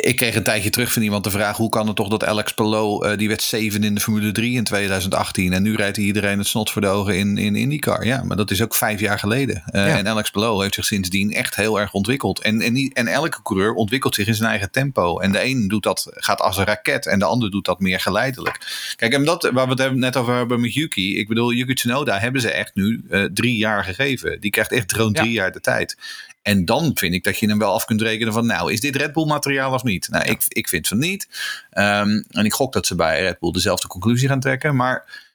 [0.00, 2.52] ik kreeg een tijdje terug van iemand de vraag: hoe kan het toch dat Alex
[2.54, 6.04] Palou, eh, die werd zeven in de Formule 3 in 2018 en nu rijdt hij
[6.04, 8.04] iedereen het snot voor de ogen in, in IndyCar.
[8.06, 9.62] Ja, maar dat is ook vijf jaar geleden.
[9.66, 9.96] Eh, Ja.
[9.98, 12.40] En Alex Palou heeft zich sindsdien echt heel erg ontwikkeld.
[12.42, 15.18] En, en, en elke coureur ontwikkelt zich in zijn eigen tempo.
[15.18, 18.00] En de een doet dat, gaat als een raket en de ander doet dat meer
[18.00, 18.92] geleidelijk.
[18.96, 21.18] Kijk, en dat waar we het hebben- net over hebben met Yuki.
[21.18, 24.40] Ik bedoel, Yuki Tsunoda hebben ze echt nu eh, drie jaar gegeven.
[24.40, 25.20] Die krijgt echt gewoon Ja.
[25.22, 25.96] drie jaar de tijd.
[26.42, 28.96] En dan vind ik dat je hem wel af kunt rekenen van, nou, is dit
[28.96, 30.08] Red Bull materiaal of niet?
[30.10, 31.28] Nou, ik, ik vind van niet.
[31.70, 34.76] Ehm, en ik gok dat ze bij Red Bull dezelfde conclusie gaan trekken.
[34.76, 35.26] Maar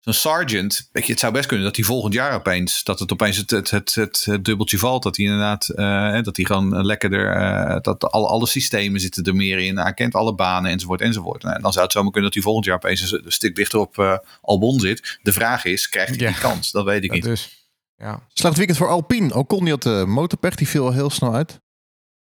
[0.00, 3.12] zo'n Sargent, weet je, het zou best kunnen dat hij volgend jaar opeens, dat het
[3.12, 5.02] opeens het, het, het, het, het dubbeltje valt.
[5.02, 9.34] Dat hij inderdaad, eh, dat hij gewoon lekkerder, eh, dat alle, alle systemen zitten er
[9.34, 9.78] meer in.
[9.78, 11.42] Hij kent alle banen enzovoort enzovoort.
[11.42, 13.98] Nou, dan zou het zomaar kunnen dat hij volgend jaar opeens een, stuk dichter op
[13.98, 15.18] eh, Albon zit.
[15.22, 16.32] De vraag is, krijgt hij Ja.
[16.32, 16.70] die kans?
[16.70, 17.24] Dat weet ik Ja, niet.
[17.24, 17.61] dus,
[18.02, 18.20] ja.
[18.28, 19.34] Slecht weekend voor Alpine.
[19.34, 21.60] Ocon die had de motorpech, die viel al heel snel uit.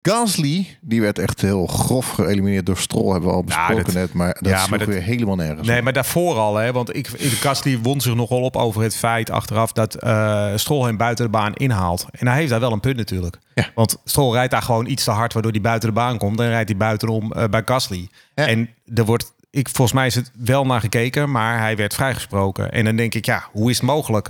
[0.02, 4.14] Gasly, die werd echt heel grof geëlimineerd door Stroll, hebben we al besproken dat- net.
[4.14, 5.84] Maar dat Ja, maar dat- weer helemaal nergens Nee, op.
[5.84, 9.30] maar daarvoor al, hè, want ik, ik, Gasly won zich nogal op over het feit
[9.30, 12.06] achteraf dat eh Stroll hem buiten de baan inhaalt.
[12.12, 13.38] En hij heeft daar wel een punt natuurlijk.
[13.54, 13.66] Ja.
[13.76, 16.38] Want Stroll rijdt daar gewoon iets te hard, waardoor hij buiten de baan komt.
[16.38, 18.10] Dan rijdt hij buitenom eh, bij Gasly.
[18.34, 22.72] En er wordt, ik, volgens mij is het wel naar gekeken, maar hij werd vrijgesproken.
[22.72, 24.30] En dan denk ik, ja, hoe is het mogelijk?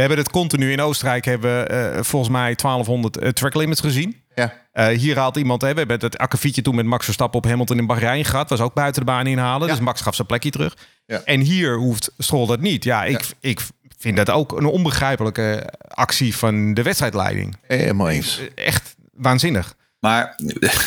[0.00, 3.80] We hebben het continu in Oostenrijk, hebben we, eh, volgens mij 1200 eh, track limits
[3.80, 4.16] gezien.
[4.34, 4.54] Ja.
[4.72, 7.78] Eh, hier haalt iemand, hè, we hebben het akkefietje toen met Max Verstappen op Hamilton
[7.78, 8.50] in Bahrein gehad.
[8.50, 9.66] Was ook buiten de baan inhalen.
[9.66, 9.72] Ja.
[9.72, 10.76] Dus Max gaf zijn plekje terug.
[11.06, 11.22] Ja.
[11.24, 12.84] En hier hoeft Stroll dat niet.
[12.84, 13.60] Ja, ik, ik
[13.98, 17.56] vind dat ook een onbegrijpelijke actie van de wedstrijdleiding.
[17.66, 18.40] Helemaal eens.
[18.54, 19.74] Echt waanzinnig.
[19.98, 20.34] Maar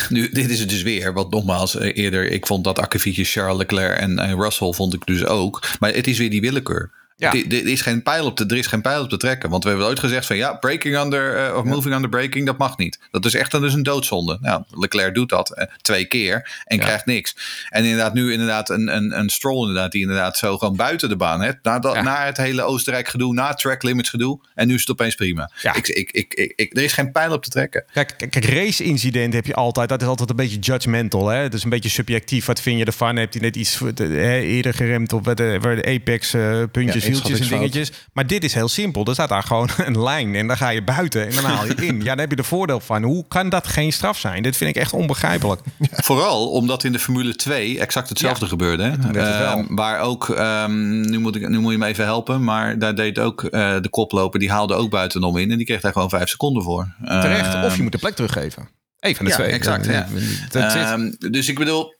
[0.08, 1.12] nu, dit is het dus weer.
[1.12, 5.24] Want nogmaals, eerder, ik vond dat akkefietje Charles Leclerc en, en Russell vond ik dus
[5.24, 5.62] ook.
[5.80, 6.90] Maar het is weer die willekeur.
[7.16, 7.32] Ja.
[7.32, 9.50] Er, er is geen pijl op te, er is geen pijl op te trekken.
[9.50, 12.58] Want we hebben ooit gezegd van ja, breaking under eh, of moving under breaking, dat
[12.58, 12.98] mag niet.
[13.10, 14.38] Dat is echt dat is een doodzonde.
[14.40, 16.82] Nou, Leclerc doet dat eh, twee keer en Ja.
[16.82, 17.36] krijgt niks.
[17.70, 21.16] En inderdaad nu inderdaad een, een, een Stroll inderdaad, die inderdaad zo gewoon buiten de
[21.16, 21.40] baan.
[21.40, 24.40] Hè, na, dat, na het hele Oostenrijk gedoe, na track limits gedoe.
[24.54, 25.50] En nu is het opeens prima.
[25.62, 25.74] Ja.
[25.74, 27.84] Ik, ik, ik, ik, ik- er is geen pijl op te trekken.
[27.92, 29.88] Kijk, kijk, kijk, race-incident heb je altijd.
[29.88, 31.28] Dat is altijd een beetje judgmental.
[31.28, 31.38] Hè?
[31.38, 32.44] Het is een beetje subjectief.
[32.46, 33.16] Wat vind je ervan?
[33.16, 37.38] Heb je net iets hè, eerder geremd op de, waar de apex eh, puntjes, wieltjes
[37.38, 37.72] en inschattingsfout.
[37.72, 38.08] dingetjes.
[38.12, 39.04] Maar dit is heel simpel.
[39.04, 41.74] Er staat daar gewoon een lijn en dan ga je buiten en dan haal je
[41.74, 41.96] in.
[41.98, 43.02] Ja, daar heb je de voordeel van.
[43.02, 44.42] Hoe kan dat geen straf zijn?
[44.42, 45.60] Dit vind ik echt onbegrijpelijk.
[45.92, 48.50] Vooral omdat in de Formule 2 exact hetzelfde Ja.
[48.50, 48.82] gebeurde.
[48.82, 49.18] Hè?
[49.20, 52.94] Ehm, waar ook, ehm, nu, moet ik, nu moet je me even helpen, maar daar
[52.94, 53.50] deed ook eh,
[53.80, 56.94] de koploper, die haalde ook buitenom in en die kreeg daar gewoon vijf seconden voor.
[57.04, 57.54] Terecht.
[57.54, 58.68] Ehm, Of je moet de plek teruggeven.
[59.00, 59.50] Eén van de twee.
[59.50, 60.06] exact, ja.
[60.50, 60.82] Dat zit.
[60.82, 61.94] Ehm, dus ik bedoel,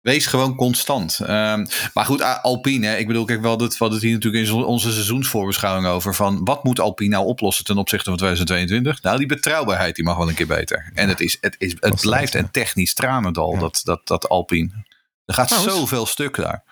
[0.00, 1.20] wees gewoon constant.
[1.20, 4.18] Ehm, maar goed, Alpine, hè, ik bedoel, kijk, we hadden het, we hadden het hier
[4.18, 6.14] natuurlijk in onze seizoensvoorbeschouwing over.
[6.14, 9.02] Van wat moet Alpine nou oplossen ten opzichte van 2022?
[9.02, 10.90] Nou, die betrouwbaarheid die mag wel een keer beter.
[10.94, 14.70] En het, is, het, is, het blijft een technisch tranendal, dat, dat, dat Alpine.
[15.24, 16.62] Er gaat zoveel stuk daar.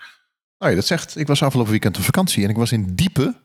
[0.57, 3.35] Nou, je dat zegt, ik was afgelopen weekend op vakantie en ik was in Diepe.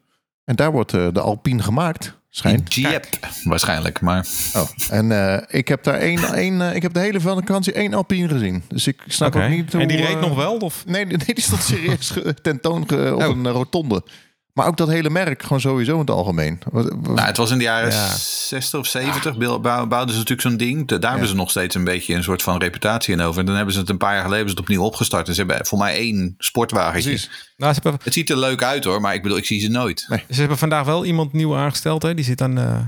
[0.45, 2.75] En daar wordt eh, de Alpine gemaakt, schijnt.
[2.75, 3.07] Jeep,
[3.45, 4.01] waarschijnlijk.
[4.01, 7.73] Maar Oh, en eh, ik heb daar één, één eh, ik heb de hele vakantie
[7.73, 8.63] één Alpine gezien.
[8.69, 9.81] Dus ik snap ook niet hoe...
[9.81, 10.57] en die reed eh, nog wel?
[10.57, 10.85] Of?
[10.87, 12.13] Nee, nee, die stond serieus
[12.43, 13.19] tentoon op Oh.
[13.27, 14.03] een rotonde.
[14.55, 16.59] Maar ook dat hele merk, gewoon sowieso in het algemeen.
[16.73, 18.09] Nou, het was in de jaren Ja.
[18.17, 20.89] 60 of 70 bouw- bouw- bouwden ze natuurlijk zo'n ding.
[20.89, 23.41] Daar hebben ze nog steeds een beetje een soort van reputatie in over.
[23.41, 25.29] En dan hebben ze het een paar jaar geleden het opnieuw opgestart.
[25.29, 27.09] En ze hebben voor mij één sportwagentje.
[27.11, 27.53] Precies.
[27.57, 30.01] Nou, hebben, Het ziet er leuk uit hoor, maar ik bedoel, ik zie ze nooit.
[30.31, 32.03] ze hebben vandaag wel iemand nieuw aangesteld.
[32.03, 32.15] Hè?
[32.15, 32.79] Die zit dan eh,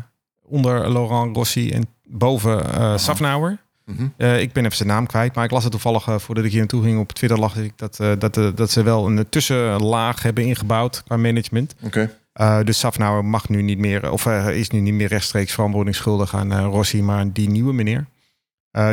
[0.43, 3.59] onder Laurent Rossi en boven eh Safnauer.
[3.87, 4.09] Mhm.
[4.17, 6.51] Eh, ik ben even zijn naam kwijt, maar ik las het toevallig eh, voordat ik
[6.51, 7.39] hier naartoe ging op Twitter.
[7.39, 11.75] Lag ik dat, eh, dat, dat ze wel een tussenlaag hebben ingebouwd qua management.
[11.83, 12.17] Oké.
[12.65, 16.65] Dus Safnauer mag nu niet meer, of is nu niet meer rechtstreeks verantwoording schuldig aan
[16.65, 18.07] Rossi, maar aan die nieuwe meneer.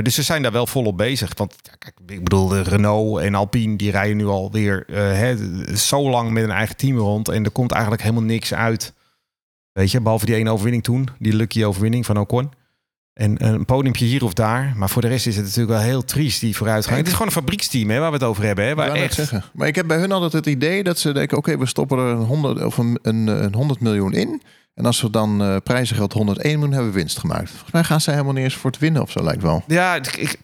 [0.01, 1.31] Dus ze zijn daar wel volop bezig.
[1.35, 5.35] Want ja, kijk, ik bedoel, de Renault en Alpine die rijden nu alweer hè,
[5.77, 7.29] zo lang met een eigen team rond.
[7.29, 8.93] En er komt eigenlijk helemaal niks uit.
[9.71, 12.51] Weet je, behalve die ene overwinning toen, die lucky overwinning van Ocon.
[13.13, 14.73] En een podiumpje hier of daar.
[14.75, 16.97] Maar voor de rest is het natuurlijk wel heel triest, die vooruitgang.
[16.97, 18.65] Het is gewoon een fabrieksteam hè, waar we het over hebben.
[18.65, 19.43] Hè, waar echt, zeggen.
[19.53, 21.37] Maar ik heb bij hun altijd het idee dat ze denken...
[21.37, 24.41] oké, we stoppen er een 100, of een, een, een 100 miljoen in.
[24.75, 27.49] En als we dan eh prijzengeld 101 miljoen hebben we winst gemaakt.
[27.49, 29.63] Volgens mij gaan ze helemaal niet eens voor het winnen of zo, lijkt wel.
[29.67, 30.37] Ja, ik, ik,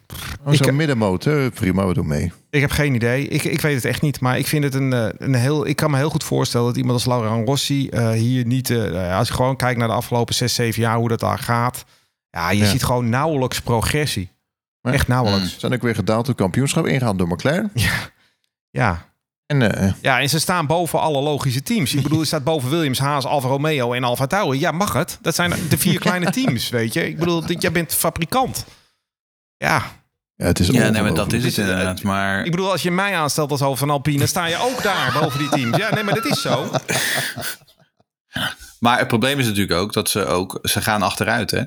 [0.45, 2.31] Oh, Zo'n middenmotor, prima, we doen mee.
[2.49, 3.27] Ik heb geen idee.
[3.27, 4.19] Ik, ik weet het echt niet.
[4.19, 5.67] Maar ik vind het een, eh, een heel.
[5.67, 8.69] Ik kan me heel goed voorstellen dat iemand als Laurent Rossi eh, hier niet.
[8.69, 11.85] eh, als je gewoon kijkt naar de afgelopen zes, zeven jaar hoe dat daar gaat.
[12.29, 12.69] Ja, je Ja.
[12.69, 14.31] ziet gewoon nauwelijks progressie.
[14.81, 15.53] Maar- Echt nauwelijks.
[15.53, 17.71] Ze zijn ook weer gedaald door kampioenschap ingehaald door McLaren.
[18.71, 19.07] Ja.
[19.45, 21.93] En eh, Ja, en ze staan boven alle logische teams.
[21.95, 24.59] Ik bedoel, je staat boven Williams, Haas, Alfa Romeo en Alfa Tauri.
[24.59, 25.17] Ja, mag het?
[25.21, 27.07] Dat zijn de vier kleine teams, weet je.
[27.07, 28.65] Ik bedoel, dit- jij bent fabrikant.
[29.57, 29.83] Ja,
[30.35, 32.03] ja, het is Ja, nee, maar dat is het inderdaad.
[32.03, 35.17] Maar ik bedoel, als je mij aanstelt als hoofd van Alpine, sta je ook daar
[35.21, 35.77] boven die teams.
[35.77, 36.69] Ja, nee, maar dat is zo.
[38.79, 41.63] Maar het probleem is natuurlijk ook dat ze ook, ze gaan achteruit hè.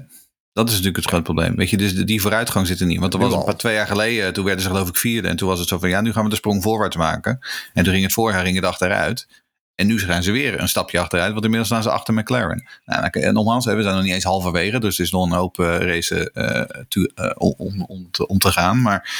[0.52, 1.56] Dat is natuurlijk het grote probleem.
[1.56, 3.00] Weet je, dus die vooruitgang zit er niet.
[3.00, 5.28] Want er was een paar twee jaar geleden, toen werden ze geloof ik vierde.
[5.28, 7.38] En toen was het zo van, ja, nu gaan we de sprong voorwaarts maken.
[7.72, 9.26] En toen ging het voorjaar ging het achteruit.
[9.74, 12.68] En nu gaan ze weer een stapje achteruit, want inmiddels staan ze achter McLaren.
[12.84, 15.58] Nou, en nogmaals, we zijn nog niet eens halverwege, dus er is nog een hoop
[15.58, 18.80] eh, race eh, om, om, om te gaan.
[18.82, 19.10] Maar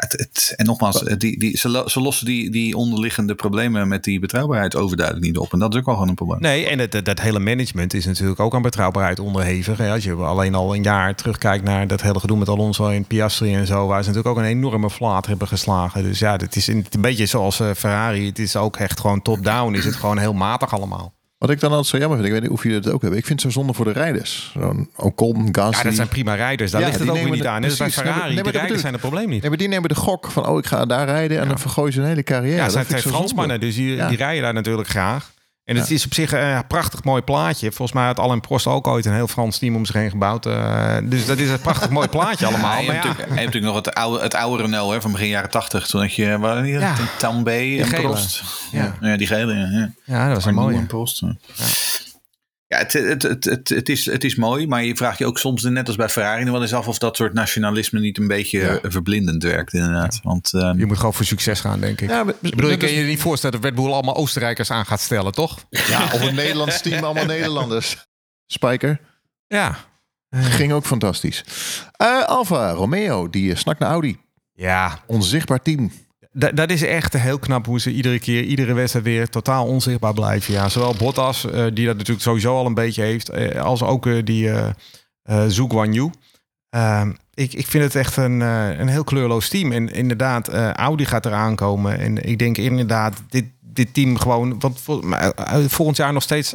[0.00, 4.04] ja, het, het, en nogmaals, die, die, ze, ze lossen die, die onderliggende problemen met
[4.04, 5.52] die betrouwbaarheid overduidelijk niet op.
[5.52, 6.40] En dat is ook wel gewoon een probleem.
[6.40, 9.80] Nee, en het, dat, dat hele management is natuurlijk ook aan betrouwbaarheid onderhevig.
[9.80, 13.54] Als je alleen al een jaar terugkijkt naar dat hele gedoe met Alonso en Piastri
[13.54, 16.02] en zo, waar ze natuurlijk ook een enorme flaat hebben geslagen.
[16.02, 18.26] Dus ja, het is een, een beetje zoals eh, Ferrari.
[18.26, 19.74] Het is ook echt gewoon top-down.
[19.74, 21.15] Is het gewoon heel matig allemaal.
[21.38, 23.18] Wat ik dan altijd zo jammer vind, ik weet niet of jullie dat ook hebben.
[23.18, 24.50] Ik vind het zo zonde voor de rijders.
[24.58, 25.76] Zo'n Ocon, Gasly.
[25.78, 26.70] Ja, dat zijn prima rijders.
[26.70, 27.64] Daar Ja, ligt het ook weer nemen niet aan.
[27.64, 28.14] Als bij Ferrari.
[28.34, 29.40] de dat rijders bedoel zijn het probleem niet.
[29.40, 31.40] Nee, maar die nemen de gok van, oh, ik ga daar rijden.
[31.40, 32.56] En dan vergooien ze een hele carrière.
[32.56, 34.08] Ja, Dat het zijn twee Fransmannen, dus die, Ja.
[34.08, 35.32] die rijden daar natuurlijk graag.
[35.66, 37.66] En het is op zich een prachtig mooi plaatje.
[37.72, 40.46] Volgens mij had Alain Prost ook ooit een heel Frans team om zich heen gebouwd.
[40.46, 42.80] Eh, dus dat is een prachtig mooi plaatje allemaal.
[42.80, 45.28] Ja, Maar natuurlijk, je hebt natuurlijk nog het oude, het oude Renault hè, van begin
[45.28, 45.86] jaren tachtig.
[45.86, 46.94] Toen had je waar, die, Ja.
[47.18, 47.88] Tambay en.
[47.88, 48.42] Prost.
[48.72, 48.96] Ja.
[49.00, 49.16] Ja.
[49.16, 49.92] die gele.
[50.04, 50.82] Ja, dat was een mooie.
[50.82, 51.20] Prost.
[51.20, 51.34] Ja,
[52.68, 55.38] ja het, het, het, het, het, is, het is mooi, maar je vraagt je ook
[55.38, 58.58] soms, net als bij Ferrari, wel eens af of dat soort nationalisme niet een beetje
[58.58, 58.66] Ja.
[58.68, 60.20] eh, verblindend werkt inderdaad.
[60.22, 62.08] Want ehm, Je moet gewoon voor succes gaan, denk ik.
[62.10, 64.86] Ja, maar- ik bedoel, je kan je niet voorstellen dat Red Bull allemaal Oostenrijkers aan
[64.86, 65.64] gaat stellen, toch?
[65.70, 68.06] Ja, of een Nederlands team, allemaal Nederlanders.
[68.46, 69.00] Spijker.
[69.46, 69.76] Ja.
[70.30, 71.44] Ging ook fantastisch.
[71.96, 74.18] Eh Alfa Romeo, die eh, snakt naar Audi.
[74.52, 75.92] Ja, Onzichtbaar team.
[76.38, 80.12] Da- dat is echt heel knap hoe ze iedere keer, iedere wedstrijd weer totaal onzichtbaar
[80.14, 80.52] blijven.
[80.54, 84.06] Ja, zowel Bottas, eh, die dat natuurlijk sowieso al een beetje heeft, eh, als ook
[84.06, 84.68] eh, die eh
[85.48, 86.10] Zhou Guanyu.
[86.70, 89.72] Ehm, ik, ik vind het echt een, een heel kleurloos team.
[89.72, 91.98] En inderdaad, Audi gaat eraan komen.
[91.98, 94.60] En ik denk inderdaad, dit, dit team gewoon...
[94.60, 94.80] Want
[95.66, 96.54] volgend jaar nog steeds...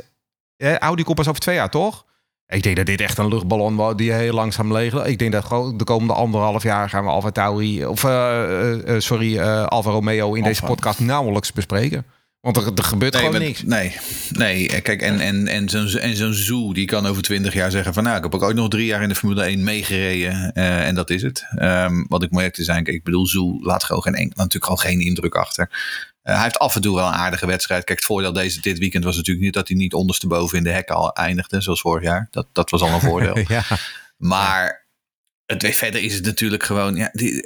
[0.57, 2.05] Audi komt pas over twee jaar, toch?
[2.51, 5.05] Ik denk dat dit echt een luchtballon wordt die heel langzaam leeg.
[5.05, 9.37] Ik denk dat gewoon de komende anderhalf jaar gaan we Alfa Tauri of eh, sorry
[9.37, 12.05] eh, Alfa Romeo in deze podcast nauwelijks bespreken.
[12.41, 13.63] Want er, er gebeurt Nee, gewoon niks.
[13.63, 13.97] Nee,
[14.31, 14.81] nee.
[14.81, 18.03] Kijk, en, en, en zo'n en zo'n Zoo, die kan over twintig jaar zeggen van...
[18.03, 20.53] nou, ik heb ook ooit nog drie jaar in de Formule 1 meegereden.
[20.53, 21.45] eh, en dat is het.
[21.55, 24.79] Ehm, wat ik merk te zijn, kijk, ik bedoel, Zoo laat gewoon geen, natuurlijk gewoon
[24.79, 25.69] geen indruk achter.
[26.21, 27.83] Eh, hij heeft af en toe wel een aardige wedstrijd.
[27.83, 29.53] Kijk, het voordeel deze, dit weekend was natuurlijk niet...
[29.53, 32.27] dat hij niet ondersteboven in de hekken al eindigde, zoals vorig jaar.
[32.31, 33.37] Dat, dat was al een voordeel.
[33.47, 33.63] ja.
[34.17, 34.85] Maar
[35.51, 36.95] het, verder is het natuurlijk gewoon.
[36.95, 37.45] Ja, die,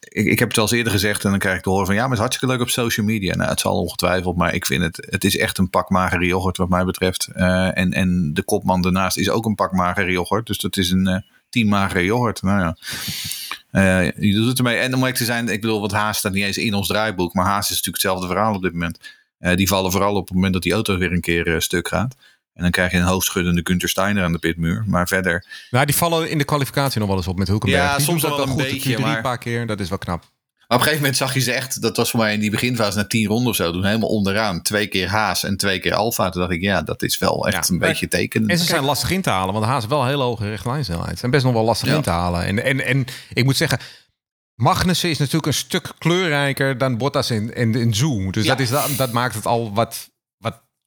[0.00, 1.94] ik, ik heb het al eens eerder gezegd en dan krijg ik te horen van
[1.94, 3.34] ja, maar het is hartstikke leuk op social media.
[3.34, 5.06] Nou, het zal ongetwijfeld, maar ik vind het.
[5.10, 7.28] Het is echt een pak magere yoghurt, wat mij betreft.
[7.34, 10.46] Eh, en, en de kopman daarnaast is ook een pak magere yoghurt.
[10.46, 12.42] Dus dat is een eh team magere yoghurt.
[12.42, 12.76] Nou ja.
[13.70, 14.76] Eh, je doet het ermee.
[14.76, 17.34] En om eerlijk te zijn, ik bedoel, wat Haas staat niet eens in ons draaiboek.
[17.34, 18.98] Maar Haas is natuurlijk hetzelfde verhaal op dit moment.
[19.54, 22.16] Die vallen vooral op het moment dat die auto weer een keer stuk gaat.
[22.60, 24.84] En dan krijg je een hoofdschuddende Gunther Steiner aan de pitmuur.
[24.86, 27.82] Maar verder, Nou, die vallen in de kwalificatie nog wel eens op met Hulkenberg.
[27.82, 28.56] Ja, Die soms dat wel een goed.
[28.62, 30.20] beetje, Q3 maar- een paar keer, dat is wel knap.
[30.20, 32.50] Maar op een gegeven moment zag je ze echt, dat was voor mij in die
[32.50, 34.62] beginfase na tien ronden of zo, toen helemaal onderaan.
[34.62, 36.30] Twee keer Haas en twee keer Alfa.
[36.30, 38.50] Toen dacht ik, ja, dat is wel echt Ja, een maar- beetje tekenend.
[38.50, 41.10] En ze zijn lastig in te halen, want Haas heeft wel een hele hoge richtlijnsnelheid.
[41.12, 41.94] Ze zijn best nog wel lastig Ja.
[41.96, 42.44] in te halen.
[42.44, 43.78] En, en, en ik moet zeggen,
[44.54, 48.32] Magnussen is natuurlijk een stuk kleurrijker dan Bottas in, in, in Zoom.
[48.32, 48.50] Dus Ja.
[48.50, 50.09] dat, is, dat, dat maakt het al wat,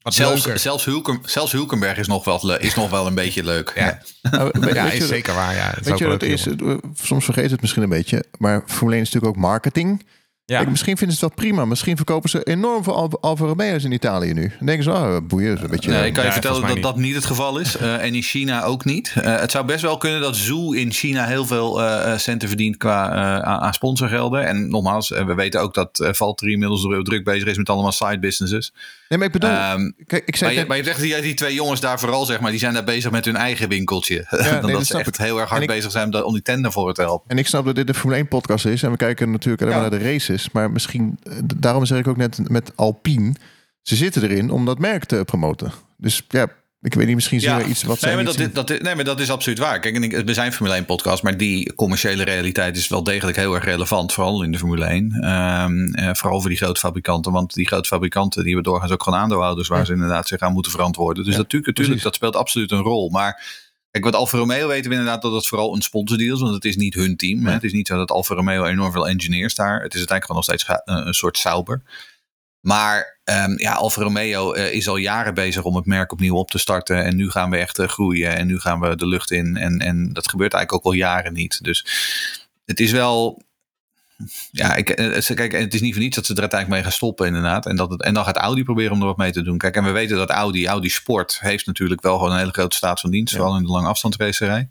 [0.03, 0.59] wat, Zelfs, leuker.
[0.61, 3.71] zelfs, Hulken, zelfs Hulkenberg is nog, wel, is nog wel een beetje leuk.
[3.75, 3.99] Ja.
[4.31, 5.55] Nou, Ja, weet is je- zeker waar.
[5.55, 6.47] Ja, Weet je is?
[6.47, 6.53] Eh,
[7.01, 8.23] Soms vergeet het misschien een beetje.
[8.37, 10.05] Maar Formule 1 is natuurlijk ook marketing.
[10.45, 10.57] Ja.
[10.57, 11.65] Kijk, misschien vinden ze het wel prima.
[11.65, 14.47] Misschien verkopen ze enorm veel Alfa- Alfa Romeo's in Italië nu.
[14.57, 15.91] Dan denken ze, oh, boeien, dat is een beetje...
[15.91, 17.77] Nee, ik kan je Ja, vertellen dat dat niet het geval is.
[17.77, 19.13] Eh, en in China ook niet.
[19.15, 22.47] Eh, het zou best wel kunnen dat Zoo in China heel veel eh, eh, centen
[22.47, 24.45] verdient qua eh, aan, aan sponsorgelden.
[24.47, 28.19] En nogmaals, we weten ook dat uh, Valtteri inmiddels druk bezig is met allemaal side
[28.19, 28.73] businesses.
[29.13, 29.57] Nee, maar ik bedoel...
[29.57, 32.25] Ehm, kijk, ik zei maar, je, maar je zegt die, die twee jongens daar vooral,
[32.25, 34.25] zeg maar, die zijn daar bezig met hun eigen winkeltje.
[34.29, 35.15] Dan nee, dat dat ze echt ik.
[35.15, 37.29] heel erg hard ik- bezig zijn om, die naar voren te helpen.
[37.29, 38.83] En ik snap dat dit een Formule 1 podcast is.
[38.83, 40.49] En we kijken natuurlijk alleen maar naar de races.
[40.51, 43.33] Maar misschien, eh, daarom zeg ik ook net met Alpine.
[43.81, 45.71] Ze zitten erin om dat merk te promoten.
[45.97, 46.47] Dus ja,
[46.83, 48.95] ik weet niet, misschien zien we iets wat nee, maar dat, is- dat, is- nee,
[48.95, 49.79] maar dat is absoluut waar.
[49.79, 53.63] Kijk, we zijn Formule 1 podcast, maar die commerciële realiteit is wel degelijk heel erg
[53.63, 55.11] relevant, vooral in de Formule 1.
[55.11, 59.03] Ehm, eh, vooral voor die grote fabrikanten, want die grote fabrikanten die hebben doorgaans ook
[59.03, 61.23] gewoon aandeelhouders waar ze inderdaad zich aan moeten verantwoorden.
[61.23, 63.09] Dus Ja, natuurlijk, natuurlijk, dat speelt absoluut een rol.
[63.09, 63.61] Maar
[63.91, 66.41] Kijk, wat Alfa Romeo weten we inderdaad dat het vooral een sponsordeal is.
[66.41, 67.45] Want het is niet hun team.
[67.45, 67.51] Hè?
[67.51, 69.81] Het is niet zo dat Alfa Romeo enorm veel engineers daar.
[69.81, 71.81] Het is uiteindelijk gewoon nog steeds een soort Sauber.
[72.63, 76.51] Maar ehm, ja, Alfa Romeo eh, is al jaren bezig om het merk opnieuw op
[76.51, 77.03] te starten.
[77.03, 78.35] En nu gaan we echt eh, groeien.
[78.35, 79.57] En nu gaan we de lucht in.
[79.57, 81.63] En, en dat gebeurt eigenlijk ook al jaren niet.
[81.63, 81.85] Dus
[82.65, 83.41] het is wel...
[84.51, 86.97] Ja, ik, eh, kijk, het is niet voor niets dat ze er uiteindelijk mee gaan
[86.97, 87.65] stoppen inderdaad.
[87.65, 89.57] En, dat het, en dan gaat Audi proberen om er wat mee te doen.
[89.57, 92.75] Kijk, en we weten dat Audi, Audi Sport heeft natuurlijk wel gewoon een hele grote
[92.75, 93.35] staat van dienst.
[93.35, 94.69] Vooral in de lange afstandsracerij.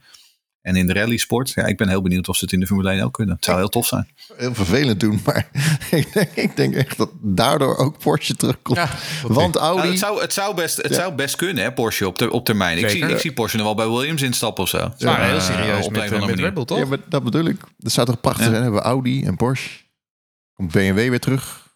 [0.63, 1.51] En in de rally sport.
[1.51, 3.35] Ja, ik ben heel benieuwd of ze het in de Formule 1 ook kunnen.
[3.35, 4.09] Het zou heel tof zijn.
[4.37, 5.49] Heel vervelend doen, maar
[5.91, 8.77] ik denk, ik denk echt dat daardoor ook Porsche terugkomt.
[8.79, 8.89] Ja,
[9.23, 9.89] Want Nou, Audi...
[9.89, 12.79] het zou, het zou, best, het zou best kunnen, hè, Porsche, op, ter, op termijn.
[12.79, 14.93] Ik zie, ik zie Porsche nog wel bij Williams instappen of zo.
[14.99, 16.45] Ze waren heel serieus op met, een of eh, andere met manier.
[16.45, 16.79] Red Bull, toch?
[16.79, 17.61] Ja, maar dat bedoel ik.
[17.79, 18.51] Dat zou toch prachtig Ja.
[18.51, 18.63] zijn.
[18.63, 19.71] Hebben we Audi en Porsche.
[20.55, 21.69] Komt BMW weer terug.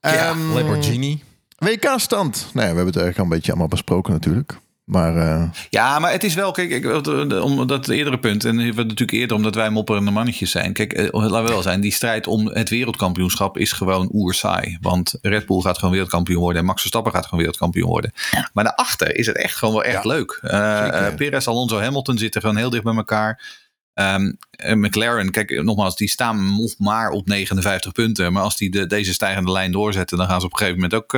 [0.00, 1.22] Ja, Ehm, Lamborghini.
[1.58, 2.36] WK-stand.
[2.52, 4.58] Nou ja, we hebben het eigenlijk al een beetje allemaal besproken natuurlijk.
[4.84, 7.06] Maar eh, Ja, maar het is wel, kijk, ik,
[7.42, 10.72] om dat eerdere punt, en we natuurlijk eerder omdat wij mopperende mannetjes zijn.
[10.72, 14.78] Kijk, eh, laten we wel zijn, die strijd om het wereldkampioenschap is gewoon oersaai.
[14.80, 18.12] Want Red Bull gaat gewoon wereldkampioen worden en Max Verstappen gaat gewoon wereldkampioen worden.
[18.52, 20.38] Maar daarachter is het echt gewoon wel echt leuk.
[20.42, 23.62] Eh Perez, Alonso, Hamilton zitten gewoon heel dicht bij elkaar.
[23.94, 28.32] En McLaren, kijk, nogmaals, die staan nog maar op 59 punten.
[28.32, 31.02] Maar als die de, deze stijgende lijn doorzetten, dan gaan ze op een gegeven moment
[31.02, 31.14] ook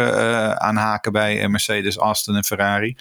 [0.59, 2.97] aanhaken bij Mercedes, Aston en Ferrari.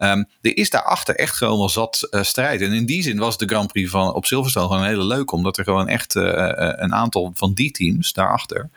[0.00, 2.60] Ehm, er is daarachter echt gewoon wel zat eh, strijd.
[2.60, 5.32] En in die zin was de Grand Prix van, op Silverstone gewoon hele leuk.
[5.32, 8.70] Omdat er gewoon echt eh, eh, een aantal van die teams daarachter.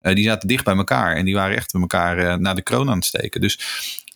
[0.00, 1.16] eh, die zaten dicht bij elkaar.
[1.16, 3.40] En die waren echt met elkaar naar de kroon aan het steken.
[3.40, 3.58] Dus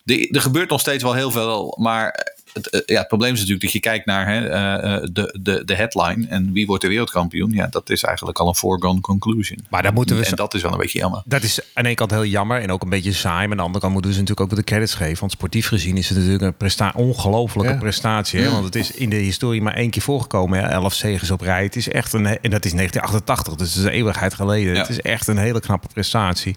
[0.05, 1.77] er gebeurt nog steeds wel heel veel.
[1.81, 5.03] Maar het, eh, ja, het probleem is natuurlijk dat je kijkt naar hè, eh, eh,
[5.13, 6.27] de, de, de headline.
[6.29, 7.53] En wie wordt de wereldkampioen?
[7.53, 9.59] Ja, dat is eigenlijk al een foregone conclusion.
[9.71, 11.23] Maar daar moeten we En dat is wel een beetje jammer.
[11.25, 13.41] Dat is aan de ene kant heel jammer en ook een beetje saai.
[13.41, 15.21] Maar aan de andere kant moeten we ze natuurlijk ook de credits geven.
[15.21, 17.79] Want sportief gezien is het natuurlijk een presta ongelofelijke Ja.
[17.79, 18.41] prestatie.
[18.41, 18.51] Hè?
[18.51, 20.59] Want het is in de historie maar één keer voorgekomen.
[20.59, 20.69] Hè?
[20.69, 21.63] Elf zegens op rij.
[21.63, 24.73] Het is echt een, en dat is 1988, dus is een eeuwigheid geleden.
[24.75, 24.81] Ja.
[24.81, 26.57] Het is echt een hele knappe prestatie.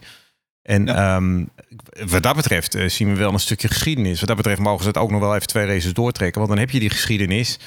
[0.63, 1.45] En ehm,
[2.09, 4.19] wat dat betreft eh, zien we wel een stukje geschiedenis.
[4.19, 6.41] Wat dat betreft mogen ze het ook nog wel even twee races doortrekken.
[6.41, 7.59] Want dan heb je die geschiedenis.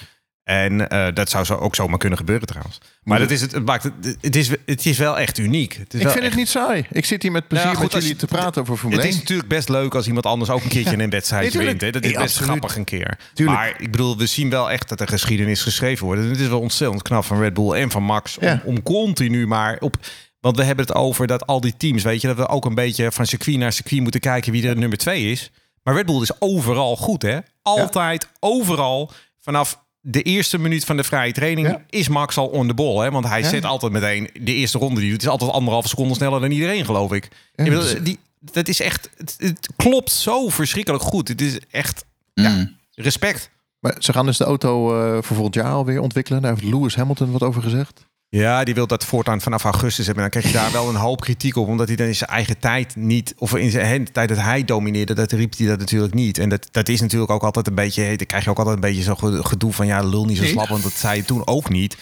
[0.45, 2.79] En eh, dat zou zo ook zomaar kunnen gebeuren trouwens.
[3.03, 5.73] Maar dat is het, het, maakt het, het, is, het is wel echt uniek.
[5.73, 6.87] Het is ik vind echt het niet saai.
[6.91, 9.15] Ik zit hier met plezier Nou goed, met jullie te praten over Formule het is
[9.15, 9.23] 1.
[9.23, 11.81] natuurlijk best leuk als iemand anders ook een keertje een wedstrijd wint.
[11.81, 11.91] Hè?
[11.91, 12.49] Dat is best absoluut.
[12.49, 13.19] grappig een keer.
[13.35, 13.59] Tuurlijk.
[13.59, 16.21] Maar ik bedoel, we zien wel echt dat er geschiedenis geschreven wordt.
[16.21, 18.63] En het is wel ontzettend knap van Red Bull en van Max om, Ja.
[18.65, 19.97] om continu maar op.
[20.45, 22.75] Want we hebben het over dat al die teams, weet je, dat we ook een
[22.75, 25.51] beetje van circuit naar circuit moeten kijken wie er nummer twee is.
[25.83, 27.39] Maar Red Bull is overal goed, hè?
[27.63, 29.11] Altijd, overal.
[29.41, 31.83] Vanaf de eerste minuut van de vrije training Ja.
[31.91, 32.97] is Max al on the ball.
[33.05, 33.11] Hè?
[33.11, 33.49] Want hij Ja.
[33.49, 35.23] zet altijd meteen de eerste ronde die doet.
[35.23, 37.29] is altijd anderhalve seconde sneller dan iedereen, geloof ik.
[37.55, 41.29] Ja, Ik bedoel, dus- die, dat is echt, het, het klopt zo verschrikkelijk goed.
[41.29, 43.51] Het is echt ja, respect.
[43.79, 46.43] Maar ze gaan dus de auto eh, voor volgend jaar alweer ontwikkelen.
[46.43, 48.07] Daar heeft Lewis Hamilton wat over gezegd.
[48.41, 50.23] Ja, die wil dat voortaan vanaf augustus hebben.
[50.23, 52.59] Dan krijg je daar wel een hoop kritiek op, omdat hij dan in zijn eigen
[52.59, 56.15] tijd niet, of in zijn de tijd dat hij domineerde, dat riep hij dat natuurlijk
[56.15, 56.39] niet.
[56.39, 58.81] En dat, dat is natuurlijk ook altijd een beetje, dan krijg je ook altijd een
[58.81, 61.69] beetje zo'n gedoe van ja, lul niet zo slap, want dat zei je toen ook
[61.69, 61.97] niet.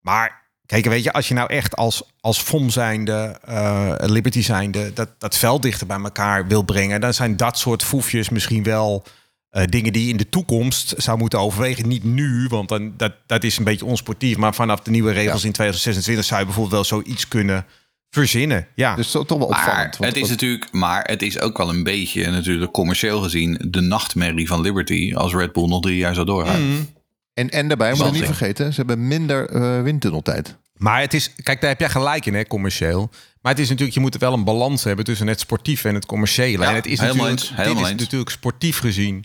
[0.00, 4.92] Maar kijk, weet je, als je nou echt als, als FOM zijnde, eh, Liberty zijnde,
[4.92, 9.04] dat, dat veld dichter bij elkaar wil brengen, dan zijn dat soort foefjes misschien wel
[9.50, 11.88] eh, dingen die je in de toekomst zou moeten overwegen.
[11.88, 14.36] Niet nu, want dan, dat, dat is een beetje onsportief.
[14.36, 17.66] Maar vanaf de nieuwe regels in 2026 zou je bijvoorbeeld wel zoiets kunnen
[18.10, 18.66] verzinnen.
[18.74, 19.96] Ja, Dus toch toch wel opvallend.
[19.96, 23.80] want- het is natuurlijk, maar het is ook wel een beetje natuurlijk commercieel gezien de
[23.80, 26.88] nachtmerrie van Liberty als Red Bull nog drie jaar zou doorgaan.
[27.34, 30.56] en, en daarbij, moet je niet vergeten, ze hebben minder eh windtunneltijd.
[30.76, 33.10] Maar het is, kijk, daar heb jij gelijk in, hè, commercieel.
[33.42, 36.06] Maar het is natuurlijk, je moet wel een balans hebben tussen het sportieve en het
[36.06, 36.62] commerciële.
[36.62, 38.00] Ja, en het is helemaal natuurlijk, eens, helemaal dit is eens.
[38.00, 39.24] natuurlijk sportief gezien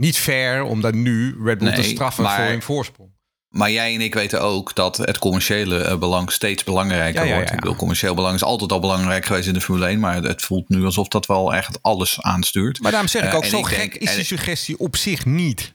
[0.00, 3.08] niet fair om nu Red Bull te Nee, straffen maar- voor hun voorsprong.
[3.48, 7.34] Maar jij en ik weten ook dat het commerciële eh, belang steeds belangrijker Ja, ja,
[7.34, 7.48] wordt.
[7.48, 7.54] ja.
[7.54, 10.00] Ik bedoel, commercieel belang is altijd al belangrijk geweest in de Formule 1.
[10.00, 12.80] Maar het voelt nu alsof dat wel echt alles aanstuurt.
[12.80, 15.24] Maar daarom zeg ik Eh, ook, zo ik gek denk- is die suggestie op zich
[15.26, 15.74] niet.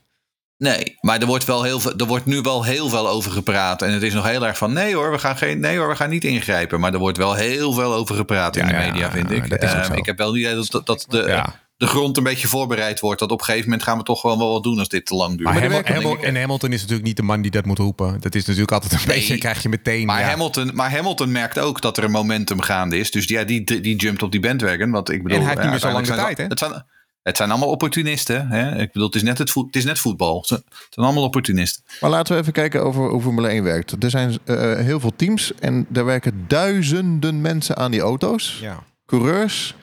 [0.58, 3.82] Nee, maar er wordt, wel heel er wordt nu wel heel veel over gepraat.
[3.82, 5.96] En het is nog heel erg van nee hoor, we gaan, geen, nee hoor, we
[5.96, 6.80] gaan niet ingrijpen.
[6.80, 9.46] Maar er wordt wel heel veel over gepraat in de ja, media, vind ik.
[9.46, 9.92] Eh, zo.
[9.92, 11.65] ik heb wel het idee dat, dat, dat de, Ja.
[11.76, 13.20] De grond een beetje voorbereid wordt.
[13.20, 15.14] Dat op een gegeven moment gaan we toch wel wel wat doen als dit te
[15.14, 15.42] lang duurt.
[15.42, 17.50] Maar die Hamil- werken- Hamil- denk ik- en Hamilton is natuurlijk niet de man die
[17.50, 18.20] dat moet roepen.
[18.20, 19.16] Dat is natuurlijk altijd een Nee.
[19.16, 20.06] beetje, krijg je meteen...
[20.06, 20.26] Maar, ja.
[20.26, 23.10] Hamilton, maar Hamilton merkt ook dat er een momentum gaande is.
[23.10, 24.90] Dus ja, die, die jumpt op die bandwagon.
[24.90, 26.84] Want ik bedoel, En hij heeft niet meer zo lang de tijd, zijn- Het zijn,
[27.22, 28.48] het zijn allemaal opportunisten.
[28.48, 28.78] Hè?
[28.80, 30.38] Ik bedoel, het is net, het, voet, het is net voetbal.
[30.38, 30.48] Het
[30.90, 31.82] zijn allemaal opportunisten.
[32.00, 34.02] Maar laten we even kijken over hoe Formule 1 werkt.
[34.04, 38.58] Er zijn eh, heel veel teams en er werken duizenden mensen aan die auto's.
[38.60, 38.82] Ja.
[39.06, 39.74] Coureurs.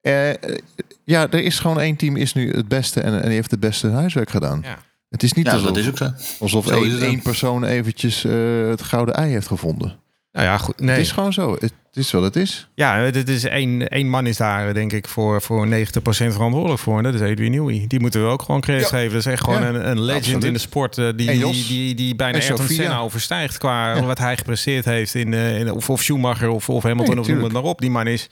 [0.00, 0.36] Eh, eh,
[1.04, 3.60] ja, er is gewoon één team is nu het beste en, en die heeft het
[3.60, 4.60] beste huiswerk gedaan.
[4.64, 4.78] Ja.
[5.08, 6.10] Het is niet Ja, alsof, dat is ook zo.
[6.40, 8.32] alsof Zo is één, persoon eventjes eh,
[8.68, 9.96] het gouden ei heeft gevonden.
[10.32, 10.80] Nou ja, goed.
[10.80, 10.90] Nee.
[10.90, 11.56] Het is gewoon zo.
[11.60, 12.68] Het is wat het is.
[12.74, 15.70] Ja, het is één, één man is daar denk ik voor, voor 90%
[16.02, 16.96] verantwoordelijk voor.
[16.96, 17.84] En dat is Edwin Newey.
[17.88, 18.96] Die moeten we ook gewoon credit Ja.
[18.96, 19.12] geven.
[19.12, 20.44] Dat is echt gewoon Ja, een, een legend absoluut.
[20.44, 20.94] in de sport.
[20.94, 22.66] die, die, die, die bijna Ayrton.
[22.68, 25.14] Senna overstijgt qua wat hij gepresteerd heeft.
[25.14, 27.80] In, eh, in, of, of Schumacher of, of Hamilton Nee, of noem het maar op.
[27.80, 28.28] Die man is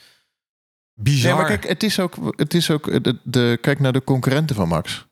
[0.99, 1.31] bizar.
[1.31, 4.57] Ja, maar kijk, het is ook, het is ook de, de, kijk naar de concurrenten
[4.57, 5.07] van Max.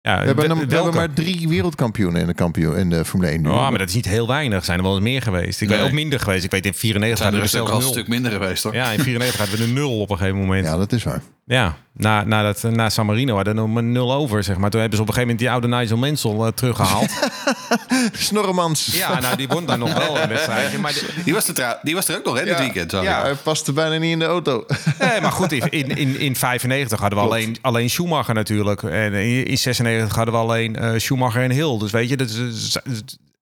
[0.00, 3.42] ja, We hebben, we hebben maar drie wereldkampioenen in de, kampioen, in de Formule 1
[3.42, 3.48] nu.
[3.48, 4.64] Oh, maar dat is niet heel weinig.
[4.64, 5.60] Zijn er wel eens meer geweest.
[5.60, 5.78] Ik Nee.
[5.78, 6.44] weet ook minder geweest.
[6.44, 7.92] Ik weet in 94 Zijn er hadden we stuk, zelfs al een nul.
[8.04, 8.74] stuk minder geweest, hoor.
[8.74, 10.64] Ja, in 94 hadden we een nul op een gegeven moment.
[10.66, 11.22] Ja, dat is waar.
[11.48, 14.70] Ja, na, na, dat, na San Marino hadden we nul over, zeg maar.
[14.70, 17.10] Toen hebben ze op een gegeven moment die oude Nigel Mansell eh, teruggehaald.
[18.12, 18.86] Snorremans.
[18.92, 20.78] ja, nou, die won daar nog wel een wedstrijdje.
[20.78, 22.58] Maar, de- Die, was er die was er ook nog, hè, dit Ja.
[22.58, 22.90] weekend.
[22.90, 23.06] zag ik.
[23.08, 24.64] Ja, hij paste bijna niet in de auto.
[24.98, 27.40] nee, maar goed, in, in, in 95 hadden we Klopt.
[27.42, 28.82] alleen, alleen Schumacher natuurlijk.
[28.82, 31.78] En in, in 96 hadden we alleen eh, Schumacher en Hill.
[31.78, 32.76] Dus weet je, dat is,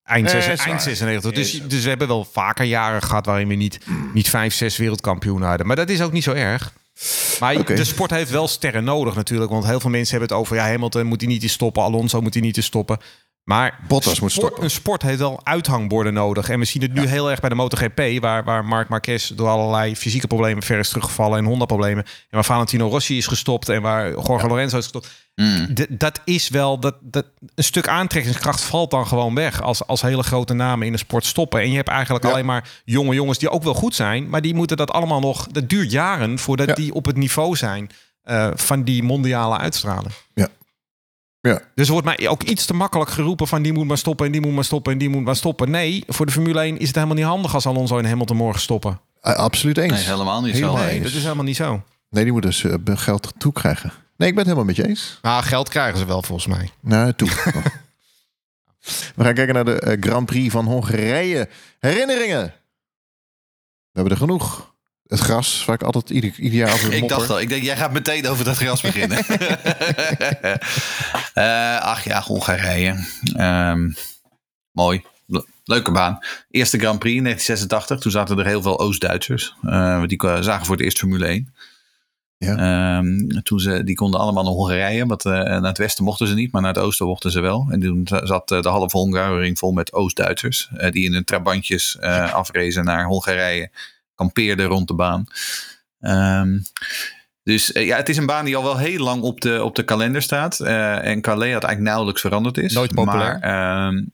[0.05, 1.33] eind, zes- eind 96.
[1.33, 3.79] Dus, dus we hebben wel vaker jaren gehad waarin we niet,
[4.15, 5.67] niet vijf, zes wereldkampioenen hadden.
[5.67, 6.73] Maar dat is ook niet zo erg.
[7.41, 9.51] Maar de sport heeft wel sterren nodig natuurlijk.
[9.51, 10.57] Want heel veel mensen hebben het over...
[10.57, 11.83] ja, Hamilton moet hij niet te stoppen.
[11.83, 12.99] Alonso moet hij niet te stoppen.
[13.47, 14.63] Maar Bottas moet stoppen.
[14.63, 16.49] een sport heeft wel uithangborden nodig.
[16.49, 18.21] En we zien het nu heel erg bij de MotoGP...
[18.21, 21.39] waar, waar Marc Marquez door allerlei fysieke problemen ver is teruggevallen...
[21.39, 22.05] en Honda-problemen.
[22.05, 23.69] En waar Valentino Rossi is gestopt...
[23.69, 25.11] en waar Jorge Lorenzo is gestopt.
[25.35, 25.69] Mm.
[25.89, 26.81] Dat is wel...
[26.81, 29.63] Dat, dat, een stuk aantrekkingskracht valt dan gewoon weg...
[29.63, 31.61] Als, als hele grote namen in de sport stoppen.
[31.61, 32.31] En je hebt eigenlijk Ja.
[32.31, 33.39] alleen maar jonge jongens...
[33.39, 34.29] die ook wel goed zijn...
[34.29, 35.47] maar die moeten dat allemaal nog...
[35.47, 37.91] dat duurt jaren voordat die op het niveau zijn...
[38.23, 40.13] eh, van die mondiale uitstraling.
[40.35, 40.49] Ja.
[41.47, 41.61] Ja.
[41.75, 44.33] Dus er wordt mij ook iets te makkelijk geroepen van die moet maar stoppen en
[44.33, 45.71] die moet maar stoppen en die moet maar stoppen.
[45.71, 48.61] Nee, voor de Formule 1 is het helemaal niet handig als Alonso en Hamilton morgen
[48.61, 49.01] stoppen.
[49.21, 49.93] Absoluut eens.
[49.93, 50.83] Nee, helemaal niet Helemaal zo.
[50.83, 50.91] eens.
[50.93, 51.83] Nee, dat is helemaal niet zo.
[52.11, 53.93] Nee, die moeten dus eh, geld toekrijgen.
[54.17, 55.19] Nee, ik ben het helemaal met je eens.
[55.23, 56.71] Nou, geld krijgen ze wel volgens mij.
[56.81, 57.29] Nou, toe.
[59.17, 61.49] We gaan kijken naar de eh, Grand Prix van Hongarije.
[61.79, 62.43] Herinneringen.
[62.43, 62.53] We
[63.93, 64.75] hebben er genoeg.
[65.07, 67.17] Het gras, waar ik altijd ieder, ieder jaar over Ik mopper.
[67.19, 69.19] dacht al, ik denk, jij gaat meteen over dat gras beginnen.
[71.37, 73.07] Eh, ach ja, Hongarije.
[73.35, 73.91] Ehm,
[74.71, 75.05] mooi.
[75.27, 76.19] Le- Leuke baan.
[76.51, 78.01] Eerste Grand Prix in 1986.
[78.01, 79.55] Toen zaten er heel veel Oost-Duitsers.
[79.63, 81.55] Eh, die zagen voor het eerst Formule 1.
[82.39, 82.57] Ja.
[82.99, 85.07] Ehm, toen ze, die konden allemaal naar Hongarije.
[85.07, 87.67] Want eh, naar het westen mochten ze niet, maar naar het oosten mochten ze wel.
[87.71, 90.69] En toen za- zat de halve Hongaroring vol met Oost-Duitsers.
[90.91, 93.71] die in hun trabantjes afrezen naar Hongarije.
[94.15, 95.27] Kampeerden rond de baan.
[96.01, 96.59] Ehm,
[97.47, 99.75] dus eh, ja, het is een baan die al wel heel lang op de, op
[99.75, 100.61] de kalender staat.
[100.61, 102.73] Eh, en Calais had eigenlijk nauwelijks veranderd is.
[102.73, 103.39] Nooit populair.
[103.39, 104.05] Maar, ehm,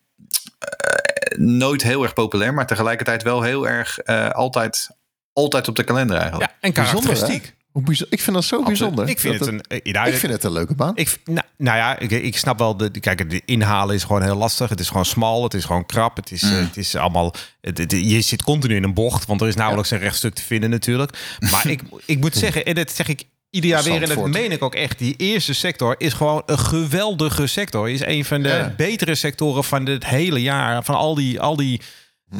[0.59, 4.91] eh, nooit heel erg populair, maar tegelijkertijd wel heel erg eh, altijd,
[5.33, 6.51] altijd op de kalender eigenlijk.
[6.51, 7.55] Ja, en Bijzonder, karakteristiek.
[7.73, 9.09] Hoe ik vind dat zo bijzonder.
[9.09, 9.81] Ik vind Dat het een...
[9.81, 10.93] eh, ja, ik vind het een leuke baan.
[10.97, 12.77] Ik, nou, nou ja, ik, ik snap wel.
[12.77, 14.69] De, kijk, de inhalen is gewoon heel lastig.
[14.69, 15.43] Het is gewoon smal.
[15.43, 16.17] Het is gewoon krap.
[16.17, 17.35] Het is, eh, het is allemaal.
[17.61, 20.43] Het, het- je zit continu in een bocht, want er is nauwelijks een rechtstuk te
[20.43, 21.19] vinden natuurlijk.
[21.51, 24.53] Maar ik, ik moet zeggen, en dat zeg ik ieder jaar weer, en dat meen
[24.53, 24.99] ik ook echt.
[24.99, 27.91] Die eerste sector is gewoon een geweldige sector.
[27.91, 28.75] Is een van de Ja.
[28.77, 30.85] betere sectoren van het hele jaar.
[30.85, 31.81] Van al die, al die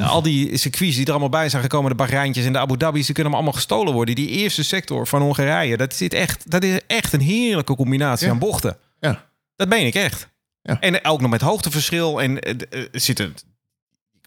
[0.01, 3.07] al die circuits die er allemaal bij zijn gekomen, de Bahreintjes en de Abu Dhabi's,
[3.07, 4.15] die kunnen allemaal gestolen worden.
[4.15, 8.33] Die eerste sector van Hongarije, dat, zit echt, dat is echt een heerlijke combinatie Ja.
[8.33, 8.77] aan bochten.
[9.01, 9.25] Ja.
[9.57, 10.29] Dat meen ik echt.
[10.63, 10.81] Ja.
[10.81, 12.23] En ook nog met hoogteverschil.
[12.23, 13.27] En eh, eh, zit er.
[13.27, 13.33] Ik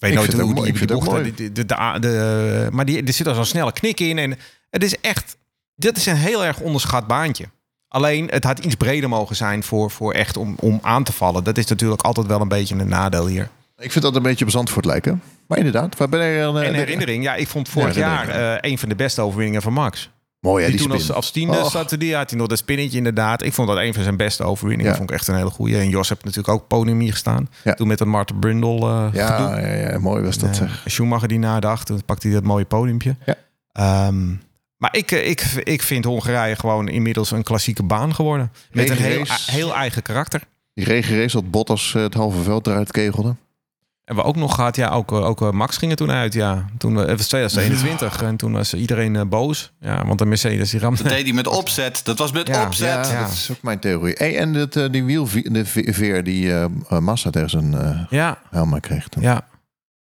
[0.02, 1.24] weet Ik nooit hoe die, die bochten.
[1.24, 4.18] De, de, de, de- maar die, er zit al zo'n snelle knik in.
[4.18, 4.38] En
[4.70, 5.38] het is echt.
[5.76, 7.46] Dit is een heel erg onderschat baantje.
[7.88, 11.44] Alleen het had iets breder mogen zijn voor, voor echt om, om aan te vallen.
[11.44, 13.50] Dat is natuurlijk altijd wel een beetje een nadeel hier.
[13.78, 15.22] Ik vind dat een beetje op Zandvoort lijken.
[15.48, 16.58] Maar inderdaad, waar ben je dan?
[16.60, 19.62] eh, En herinnering, ja, ik vond vorig Ja, jaar eh, een van de beste overwinningen
[19.62, 20.10] van Max.
[20.40, 21.72] Mooi, hè, die, die, toen als, als tiende Och.
[21.72, 23.42] zat, die had hij nog dat spinnetje inderdaad.
[23.44, 24.92] Ik vond dat een van zijn beste overwinningen.
[24.92, 24.98] Ja.
[24.98, 25.78] Vond ik echt een hele goeie.
[25.78, 27.50] En Jos heeft natuurlijk ook podium hier gestaan.
[27.64, 27.74] Ja.
[27.74, 29.22] Toen met een Martin Brundle eh gedoe.
[29.22, 30.84] Ja, ja, ja, mooi was dat Eh, zeg.
[30.86, 31.86] Schumacher die nadacht.
[31.86, 33.16] Toen pakte hij dat mooie podiumpje.
[33.26, 33.36] Ja.
[33.72, 34.28] Ehm,
[34.78, 38.52] maar ik, eh, ik, ik vind Hongarije gewoon inmiddels een klassieke baan geworden.
[38.72, 40.42] Met een heel, heel eigen karakter.
[40.74, 43.36] Die regenrace dat Bottas eh, het halve veld eruit kegelde.
[44.06, 46.34] En we ook nog gehad, ja, ook, eh, ook eh, Max ging er toen uit.
[46.34, 49.73] Ja, toen het was 2021 en toen was iedereen eh, boos.
[49.80, 51.03] Ja, want de Mercedes die ramde.
[51.03, 52.02] Dat deed hij met opzet.
[52.03, 52.88] Dat was met Ja, opzet.
[53.07, 53.22] Ja, Ja.
[53.22, 54.15] dat is ook mijn theorie.
[54.18, 56.53] Hey, en eh, die wielveer de ve- veer die
[56.99, 57.76] Massa tegen zijn
[58.10, 59.07] Ja, helm kreeg.
[59.07, 59.23] toen.
[59.23, 59.48] ja.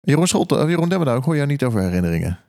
[0.02, 2.40] Jeroen Scholte, uh, Jeroen Demmerda, ik hoor jou niet over herinneringen.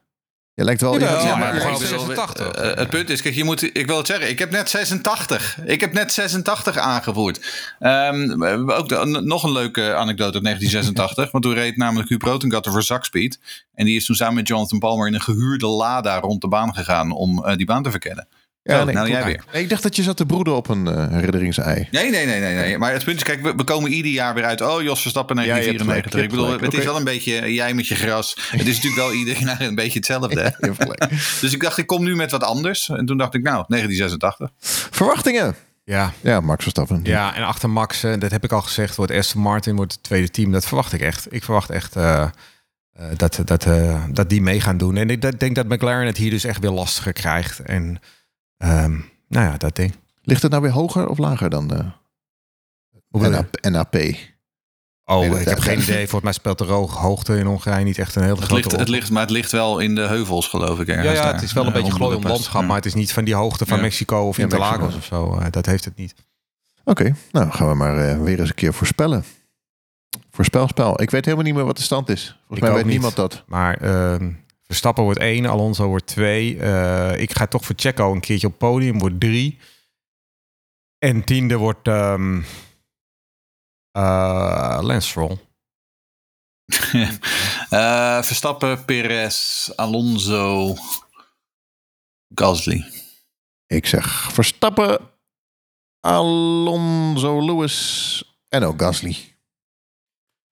[0.59, 0.99] Je lijkt wel...
[1.01, 2.49] Ja, Ja, maar maar gewoon gewoon ik bedoel, 86.
[2.51, 4.71] eh, eh, het punt is, kijk, je moet, ik wil het zeggen, ik heb net
[4.71, 5.59] 86.
[5.65, 7.67] Ik heb net 86 aangevoerd.
[7.79, 11.31] Ehm, ook de- nog een leuke anekdote uit 1986.
[11.31, 13.39] want toen reed namelijk Huub Rotengatter voor Zakspeed.
[13.75, 16.75] En die is toen samen met Jonathan Palmer in een gehuurde Lada rond de baan
[16.75, 18.29] gegaan om eh, die baan te verkennen.
[18.77, 19.45] Oh, nee, nou, ik- jij weer.
[19.53, 21.89] Nee, ik dacht dat je zat te broeden op een eh herinneringsei.
[21.91, 22.79] Nee, nee, nee, nee, nee.
[22.79, 24.61] Maar het punt is, kijk, we, we komen ieder jaar weer uit.
[24.61, 26.11] Oh, Jos Verstappen Ja, je hebt 1994.
[26.11, 28.37] gelijk, ik bedoel, het is wel een beetje eh, jij met je gras.
[28.51, 30.55] Het is natuurlijk wel ieder jaar een beetje hetzelfde.
[30.79, 31.09] gelijk.
[31.41, 32.89] Dus ik dacht, ik kom nu met wat anders.
[32.89, 34.51] En toen dacht ik, nou, 1986.
[34.91, 35.55] Verwachtingen?
[35.85, 37.01] Ja, Ja, Max Verstappen.
[37.03, 40.03] ja, en achter Max, eh, dat heb ik al gezegd, wordt Aston Martin wordt het
[40.03, 40.53] tweede team.
[40.53, 41.27] Dat verwacht ik echt.
[41.33, 42.23] Ik verwacht echt eh,
[42.93, 44.97] eh, dat, dat, eh, dat die mee gaan doen.
[44.97, 47.59] En ik dat- denk dat McLaren het hier dus echt weer lastiger krijgt.
[47.61, 48.01] En
[48.59, 48.91] ehm,
[49.29, 49.95] nou ja, dat ding.
[50.23, 51.85] Ligt het nou weer hoger of lager dan de
[53.11, 53.29] je?
[53.29, 53.59] NAP?
[53.61, 53.95] NAP?
[55.05, 55.97] Oh, ik heb geen idee.
[56.09, 58.81] Volgens mij speelt de hoogte in Hongarije niet echt een hele Het grote ligt, rol.
[58.81, 60.87] het ligt, maar het ligt wel in de heuvels, geloof ik.
[60.87, 61.35] ja, ergens ja, daar.
[61.35, 62.67] het is wel een Eh, beetje glooiend landschap, Ja.
[62.67, 63.83] maar het is niet van die hoogte van Ja.
[63.83, 64.99] Mexico of Ja, Interlagos Mexico.
[65.23, 65.39] of zo.
[65.41, 66.15] Eh, dat heeft het niet.
[66.85, 69.25] Oké, nou gaan we maar eh, weer eens een keer voorspellen.
[70.31, 71.03] Voorspelspel.
[71.03, 72.23] Ik weet helemaal niet meer wat de stand is.
[72.39, 72.93] Volgens Ik mij weet niet.
[72.93, 73.43] niemand dat.
[73.47, 74.31] Maar ehm,
[74.69, 76.59] Verstappen wordt één, Alonso wordt twee.
[76.59, 79.59] Eh, ik ga toch voor Checo een keertje op podium, wordt drie.
[80.99, 82.43] En tiende wordt ehm
[83.91, 85.39] eh, Lance Stroll.
[87.69, 90.75] Eh, Verstappen, Perez, Alonso,
[92.35, 92.85] Gasly.
[93.67, 95.11] Ik zeg Verstappen,
[96.01, 99.17] Alonso, Lewis en ook Gasly.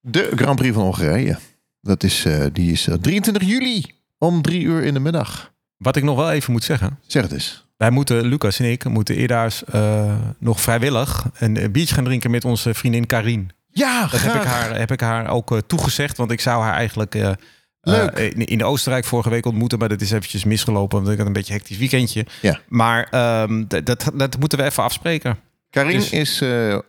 [0.00, 1.38] De Grand Prix van Hongarije.
[1.80, 5.52] Dat is, eh, die is eh, 23 juli om drie uur in de middag.
[5.76, 6.98] Wat ik nog wel even moet zeggen.
[7.06, 7.64] Zeg het eens.
[7.76, 12.30] Wij moeten, Lucas en ik, moeten eerder eh, nog vrijwillig een eh, biertje gaan drinken
[12.30, 13.50] met onze vriendin Karin.
[13.70, 16.74] Ja, Dat heb ik, haar, heb ik haar ook eh, toegezegd, want ik zou haar
[16.74, 17.36] eigenlijk
[17.80, 18.18] Leuk.
[18.18, 21.32] in, in Oostenrijk vorige week ontmoeten, maar dat is eventjes misgelopen, want ik had een
[21.32, 22.26] beetje een hectisch weekendje.
[22.42, 22.60] Ja.
[22.68, 25.38] Maar ehm, dat, dat, dat moeten we even afspreken.
[25.70, 26.80] Karin Dus- is eh, eh,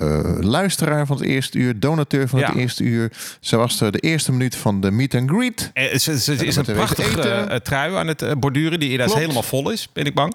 [0.00, 3.12] eh, luisteraar van het eerste uur, donateur van het eerste uur.
[3.40, 5.70] Ze was er de eerste minuut van de meet and greet.
[5.74, 6.12] Eh, ze,
[6.44, 10.14] is een prachtige eh, trui aan het borduren, die inderdaad helemaal vol is, ben ik
[10.14, 10.34] bang.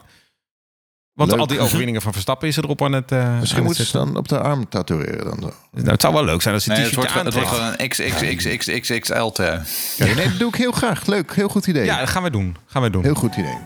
[1.14, 1.40] Want Leuk.
[1.40, 3.12] al die overwinningen van Verstappen is er erop aan het.
[3.12, 5.24] eh, aan Misschien het moeten ze dan op de arm tatoeëren.
[5.26, 5.54] Dan zo.
[5.72, 7.74] Nou, het zou wel leuk zijn als ze Nee, het het wordt, het wordt gewoon
[7.78, 9.62] een XXXXXL trui.
[9.98, 11.06] Nee, nee, dat doe ik heel graag.
[11.06, 11.86] Leuk, heel goed idee.
[11.86, 12.56] Ja, dat gaan we doen.
[12.66, 13.04] Gaan we doen.
[13.04, 13.58] Heel goed idee.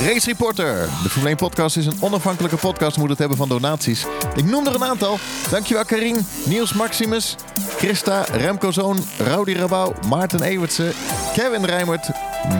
[0.00, 0.88] Race Reporter.
[1.02, 2.96] De Formule 1 podcast is een onafhankelijke podcast.
[2.96, 4.06] Moet het hebben van donaties.
[4.34, 5.18] Ik noem er een aantal.
[5.50, 7.34] Dankjewel Karin, Niels Maximus,
[7.76, 10.92] Christa, Remco Zoon, Rowdy Rabouw, Maarten Ewertse,
[11.34, 12.08] Kevin Rijmert,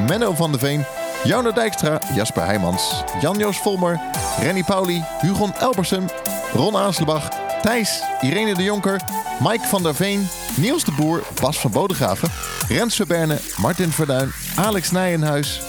[0.06, 0.84] Menno van de Veen,
[1.24, 4.00] Jarno Dijkstra, Jasper Heijmans, Jan-Joos Volmer,
[4.40, 6.10] Renny Pauli, Hugon Elbersen,
[6.52, 7.28] Ron Aanslebach,
[7.62, 9.00] Thijs, Irene de Jonker,
[9.40, 12.30] Mike van der Veen, Niels de Boer, Bas van Bodegraven,
[12.68, 15.60] Rens Verberne, Martin Verduin, Alex Nijenhuis,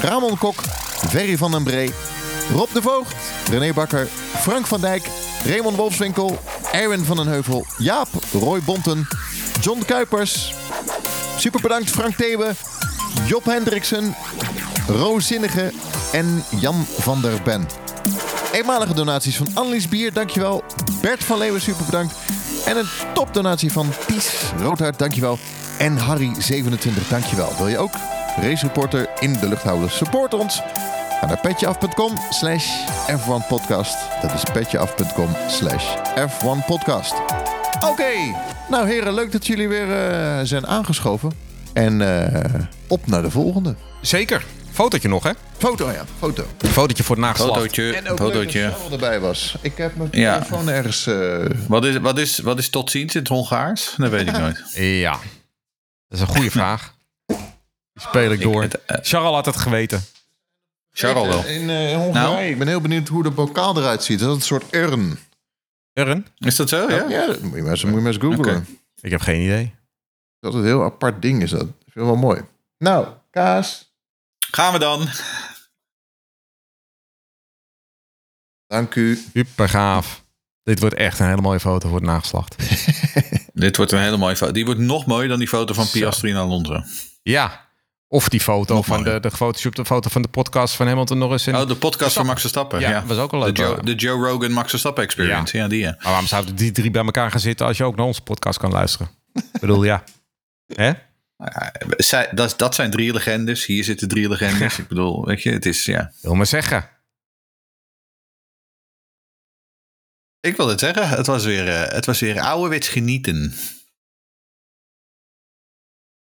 [0.00, 0.62] Ramon Kok,
[1.08, 1.92] Ferry van den Bree,
[2.52, 3.14] Rob de Voogd,
[3.50, 5.08] René Bakker, Frank van Dijk,
[5.44, 6.38] Raymond Wolfswinkel,
[6.72, 9.08] Erwin van den Heuvel, Jaap, Roy Bonten,
[9.60, 10.54] John Kuipers.
[11.38, 12.54] Super bedankt Frank Thebe,
[13.26, 14.14] Job Hendriksen,
[14.88, 15.72] Roos Zinnige
[16.12, 17.66] en Jan van der Ben.
[18.52, 20.64] Eenmalige donaties van Annelies Bier, dankjewel.
[21.00, 22.14] Bert van Leeuwen, super bedankt.
[22.66, 25.38] En een topdonatie van Ties Roodhart, dankjewel.
[25.78, 27.52] En Harry27, dankjewel.
[27.56, 27.92] Wil je ook
[28.36, 29.90] race reporter in de lucht houden?
[29.90, 30.62] Support ons.
[31.20, 32.66] Ga naar petjeaf.com slash
[33.10, 33.96] F1 podcast.
[34.22, 37.12] Dat is petjeaf.com slash F1 podcast.
[37.84, 38.10] Oké,
[38.70, 41.32] nou heren, leuk dat jullie weer eh, zijn aangeschoven.
[41.72, 43.74] En eh, op naar de volgende.
[44.00, 44.44] Zeker.
[44.72, 45.30] Fotootje nog, hè?
[45.58, 46.44] Foto, ja, foto.
[46.58, 47.52] Een fotootje voor het nageslacht.
[47.54, 49.56] Fotootje, En ook leuk dat erbij was.
[49.60, 50.32] Ik heb mijn Ja.
[50.38, 51.06] telefoon ergens...
[51.06, 53.94] eh, Wat is, wat, is, wat is tot ziens in het Hongaars?
[53.96, 54.62] Dat weet ik nooit.
[54.74, 55.10] Ja.
[56.08, 56.94] Dat is een goede vraag.
[57.26, 57.36] Die
[57.94, 58.62] speel ik door.
[58.62, 60.04] het, eh, Charles had het geweten.
[60.98, 61.44] Charles wel.
[61.44, 62.34] In, eh, in Hongarije.
[62.34, 62.44] Nou?
[62.50, 64.18] Ik ben heel benieuwd hoe de bokaal eruit ziet.
[64.18, 65.18] Dat is een soort urn.
[65.92, 66.26] Urn?
[66.38, 66.90] Is dat zo?
[66.90, 67.08] Ja?
[67.08, 68.66] Ja, dat moet je maar eens, moet je maar eens googlen.
[69.00, 69.74] Ik heb geen idee.
[70.40, 71.60] Dat is een heel apart ding is dat.
[71.60, 72.40] Ik vind het wel mooi.
[72.78, 73.94] Nou, kaas.
[74.50, 75.08] Gaan we dan.
[78.66, 79.24] Dank u.
[79.32, 80.24] Super gaaf.
[80.62, 82.56] Dit wordt echt een hele mooie foto voor het nageslacht.
[83.54, 84.52] Dit wordt een hele mooie foto.
[84.52, 86.82] Die wordt nog mooier dan die foto van Piastri en Alonso.
[87.22, 87.65] Ja.
[88.08, 89.20] Of die foto Nog van de, mooier.
[89.20, 91.56] de de foto van de podcast van Hamilton nog eens in.
[91.56, 92.80] Oh, de podcast van Max Verstappen.
[92.80, 93.56] Ja, Ja, was ook de leuk.
[93.56, 95.56] Joe, de Joe Rogan Max Verstappen Experience.
[95.56, 95.90] Ja, die ja.
[95.90, 98.58] Maar waarom zouden die drie bij elkaar gaan zitten als je ook naar onze podcast
[98.58, 99.08] kan luisteren?
[99.32, 100.04] Ik bedoel, ja.
[100.74, 100.92] Hè?
[101.96, 103.66] Zij- dat, dat zijn drie legendes.
[103.66, 104.78] Hier zitten drie legendes.
[104.78, 106.12] Ik bedoel, weet je, het is ja.
[106.20, 106.88] Wil maar zeggen.
[110.40, 113.54] Ik wil het zeggen, het was weer, eh, het was weer ouderwets genieten.